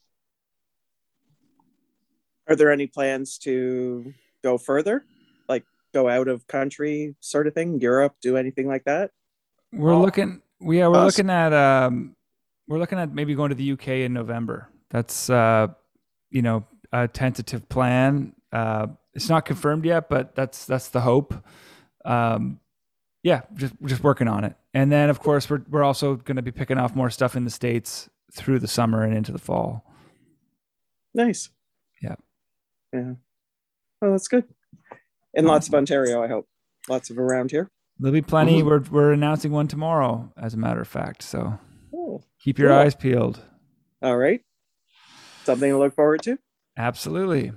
[2.47, 4.13] Are there any plans to
[4.43, 5.05] go further,
[5.47, 5.63] like
[5.93, 9.11] go out of country, sort of thing, Europe, do anything like that?
[9.71, 10.41] We're looking.
[10.59, 11.17] we- Yeah, we're Us.
[11.17, 11.53] looking at.
[11.53, 12.15] Um,
[12.67, 14.69] we're looking at maybe going to the UK in November.
[14.89, 15.67] That's uh,
[16.29, 18.33] you know, a tentative plan.
[18.51, 21.33] Uh, it's not confirmed yet, but that's that's the hope.
[22.05, 22.59] Um,
[23.23, 24.55] yeah, just just working on it.
[24.73, 27.43] And then, of course, we're we're also going to be picking off more stuff in
[27.45, 29.85] the states through the summer and into the fall.
[31.13, 31.49] Nice.
[32.01, 32.15] Yeah.
[32.91, 33.13] Yeah.
[34.01, 34.45] Oh, that's good.
[35.35, 36.47] And lots of Ontario, I hope.
[36.89, 37.69] Lots of around here.
[37.99, 38.61] There'll be plenty.
[38.61, 38.65] Mhm.
[38.65, 41.21] We're we're announcing one tomorrow, as a matter of fact.
[41.21, 41.59] So
[41.95, 42.77] Oh, keep your cool.
[42.79, 43.39] eyes peeled.
[44.01, 44.41] All right.
[45.45, 46.37] Something to look forward to.
[46.77, 47.51] Absolutely.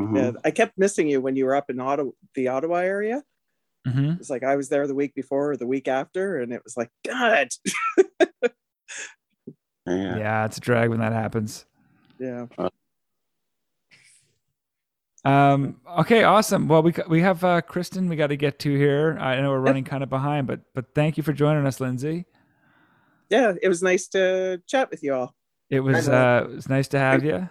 [0.00, 0.16] Mm-hmm.
[0.16, 0.32] Yeah.
[0.44, 3.22] I kept missing you when you were up in Ottawa, the Ottawa area.
[3.86, 6.62] hmm It's like I was there the week before or the week after, and it
[6.64, 7.48] was like, God.
[9.86, 10.18] Yeah.
[10.18, 11.64] Yeah, it's a drag when that happens.
[12.18, 12.46] Yeah.
[15.24, 16.68] Um, okay, awesome.
[16.68, 18.08] Well, we we have uh, Kristen.
[18.08, 19.16] We got to get to here.
[19.20, 22.26] I know we're running kind of behind, but but thank you for joining us, Lindsay.
[23.30, 23.54] Yeah.
[23.60, 25.34] It was nice to chat with you all.
[25.70, 27.48] It was uh, it was nice to have you.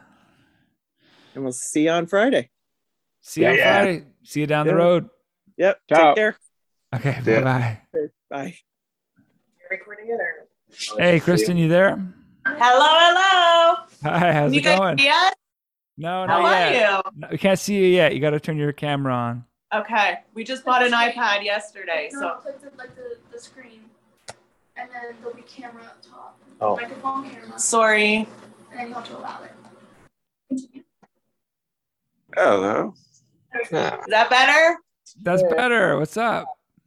[1.38, 2.49] And we'll see you on Friday.
[3.22, 3.84] See you on Yeah.
[3.84, 4.05] Friday.
[4.23, 5.07] See you down the road.
[5.57, 5.81] Yep.
[5.88, 6.07] Ciao.
[6.07, 6.38] Take care.
[6.95, 7.41] Okay, Yeah.
[7.41, 8.09] bye bye.
[8.31, 8.57] Bye.
[9.69, 10.47] recording it or?
[10.97, 11.95] Hey, Kristen, you there?
[12.47, 13.85] Hello, hello.
[14.01, 14.97] Hi, how's you it guys going?
[14.97, 15.34] see us?
[15.95, 17.03] No, How not are yet.
[17.05, 17.11] you?
[17.18, 18.15] No, we can't see you yet.
[18.15, 19.45] You got to turn your camera on.
[19.76, 23.81] Okay, we just bought an iPad yesterday, No, so click the, like the, the screen,
[24.76, 26.39] and then there'll be camera up top.
[26.61, 26.77] Oh.
[26.77, 27.59] Microphone camera.
[27.59, 28.27] sorry.
[28.72, 29.51] And then you have to allow it.
[32.38, 32.93] Hello.
[33.59, 34.77] Is that better?
[35.23, 35.97] That's better.
[35.97, 36.45] What's up?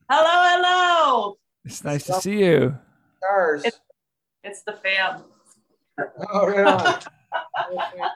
[0.09, 1.39] Hello, hello.
[1.65, 2.79] It's nice to see you.
[3.17, 3.65] Stars.
[3.65, 3.81] It's,
[4.45, 5.25] it's the fam.
[6.33, 7.01] Oh, right on.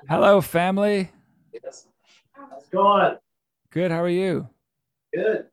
[0.08, 1.10] Hello, family.
[1.52, 1.88] Yes.
[2.30, 3.16] How's it going?
[3.70, 3.90] Good.
[3.90, 4.48] How are you?
[5.12, 5.46] Good.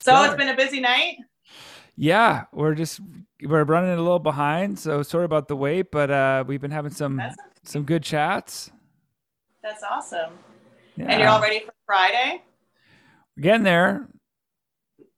[0.00, 1.16] So it's been a busy night.
[1.96, 3.00] Yeah, we're just
[3.42, 6.92] we're running a little behind, so sorry about the wait, but uh, we've been having
[6.92, 7.22] some
[7.62, 8.70] some good chats.
[9.64, 10.32] That's awesome.
[10.96, 11.06] Yeah.
[11.08, 12.42] And you're all ready for Friday?
[13.34, 14.06] We're getting there.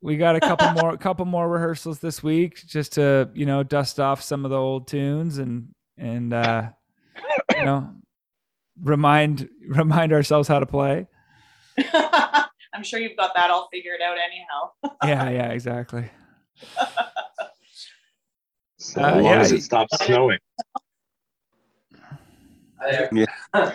[0.01, 3.99] We got a couple more couple more rehearsals this week just to you know dust
[3.99, 6.69] off some of the old tunes and and uh,
[7.57, 7.91] you know
[8.81, 11.09] remind remind ourselves how to play.
[11.93, 14.95] I'm sure you've got that all figured out anyhow.
[15.05, 16.09] Yeah, yeah, exactly.
[18.79, 20.39] So Uh, long yeah, as it stops snowing.
[23.13, 23.27] Yeah.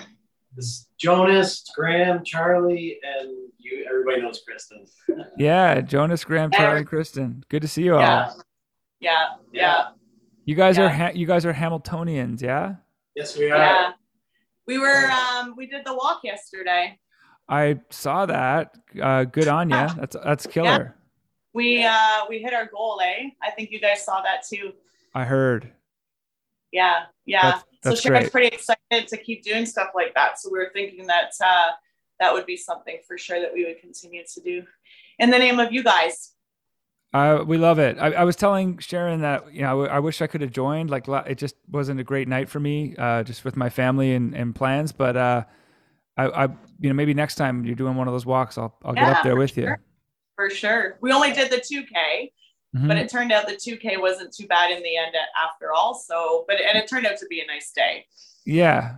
[0.55, 3.85] This is Jonas, Graham, Charlie, and you.
[3.89, 4.85] Everybody knows Kristen.
[5.37, 7.43] Yeah, Jonas, Graham, Charlie, and Kristen.
[7.49, 8.01] Good to see you all.
[8.01, 8.31] Yeah.
[8.99, 9.87] Yeah, yeah,
[10.45, 12.75] You guys are ha- you guys are Hamiltonians, yeah?
[13.15, 13.57] Yes, we are.
[13.57, 13.91] yeah.
[14.67, 16.99] We were um we did the walk yesterday.
[17.49, 18.75] I saw that.
[19.01, 19.75] Uh, good on you.
[19.97, 20.95] That's that's killer.
[21.53, 23.29] We uh we hit our goal, eh?
[23.41, 24.73] I think you guys saw that too.
[25.15, 25.71] I heard.
[26.71, 27.41] Yeah, yeah.
[27.41, 28.31] That's- that's so Sharon's great.
[28.31, 30.39] pretty excited to keep doing stuff like that.
[30.39, 31.71] So we were thinking that uh
[32.19, 34.63] that would be something for sure that we would continue to do
[35.17, 36.33] in the name of you guys.
[37.13, 37.97] Uh, we love it.
[37.99, 40.89] I, I was telling Sharon that you know I wish I could have joined.
[40.89, 44.33] Like it just wasn't a great night for me, uh, just with my family and,
[44.33, 44.91] and plans.
[44.91, 45.43] But uh,
[46.15, 46.43] I, I,
[46.79, 49.23] you know, maybe next time you're doing one of those walks, I'll I'll get up
[49.23, 49.75] there with you.
[50.35, 50.97] For sure.
[51.01, 52.31] We only did the 2K,
[52.73, 53.01] but Mhm.
[53.01, 55.93] it turned out the 2K wasn't too bad in the end after all.
[55.93, 58.07] So, but and it turned out to be a nice day.
[58.45, 58.95] Yeah,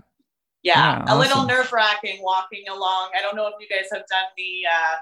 [0.66, 3.12] Yeah, Yeah, a little nerve wracking walking along.
[3.18, 4.96] I don't know if you guys have done the uh,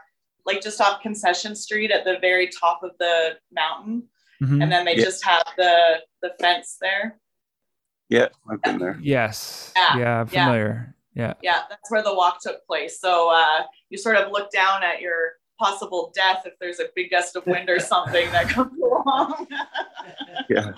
[0.46, 4.10] like just off Concession Street at the very top of the mountain,
[4.42, 4.64] Mhm.
[4.64, 5.04] and then they Yeah.
[5.04, 7.20] just have the the fence there.
[8.10, 8.98] Yeah, I've been there.
[9.02, 9.72] Yes.
[9.76, 10.46] Yeah, Yeah, I'm yeah.
[10.46, 10.96] familiar.
[11.14, 11.34] Yeah.
[11.44, 13.00] Yeah, that's where the walk took place.
[13.00, 15.34] So uh, you sort of look down at your
[15.66, 19.48] possible death if there's a big gust of wind or something that comes along.
[20.50, 20.72] Yeah.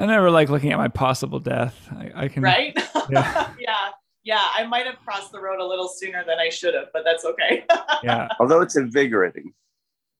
[0.00, 1.76] I never like looking at my possible death.
[1.90, 2.42] I, I can.
[2.42, 2.72] right?
[3.10, 3.50] Yeah.
[3.58, 3.88] yeah.
[4.24, 4.40] Yeah.
[4.56, 7.24] I might have crossed the road a little sooner than I should have, but that's
[7.24, 7.64] okay.
[8.04, 8.28] Yeah.
[8.40, 9.52] Although it's invigorating.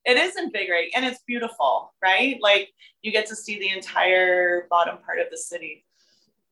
[0.05, 2.37] it is invigorating and it's beautiful, right?
[2.41, 2.71] Like
[3.03, 5.85] you get to see the entire bottom part of the city.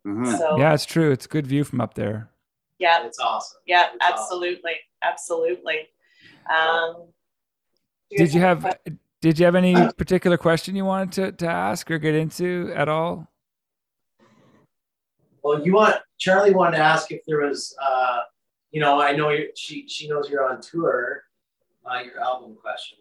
[0.07, 0.39] Mhm.
[0.39, 1.11] So Yeah, it's true.
[1.11, 2.31] It's a good view from up there.
[2.79, 3.59] yeah, It's awesome.
[3.67, 4.13] yeah, It's awesome.
[4.23, 5.89] absolutely, absolutely.
[6.49, 7.09] Um,
[8.11, 8.79] Did you have
[9.21, 12.89] Did you have any particular question you wanted to, to ask or get into at
[12.89, 13.29] all?
[15.43, 18.21] Well, you want Charlie wanted to ask if there was, uh,
[18.71, 21.25] you know, I know you she she knows you're on tour.
[21.85, 22.99] Uh, your album question.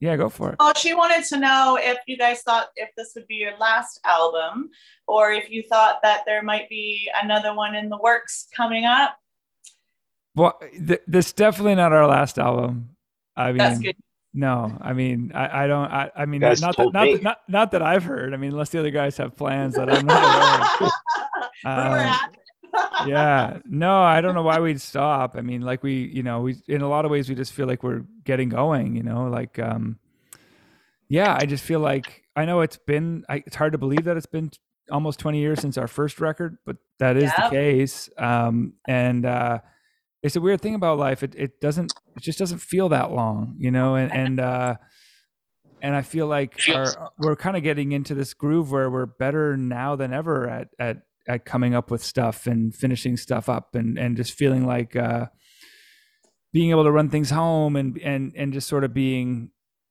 [0.00, 0.56] Yeah, go for it.
[0.60, 3.98] Well, she wanted to know if you guys thought if this would be your last
[4.04, 4.70] album,
[5.08, 9.16] or if you thought that there might be another one in the works coming up.
[10.38, 12.90] Well, th- this definitely not our last album.
[13.36, 13.96] I mean, That's good.
[14.32, 17.14] no, I mean, I, I don't, I, I mean, Guys not that, not, me.
[17.14, 18.32] that, not, not that I've heard.
[18.34, 20.22] I mean, unless the other guys have plans that I'm not
[20.80, 20.92] aware of.
[21.64, 22.14] Um,
[23.08, 25.34] yeah, no, I don't know why we'd stop.
[25.36, 27.66] I mean, like we, you know, we, in a lot of ways, we just feel
[27.66, 29.98] like we're getting going, you know, like, um,
[31.08, 34.16] yeah, I just feel like, I know it's been, I, it's hard to believe that
[34.16, 34.52] it's been
[34.90, 37.36] almost 20 years since our first record, but that is Yep.
[37.36, 38.08] the case.
[38.16, 39.58] Um, and, uh,
[40.22, 41.22] it's a weird thing about life.
[41.22, 44.76] It, it doesn't, it just doesn't feel that long, you know, and, and, uh,
[45.80, 49.56] and I feel like our, we're kind of getting into this groove where we're better
[49.56, 53.98] now than ever at, at, at coming up with stuff and finishing stuff up and,
[53.98, 55.26] and just feeling like, uh,
[56.52, 59.50] being able to run things home and, and, and just sort of being,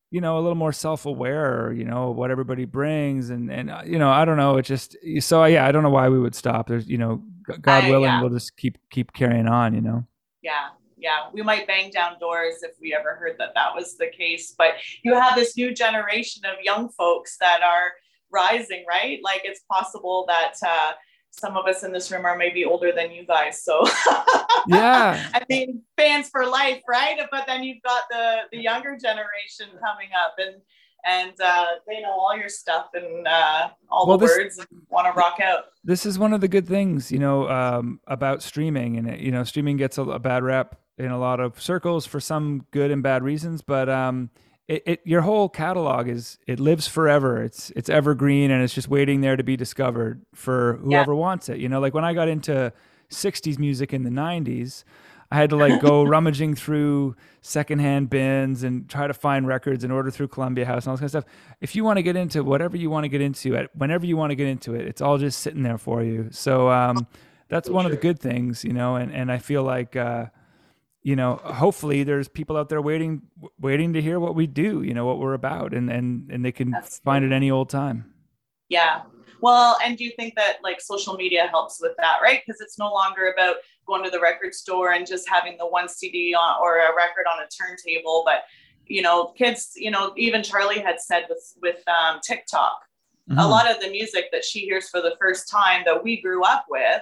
[0.09, 3.29] you know, a little more self-aware, you know, what everybody brings.
[3.29, 4.57] And, and, uh, you know, I don't know.
[4.57, 6.67] It just, so yeah, I don't know why we would stop.
[6.67, 7.23] There's, you know,
[7.61, 8.21] God I- willing, yeah.
[8.21, 10.05] we'll just keep, keep carrying on, you know?
[10.47, 10.67] Yeah
[10.97, 11.29] yeah.
[11.31, 14.73] We might bang down doors if we ever heard that that was the case but
[15.03, 17.91] you have this new generation of young folks that are
[18.31, 19.19] rising right?
[19.23, 20.91] Like it's possible that uh,
[21.31, 23.85] some of us in this room are maybe older than you guys so.
[24.69, 25.29] Yeah.
[25.33, 27.17] i mean fans for life right?
[27.31, 30.55] But then you've got the the younger generation coming up and
[31.05, 34.67] and uh, they know all your stuff and uh, all Well, the this- words and
[34.89, 38.43] want to rock out this is one of the good things, you know, um, about
[38.43, 41.61] streaming, and it- you know, streaming gets a, a bad rap in a lot of
[41.61, 43.61] circles for some good and bad reasons.
[43.61, 44.29] But um,
[44.67, 47.41] it, it, your whole catalog is it lives forever.
[47.41, 51.59] It's it's evergreen, and it's just waiting there to be discovered for whoever wants it.
[51.59, 52.73] You know, like when I got into
[53.09, 54.83] '60s music in the '90s.
[55.31, 59.91] I had to like go rummaging through secondhand bins and try to find records and
[59.91, 61.57] order through Columbia House and all this kind of stuff.
[61.61, 64.17] If you want to get into whatever you want to get into at whenever you
[64.17, 66.29] want to get into it, it's all just sitting there for you.
[66.31, 67.07] So um,
[67.49, 68.95] that's one of the good things, you know.
[68.95, 70.27] And and I feel like uh,
[71.03, 73.21] you know, hopefully there's people out there waiting
[73.59, 76.51] waiting to hear what we do, you know, what we're about, and and and they
[76.51, 78.13] can find it any old time.
[78.69, 79.03] Yeah.
[79.41, 82.41] Well, and do you think that like social media helps with that, right?
[82.45, 83.57] Because it's no longer about
[83.87, 87.25] going to the record store and just having the one CD on, or a record
[87.31, 88.43] on a turntable, but
[88.85, 92.77] you know, kids, you know, even Charlie had said with with um, TikTok,
[93.31, 93.49] a Mhm.
[93.49, 96.65] lot of the music that she hears for the first time that we grew up
[96.69, 97.01] with,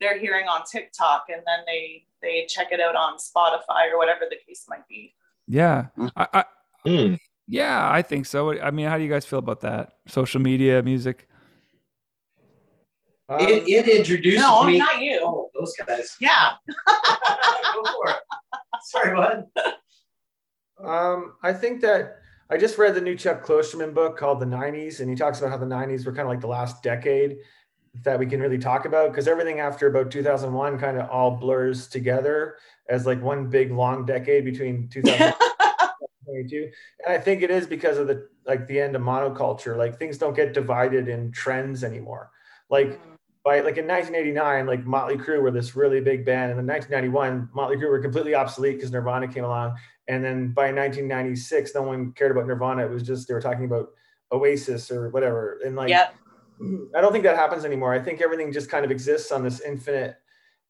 [0.00, 4.24] they're hearing on TikTok, and then they they check it out on Spotify or whatever
[4.28, 5.14] the case might be.
[5.46, 5.86] Yeah,
[6.16, 6.44] I, I
[6.84, 7.14] Hmm.
[7.46, 8.60] yeah, I think so.
[8.60, 9.92] I mean, how do you guys feel about that?
[10.08, 11.28] Social media, music.
[13.38, 14.78] It, it introduces no, me.
[14.78, 15.20] not you.
[15.22, 16.16] Oh, those guys.
[16.20, 16.52] Yeah.
[16.86, 18.16] Go for it.
[18.82, 19.46] Sorry, bud.
[20.82, 22.16] Um, I think that
[22.48, 25.50] I just read the new Chuck Klosterman book called The 90s, and he talks about
[25.50, 27.36] how the 90s were kind of like the last decade
[28.02, 31.88] that we can really talk about because everything after about 2001 kind of all blurs
[31.88, 32.56] together
[32.88, 36.70] as like one big long decade between 2022.
[37.06, 39.76] and I think it is because of the like the end of monoculture.
[39.76, 42.30] Like things don't get divided in trends anymore.
[42.68, 43.00] Like
[43.44, 47.48] by like in 1989, like Motley Crue were this really big band, and in 1991,
[47.54, 49.76] Motley Crue were completely obsolete because Nirvana came along.
[50.08, 52.84] And then by 1996, no one cared about Nirvana.
[52.84, 53.90] It was just they were talking about
[54.32, 55.58] Oasis or whatever.
[55.64, 56.14] And like, Yep.
[56.94, 57.94] I don't think that happens anymore.
[57.94, 60.16] I think everything just kind of exists on this infinite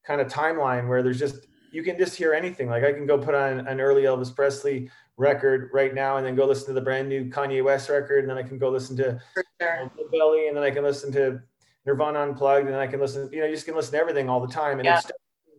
[0.07, 2.69] kind of timeline where there's just you can just hear anything.
[2.69, 6.35] Like I can go put on an early Elvis Presley record right now, and then
[6.35, 8.97] go listen to the brand new Kanye West record, and then I can go listen
[8.97, 9.21] to
[9.61, 11.41] Lil Belly, and then I can listen to
[11.87, 13.31] Nirvana Unplugged, and I can listen.
[13.33, 14.99] You know, you just can listen to everything all the time, and Yeah.
[14.99, 15.07] it's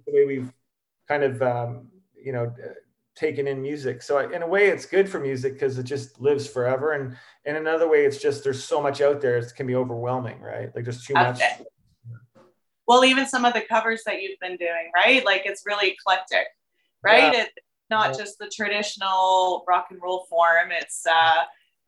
[0.06, 0.52] the way we've
[1.08, 2.54] kind of um, you know
[3.16, 4.02] taken in music.
[4.02, 6.94] So in a way, it's good for music because it just lives forever.
[6.94, 10.40] And in another way, it's just there's so much out there, it can be overwhelming,
[10.40, 10.74] right?
[10.74, 11.42] Like there's too much.
[12.88, 15.24] Well, even some of the covers that you've been doing, right?
[15.26, 16.48] Like it's really eclectic,
[17.04, 17.34] right?
[17.34, 17.42] Yeah.
[17.44, 17.52] It's
[17.90, 20.72] not just the traditional rock and roll form.
[20.72, 21.44] It's uh,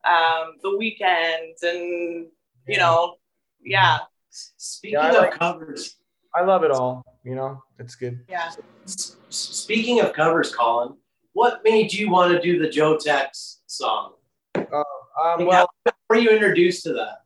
[0.08, 2.26] um, the Weeknd and
[2.66, 3.16] you know,
[3.62, 3.98] yeah,
[4.34, 5.96] Speaking Yeah, of like- covers,
[6.34, 7.04] I love it all.
[7.24, 8.24] You know, it's good.
[8.28, 8.50] yeah.
[8.84, 10.96] s- speaking of covers, Colin,
[11.32, 14.14] what made you want to do the Joe Tex song?
[14.56, 17.18] Um, well, how were you introduced to that?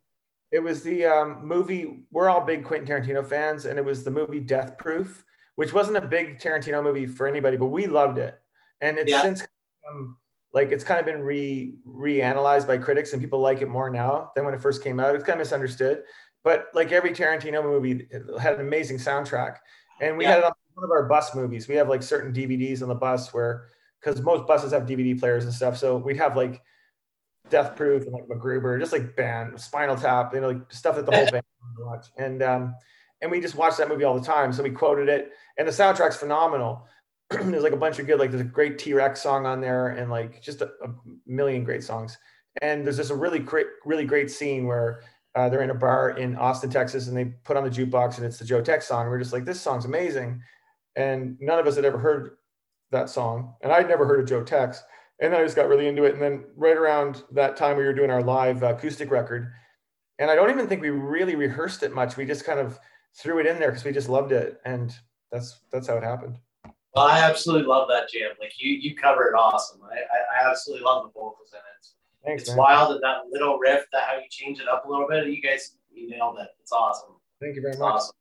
[0.51, 2.05] it was the um, movie.
[2.11, 5.23] We're all big Quentin Tarantino fans, and it was the movie Death Proof,
[5.57, 8.39] which wasn't a big Tarantino movie for anybody, but we loved it.
[8.81, 9.21] And it's Yeah.
[9.23, 9.47] since
[9.91, 10.17] um,
[10.55, 14.31] like it's kind of been re reanalyzed by critics, and people like it more now
[14.35, 15.15] than when it first came out.
[15.15, 16.05] It's kind of misunderstood,
[16.45, 18.09] but like every Tarantino movie,
[18.41, 19.57] had an amazing soundtrack.
[20.01, 20.31] And we Yeah.
[20.31, 21.69] had it on one of our bus movies.
[21.69, 23.69] We have like certain DVDs on the bus where,
[24.01, 26.63] because most buses have DVD players and stuff, so we'd have like
[27.51, 31.07] Death Proof and like MacGruber, just like band, Spinal Tap, you know, like stuff that
[31.07, 31.43] the whole band
[31.79, 32.07] watch.
[32.17, 32.75] And um,
[33.21, 34.53] and we just watched that movie all the time.
[34.53, 36.87] So we quoted it, and the soundtrack's phenomenal.
[37.31, 39.89] there's like a bunch of good, like there's a great T Rex song on there,
[39.89, 40.89] and like just a, a
[41.27, 42.17] million great songs.
[42.63, 45.03] And there's just a really great, really great scene where
[45.35, 48.27] uh, they're in a bar in Austin, Texas, and they put on the jukebox, and
[48.27, 49.09] it's the Joe Tex song.
[49.09, 50.43] We're just like, this song's amazing,
[50.97, 52.37] and none of us had ever heard
[52.91, 54.83] that song, and I'd never heard of Joe Tex.
[55.21, 56.15] And then I just got really into it.
[56.15, 59.53] And then right around that time, we were doing our live uh, acoustic record,
[60.19, 62.17] and I don't even think we really rehearsed it much.
[62.17, 62.79] We just kind of
[63.17, 64.97] threw it in there because we just loved it, and
[65.31, 66.39] that's that's how it happened.
[66.95, 68.31] Well, I absolutely love that jam.
[68.41, 69.81] Like you, you cover it awesome.
[69.85, 71.87] I, I, I absolutely love the vocals in it.
[72.29, 72.59] Thanks, it's man.
[72.59, 75.27] wild and that little riff, that how you change it up a little bit.
[75.29, 76.49] You guys, you nailed it.
[76.61, 77.15] It's awesome.
[77.41, 77.95] Thank you very It's much.
[77.95, 78.15] awesome.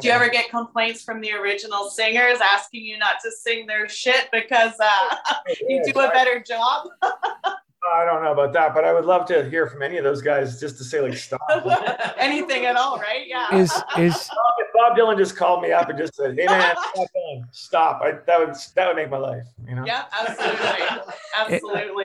[0.00, 3.88] Do you ever get complaints from the original singers asking you not to sing their
[3.88, 5.16] shit because uh,
[5.68, 6.86] you do a better job?
[7.92, 10.22] I don't know about that, but I would love to hear from any of those
[10.22, 11.40] guys just to say like stop.
[12.18, 13.26] Anything at all, right?
[13.26, 13.54] Yeah.
[13.54, 14.30] Is is
[14.74, 17.06] Bob Dylan just called me up and just said, "Hey man, stop,
[17.52, 19.44] stop," I, that would that would make my life.
[19.66, 19.84] You know.
[19.84, 22.04] yeah, absolutely.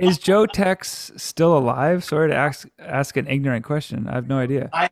[0.00, 2.04] is Joe Tex still alive?
[2.04, 4.08] Sorry to ask ask an ignorant question.
[4.08, 4.68] I have no idea.
[4.72, 4.88] I,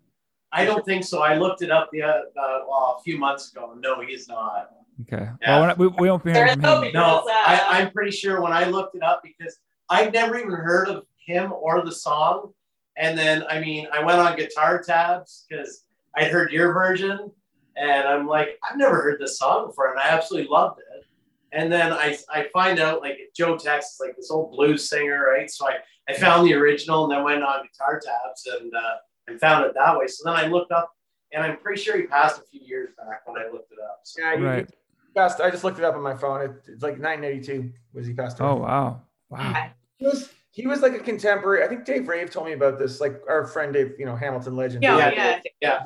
[0.53, 1.23] I don't think so.
[1.23, 3.75] I looked it up the uh, well, a few months ago.
[3.79, 4.71] No, he's not.
[5.03, 5.29] Okay.
[5.43, 5.61] Yeah.
[5.61, 6.93] Well, we're we, we won't be hearing from him.
[6.95, 9.59] No, I, I'm pretty sure when I looked it up because
[9.91, 12.53] I'd never even heard of him or the song.
[12.97, 15.85] And then, I mean, I went on guitar tabs because
[16.17, 17.31] I'd heard your version
[17.77, 19.91] and I'm like, I've never heard this song before.
[19.91, 21.05] And I absolutely loved it.
[21.53, 25.27] And then I, I find out like Joe Tex is like this old blues singer,
[25.29, 25.51] right?
[25.51, 28.95] So I, I found the original and then went on guitar tabs and, uh,
[29.27, 30.07] and found it that way.
[30.07, 30.93] So then I looked up
[31.33, 34.01] and I'm pretty sure he passed a few years back when I looked it up.
[34.05, 34.23] So.
[34.23, 34.71] Yeah, he- Right.
[35.15, 35.41] He passed.
[35.41, 36.41] I just looked it up on my phone.
[36.43, 38.51] It, it's like 982 was he passed away.
[38.51, 39.03] Oh wow.
[39.31, 39.71] Wow.
[39.97, 41.65] He was he was like a contemporary.
[41.65, 43.01] I think Dave Rave told me about this.
[43.01, 44.83] Like our friend Dave, you know, Hamilton legend.
[44.83, 45.83] Yeah, He yeah, yeah.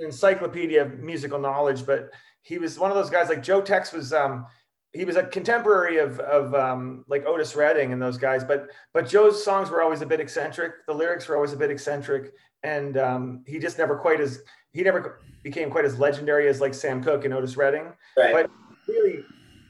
[0.00, 2.10] encyclopedia of musical knowledge, but
[2.42, 3.28] he was one of those guys.
[3.28, 4.12] Like Joe Tex was.
[4.12, 4.46] um
[4.92, 9.08] he was a contemporary of of um, like Otis Redding and those guys, but but
[9.08, 10.86] Joe's songs were always a bit eccentric.
[10.86, 12.32] The lyrics were always a bit eccentric,
[12.62, 14.42] and um, he just never quite as
[14.72, 17.92] he never became quite as legendary as like Sam Cooke and Otis Redding.
[18.16, 18.32] Right.
[18.32, 18.50] But
[18.88, 19.24] really,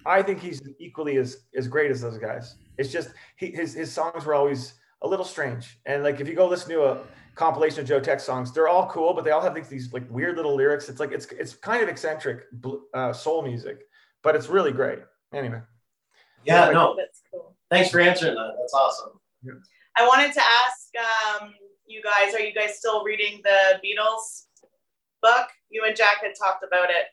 [0.07, 2.57] I think he's equally as as great as those guys.
[2.79, 6.35] It's just he, his his songs were always a little strange, and like if you
[6.35, 7.01] go listen to a
[7.35, 10.09] compilation of Joe Tex songs, they're all cool, but they all have like these like
[10.11, 10.89] weird little lyrics.
[10.89, 12.45] It's like it's it's kind of eccentric
[12.95, 13.83] uh, soul music,
[14.23, 15.01] but it's really great.
[15.33, 15.61] Anyway,
[16.45, 16.97] Yeah, no.
[17.71, 18.55] Thanks for answering that.
[18.59, 19.21] That's awesome.
[19.97, 21.55] I wanted to ask um,
[21.87, 24.47] you guys, are you guys still reading the Beatles
[25.23, 25.49] book?
[25.71, 27.07] You and Jack had talked about it.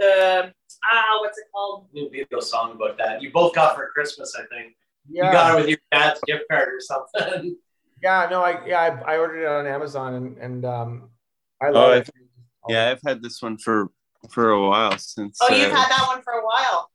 [0.00, 0.52] The
[0.84, 1.86] ah, what's it called?
[1.92, 3.20] New Beatles song about that.
[3.22, 4.74] You both got for Christmas, I think.
[5.08, 5.26] Yeah.
[5.26, 7.56] You got it with your dad's gift card or something.
[8.02, 11.10] Yeah, no, I yeah I, I ordered it on Amazon and and um,
[11.62, 12.14] I Oh, love I've, it.
[12.70, 13.90] yeah, I've had this one for
[14.30, 15.36] for a while since.
[15.42, 16.88] Oh, you've uh, had that one for a while.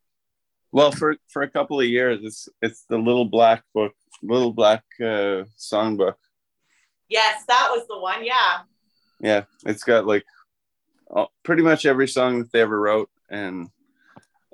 [0.72, 4.84] Well, for for a couple of years, it's it's the little black book, little black
[5.00, 6.16] uh, songbook.
[7.08, 8.26] Yes, that was the one.
[8.26, 8.62] Yeah.
[9.20, 10.35] Yeah, it's got like all,
[11.44, 13.70] pretty much every song that they ever wrote, and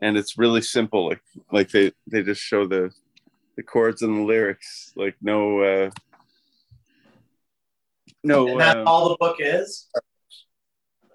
[0.01, 1.07] and it's really simple.
[1.07, 1.21] Like
[1.51, 2.91] like they they just show the
[3.55, 4.91] the chords and the lyrics.
[4.95, 5.89] Like no uh,
[8.23, 8.47] no.
[8.47, 9.87] and that's uh, all the book is.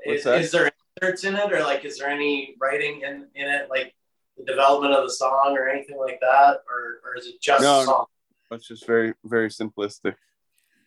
[0.04, 0.70] Is, is there
[1.02, 3.92] inserts in it, or like, is there any writing in, in it, like
[4.36, 7.84] the development of the song or anything like that, or, or is it just no,
[7.84, 8.06] song?
[8.50, 10.14] no, it's just very very simplistic.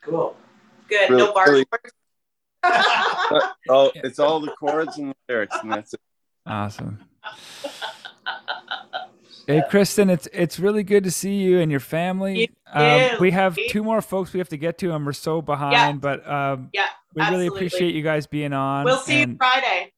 [0.01, 0.35] Cool.
[0.87, 1.09] Good.
[1.09, 1.65] Really- no bar really-
[2.63, 2.85] chords.
[3.29, 5.99] But all it's all the chords and the lyrics, and that's it.
[6.45, 6.99] Awesome.
[9.47, 12.51] Hey, Kristen, it's it's really good to see you and your family.
[12.71, 16.01] Um, we have two more folks we have to get to, and we're so behind.
[16.01, 18.85] But um, Yeah, we really appreciate you guys being on.
[18.85, 19.91] We'll see you Friday.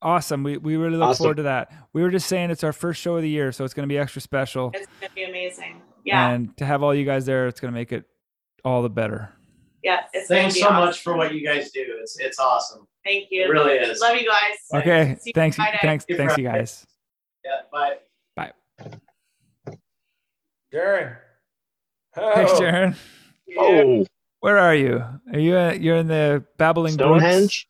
[0.00, 0.42] Awesome.
[0.42, 1.24] We we really look Awesome.
[1.24, 1.72] forward to that.
[1.92, 3.92] We were just saying it's our first show of the year, so it's going to
[3.92, 4.70] be extra special.
[4.74, 5.82] It's gonna be amazing.
[6.04, 8.04] Yeah, And to have all you guys there, it's going to make it
[8.64, 9.32] all the better.
[9.86, 10.04] Yeah.
[10.12, 10.76] It's Thanks so awesome.
[10.84, 11.84] much for what you guys do.
[12.00, 12.86] It's it's awesome.
[13.04, 13.44] Thank you.
[13.44, 14.00] It really is.
[14.00, 14.56] Love you guys.
[14.82, 15.16] Okay.
[15.20, 15.56] See you Thanks.
[15.56, 15.78] Friday.
[15.80, 16.04] Thanks.
[16.08, 16.84] See Thanks, you guys.
[17.44, 17.60] Yeah.
[17.72, 17.98] Bye.
[18.34, 18.52] Bye.
[20.72, 21.16] Jaron.
[22.14, 22.58] Hey, Oh.
[22.58, 22.96] Sharon.
[23.58, 24.04] Oh.
[24.40, 25.02] Where are you?
[25.32, 27.20] Are you uh, you're in the babbling brooks?
[27.22, 27.68] Stonehenge?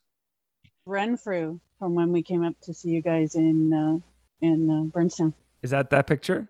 [0.87, 3.99] Renfrew from when we came up to see you guys in uh,
[4.41, 5.33] in uh, Burnstown.
[5.63, 6.49] Is that that picture?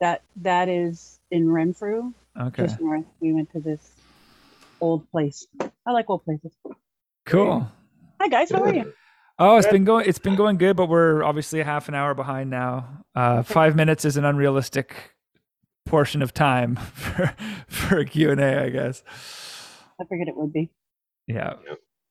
[0.00, 2.64] That that is in Renfrew, Okay.
[2.64, 3.04] just north.
[3.20, 3.90] We went to this
[4.80, 5.46] old place.
[5.86, 6.52] I like old places.
[7.26, 7.66] Cool.
[8.20, 8.92] Hi guys, how are you?
[9.38, 10.06] Oh, it's been going.
[10.06, 13.04] It's been going good, but we're obviously a half an hour behind now.
[13.14, 14.94] Uh, five minutes is an unrealistic
[15.86, 17.34] portion of time for
[17.66, 19.02] for a Q and A, I guess.
[19.98, 20.70] I figured it would be.
[21.26, 21.54] Yeah.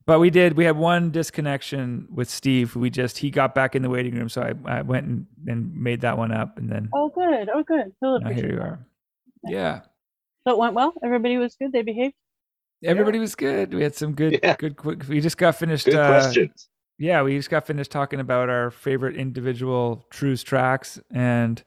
[0.07, 0.53] But we did.
[0.57, 2.75] We had one disconnection with Steve.
[2.75, 5.75] We just he got back in the waiting room, so I, I went and, and
[5.75, 7.47] made that one up, and then Oh, good.
[7.53, 7.91] Oh, good.
[8.01, 8.65] He'll now appreciate here you that.
[8.65, 8.87] are.
[9.43, 9.81] Yeah.
[10.47, 10.93] So it went well.
[11.03, 11.71] Everybody was good.
[11.71, 12.15] They behaved.
[12.84, 13.73] Everybody was good.
[13.73, 14.77] We had some good, good.
[14.77, 15.85] Quick, we just got finished.
[15.85, 16.69] Good uh, questions.
[16.97, 21.61] Yeah, we just got finished talking about our favorite individual Trews tracks, and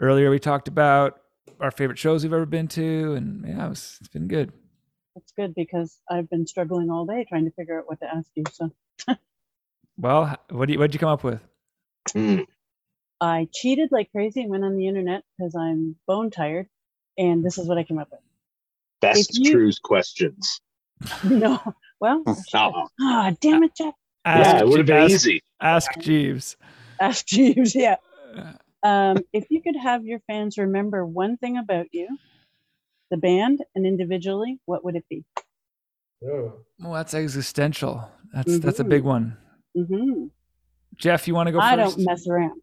[0.00, 1.20] earlier we talked about
[1.60, 4.52] our favorite shows we've ever been to, and yeah, it was, it's been good.
[5.14, 8.30] It's good because I've been struggling all day trying to figure out what to ask
[8.34, 8.44] you.
[8.50, 8.70] So
[9.98, 11.40] Well, what do you, what'd you come up with?
[13.20, 16.68] I cheated like crazy and went on the internet because I'm bone tired,
[17.16, 18.20] and this is what I came up with.
[19.02, 20.60] Best If you- Trews questions.
[21.24, 21.60] No,
[22.00, 22.22] well,
[22.54, 22.88] Oh.
[23.00, 23.92] ah, damn it, Jeff.
[24.24, 25.42] Yeah, it would have been ask- easy.
[25.60, 26.56] Ask Jeeves.
[27.00, 27.96] Ask Jeeves, yeah.
[28.84, 32.08] Um, if you could have your fans remember one thing about you,
[33.10, 35.24] the band, and individually, what would it be?
[36.24, 36.54] Oh.
[36.80, 38.08] Well, that's existential.
[38.32, 39.36] That's that's a big one.
[39.76, 40.26] hmm
[40.96, 41.96] Jeff, you want to go I first?
[41.96, 42.60] don't mess around.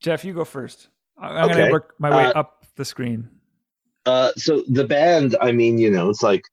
[0.00, 0.88] Jeff, you go first.
[1.18, 1.58] I- I'm Okay.
[1.60, 3.28] gonna work my way Uh, up the screen.
[4.06, 6.44] Uh, so the band, I mean, you know, it's like,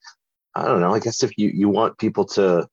[0.56, 0.94] I don't know.
[0.94, 2.68] I guess if you you want people to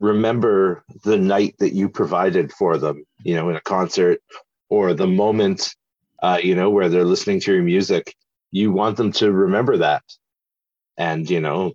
[0.00, 4.20] remember the night that you provided for them, you know, in a concert,
[4.68, 5.74] or the moment,
[6.22, 8.14] uh, you know, where they're listening to your music,
[8.50, 10.02] you want them to remember that,
[10.96, 11.72] and you know,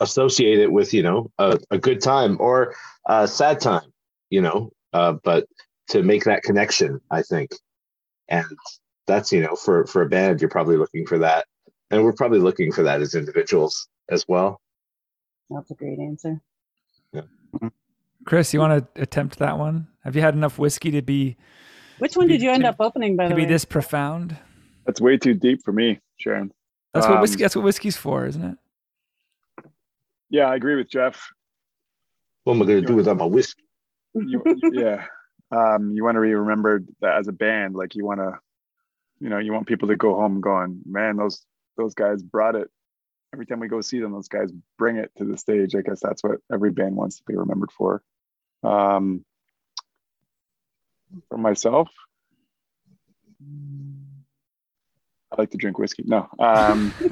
[0.00, 2.74] associate it with you know a, a good time or
[3.06, 3.92] a sad time,
[4.30, 5.46] you know, uh, but
[5.88, 7.50] to make that connection, I think,
[8.28, 8.46] and
[9.06, 11.46] that's you know for for a band you're probably looking for that
[11.90, 14.60] and we're probably looking for that as individuals as well
[15.50, 16.40] That's a great answer.
[17.12, 17.22] yeah.
[18.24, 19.88] Chris, you want to attempt that one?
[20.04, 21.36] Have you had enough whiskey to be
[21.98, 23.28] Which one be- did you end to- up opening, by the way?
[23.30, 23.52] to the be way?
[23.52, 24.36] this profound?
[24.86, 26.52] That's way too deep for me, Sharon.
[26.94, 27.42] That's what Um, whiskey.
[27.42, 28.58] That's what whiskey's for, isn't it?
[30.30, 31.30] Yeah, I agree with Jeff.
[32.44, 33.62] what am i going to do without my whiskey
[34.14, 34.42] You,
[34.72, 35.04] yeah,
[35.50, 37.74] um, you want to be remembered that as a band.
[37.74, 38.38] Like you want to,
[39.22, 41.44] you know, you want people to go home going, man, those
[41.76, 42.68] those guys brought it.
[43.32, 45.74] Every time we go see them, those guys bring it to the stage.
[45.74, 48.02] I guess that's what every band wants to be remembered for.
[48.62, 49.24] Um,
[51.28, 51.88] for myself,
[55.30, 56.04] I like to drink whiskey.
[56.06, 56.92] No, um,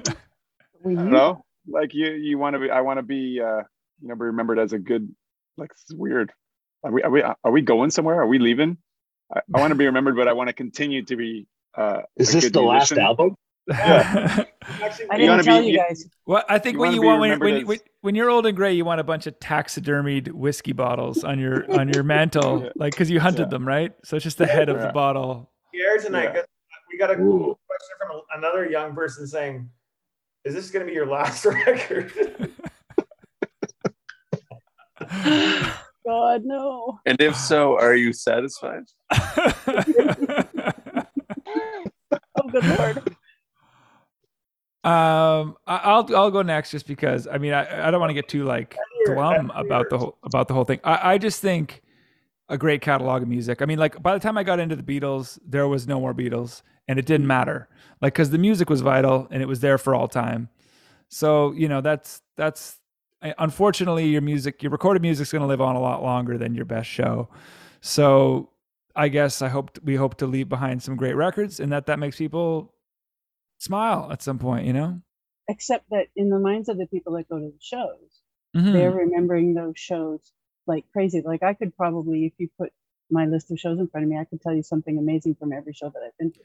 [0.83, 1.45] We I don't know.
[1.69, 2.71] Like you, you want to be.
[2.71, 3.41] I want to be.
[3.41, 3.63] Uh,
[4.01, 5.15] you know, be remembered as a good.
[5.57, 6.33] Like this is weird.
[6.83, 7.03] Are we?
[7.03, 7.23] Are we?
[7.23, 8.21] Are we going somewhere?
[8.21, 8.79] Are we leaving?
[9.35, 11.47] I, I want to be remembered, but I want to continue to be.
[11.77, 12.99] Uh, is this good the last musician.
[13.05, 13.37] album
[13.69, 14.45] Yeah.
[15.11, 16.05] I didn't wanna tell be- you you- guys.
[16.27, 18.73] Well, I think You what you want when, when, when when you're old and gray,
[18.73, 22.71] you want a bunch of taxidermied whiskey bottles on your on your mantle, Yeah.
[22.77, 23.51] like because you hunted Yeah.
[23.51, 23.93] them, right?
[24.05, 24.93] So it's just the head of the Yeah.
[24.93, 25.51] bottle.
[25.73, 26.43] Here tonight, Yeah.
[26.91, 27.57] we got a Ooh.
[27.67, 29.69] question from another young person saying,
[30.45, 32.13] "Is this going to be your last record?"
[36.05, 36.99] God, no.
[37.07, 38.85] And if so, are you satisfied?
[42.53, 43.17] Good lord.
[44.83, 48.15] Um, I- I'll I'll go next just because I mean I, I don't want to
[48.15, 48.75] get too like
[49.15, 50.81] glum about the whole about the whole thing.
[50.85, 51.83] I, I just think
[52.49, 53.61] a great catalog of music.
[53.61, 56.15] I mean, like by the time I got into the Beatles, there was no more
[56.15, 57.69] Beatles, and it didn't matter,
[58.01, 60.49] like because the music was vital and it was there for all time.
[61.11, 62.79] So you know that's that's
[63.21, 66.65] unfortunately your music, your recorded music's going to live on a lot longer than your
[66.65, 67.29] best show.
[67.83, 68.49] So
[68.97, 71.99] I guess I hope we hope to leave behind some great records, and that that
[71.99, 72.75] makes people
[73.59, 74.67] smile at some point.
[74.67, 75.01] You know.
[75.49, 78.21] Except that in the minds of the people that go to the shows,
[78.57, 78.73] Mhm.
[78.73, 80.33] they're remembering those shows
[80.67, 81.23] like crazy.
[81.25, 82.73] Like I could probably, if you put
[83.11, 84.17] my list of shows in front of me.
[84.17, 86.41] I could tell you something amazing from every show that I've been to.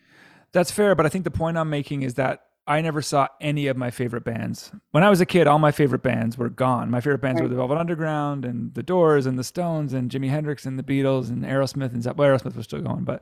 [0.52, 3.68] That's fair, but I think the point I'm making is that I never saw any
[3.68, 4.72] of my favorite bands.
[4.92, 6.90] When I was a kid, all my favorite bands were gone.
[6.90, 10.30] My favorite bands were the Velvet Underground and the Doors and the Stones and Jimi
[10.30, 13.22] Hendrix and the Beatles and Aerosmith and well, Aerosmith was still going, but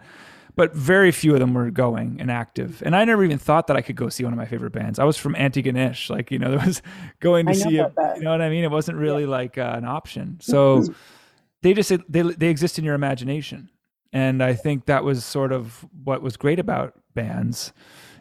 [0.55, 2.81] but very few of them were going and active.
[2.85, 4.99] And I never even thought that I could go see one of my favorite bands.
[4.99, 6.81] I was from Antigonish, like you know, there was
[7.19, 7.91] going to I see it.
[8.15, 8.63] You know what I mean?
[8.63, 10.39] It wasn't really like uh, an option.
[10.53, 10.85] So
[11.61, 13.69] they just they they exist in your imagination,
[14.13, 17.73] and I think that was sort of what was great about bands.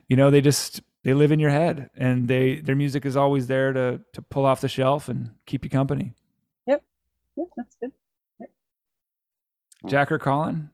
[0.08, 3.46] You know, they just they live in your head, and they their music is always
[3.46, 6.14] there to to pull off the shelf and keep you company.
[6.66, 6.82] Yep.
[7.36, 7.92] Yep, that's good.
[9.86, 10.70] Jack or Colin?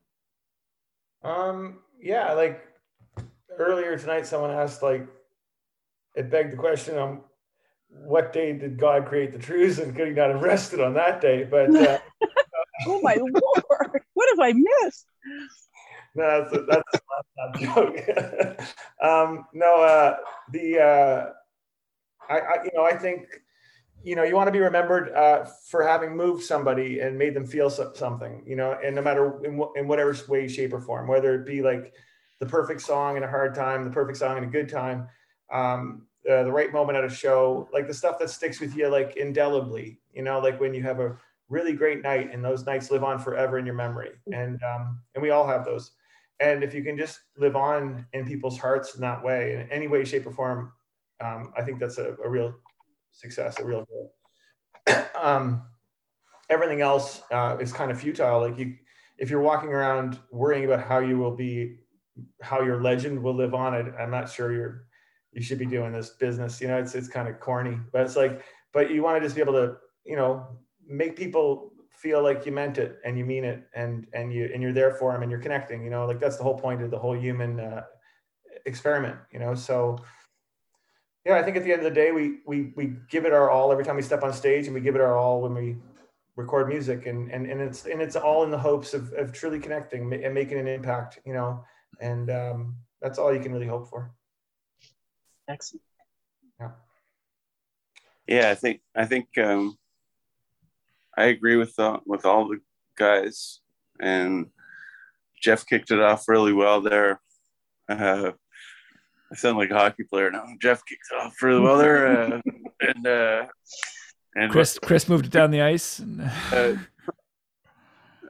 [1.23, 2.63] Um, yeah, like
[3.59, 5.07] earlier tonight, someone asked, like,
[6.15, 7.23] it begged the question on
[7.89, 11.21] what day did God create the trees and could he not have rested on that
[11.21, 11.45] day?
[11.45, 11.99] But uh,
[12.87, 14.03] Oh my lord!
[14.15, 15.07] What have I missed?
[16.19, 17.01] No, that's a, that's
[17.39, 18.61] a joke.
[19.03, 20.17] um, no, uh,
[20.53, 21.33] the uh,
[22.29, 23.27] I, I, you know, I think
[24.05, 27.47] you know you want to be remembered uh, for having moved somebody and made them
[27.47, 28.43] feel so, something.
[28.47, 31.47] You know, and no matter in, wh- in whatever way, shape, or form, whether it
[31.47, 31.95] be like
[32.41, 35.09] the perfect song in a hard time, the perfect song in a good time,
[35.53, 38.89] um, uh, the right moment at a show, like the stuff that sticks with you
[38.89, 40.01] like indelibly.
[40.13, 41.17] You know, like when you have a
[41.49, 45.23] really great night and those nights live on forever in your memory, and um, and
[45.23, 45.93] we all have those.
[46.41, 49.89] And if you can just live on in people's hearts in that way, in any
[49.89, 50.73] way, shape, or form,
[51.21, 52.55] um, I think that's a, a real
[53.11, 54.15] success, a real goal.
[55.21, 55.63] um,
[56.49, 58.41] everything else uh, is kind of futile.
[58.41, 58.77] Like you,
[59.19, 61.79] if you're walking around worrying about how you will be,
[62.41, 64.85] how your legend will live on, I, I'm not sure you're,
[65.33, 66.61] you should be doing this business.
[66.61, 68.43] You know, it's it's kind of corny, but it's like,
[68.73, 70.47] but you want to just be able to, you know,
[70.87, 74.63] make people feel like you meant it and you mean it and and you and
[74.63, 75.83] you're there for them and you're connecting.
[75.83, 77.83] You know, like that's the whole point of the whole human uh,
[78.67, 79.17] experiment.
[79.33, 79.99] You know, so
[81.25, 83.51] yeah, I think at the end of the day, we we we give it our
[83.51, 85.77] all every time we step on stage, and we give it our all when we
[86.37, 89.59] record music, and and and it's and it's all in the hopes of of truly
[89.59, 91.65] connecting and making an impact, you know,
[92.01, 94.13] and um, that's all you can really hope for.
[95.49, 95.83] Excellent.
[96.61, 96.71] Yeah.
[98.27, 99.79] Yeah, I think I think um,
[101.19, 102.61] I agree with the, with all the
[102.97, 103.59] guys,
[104.01, 104.47] and
[105.43, 107.21] Jeff kicked it off really well there.
[107.89, 108.31] Uh,
[109.33, 110.45] I sound like a hockey player now.
[110.63, 112.41] Jeff kicked it off really well there, uh,
[112.81, 113.47] and uh,
[114.37, 115.99] and Chris Chris moved it down the ice.
[115.99, 116.75] And, uh,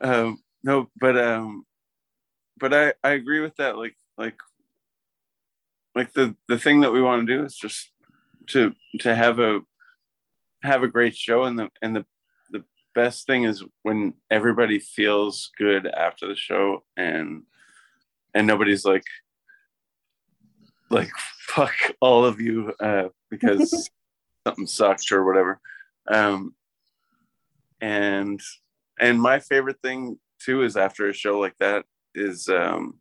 [0.01, 1.67] um, no, but um,
[2.59, 3.77] but I I agree with that.
[3.77, 4.39] Like like
[5.95, 7.91] like the the thing that we want to do is just
[8.49, 9.61] to to have a
[10.63, 12.07] have a great show, and the and the the
[12.99, 17.45] best thing is when everybody feels good after the show, and
[18.35, 19.05] and nobody's like
[20.91, 21.11] like
[21.47, 23.89] fuck all of you uh, because
[24.45, 25.61] something sucked or whatever.
[26.09, 26.57] Um,
[27.81, 28.41] and
[28.99, 31.85] and my favorite thing too is after a show like that
[32.17, 32.99] is um,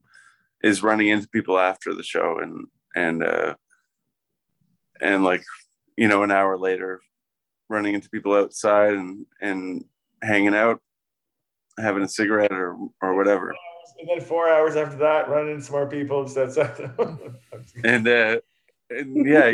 [0.61, 3.55] is running into people after the show and and uh,
[5.01, 5.43] and like
[5.95, 7.01] you know an hour later
[7.69, 9.85] running into people outside and and
[10.23, 10.81] hanging out
[11.79, 13.53] having a cigarette or or whatever
[13.99, 16.21] And then four hours after that, running into some more people.
[16.21, 16.79] and stuff.
[17.83, 18.37] and uh
[18.89, 19.51] and yeah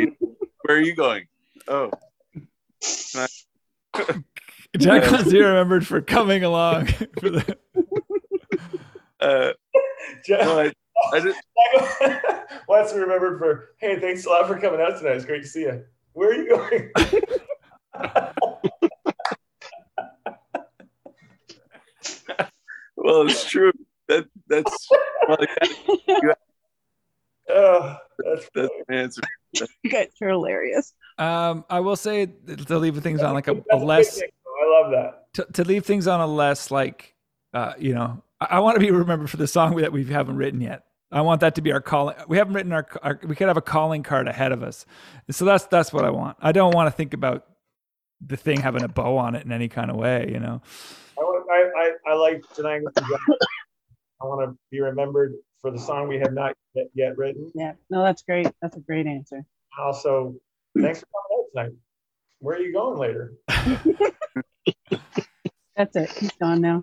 [0.61, 1.25] where are you going
[1.67, 1.91] oh
[3.15, 3.27] I-
[4.77, 6.87] Jack wants to be remembered for coming along.
[7.19, 7.57] for the,
[9.19, 9.51] uh,
[10.29, 10.73] no, I,
[11.13, 11.39] I just,
[12.65, 13.69] What's remembered for?
[13.77, 15.15] Hey, thanks a lot for coming out tonight.
[15.17, 15.83] It's great to see you.
[16.13, 16.91] Where are you going?
[22.95, 23.71] well it's true
[24.07, 24.89] that that's
[25.27, 25.37] well,
[26.21, 26.33] you-
[27.49, 29.21] Oh, that's that's the answer
[29.83, 30.93] You guys are hilarious.
[31.17, 35.25] um, I will say to leave things on like a, a less I love that.
[35.33, 37.13] to, to leave things on a less like
[37.53, 40.37] uh, you know I, I want to be remembered for the song that we haven't
[40.37, 40.85] written yet.
[41.11, 42.15] I want that to be our calling.
[42.27, 44.85] We haven't written our, our we could have a calling card ahead of us.
[45.29, 46.37] So that's that's what I want.
[46.41, 47.45] I don't want to think about
[48.25, 50.29] the thing having a bow on it in any kind of way.
[50.31, 50.61] You know.
[51.17, 52.81] I, want, I, I, I like tonight.
[54.21, 57.51] I want to be remembered for the song we have not yet, yet written.
[57.55, 57.73] Yeah.
[57.89, 58.47] No, that's great.
[58.61, 59.45] That's a great answer.
[59.79, 60.35] Also,
[60.79, 61.77] thanks for coming out tonight.
[62.39, 63.33] Where are you going later?
[65.75, 66.11] That's it.
[66.11, 66.81] He's gone now.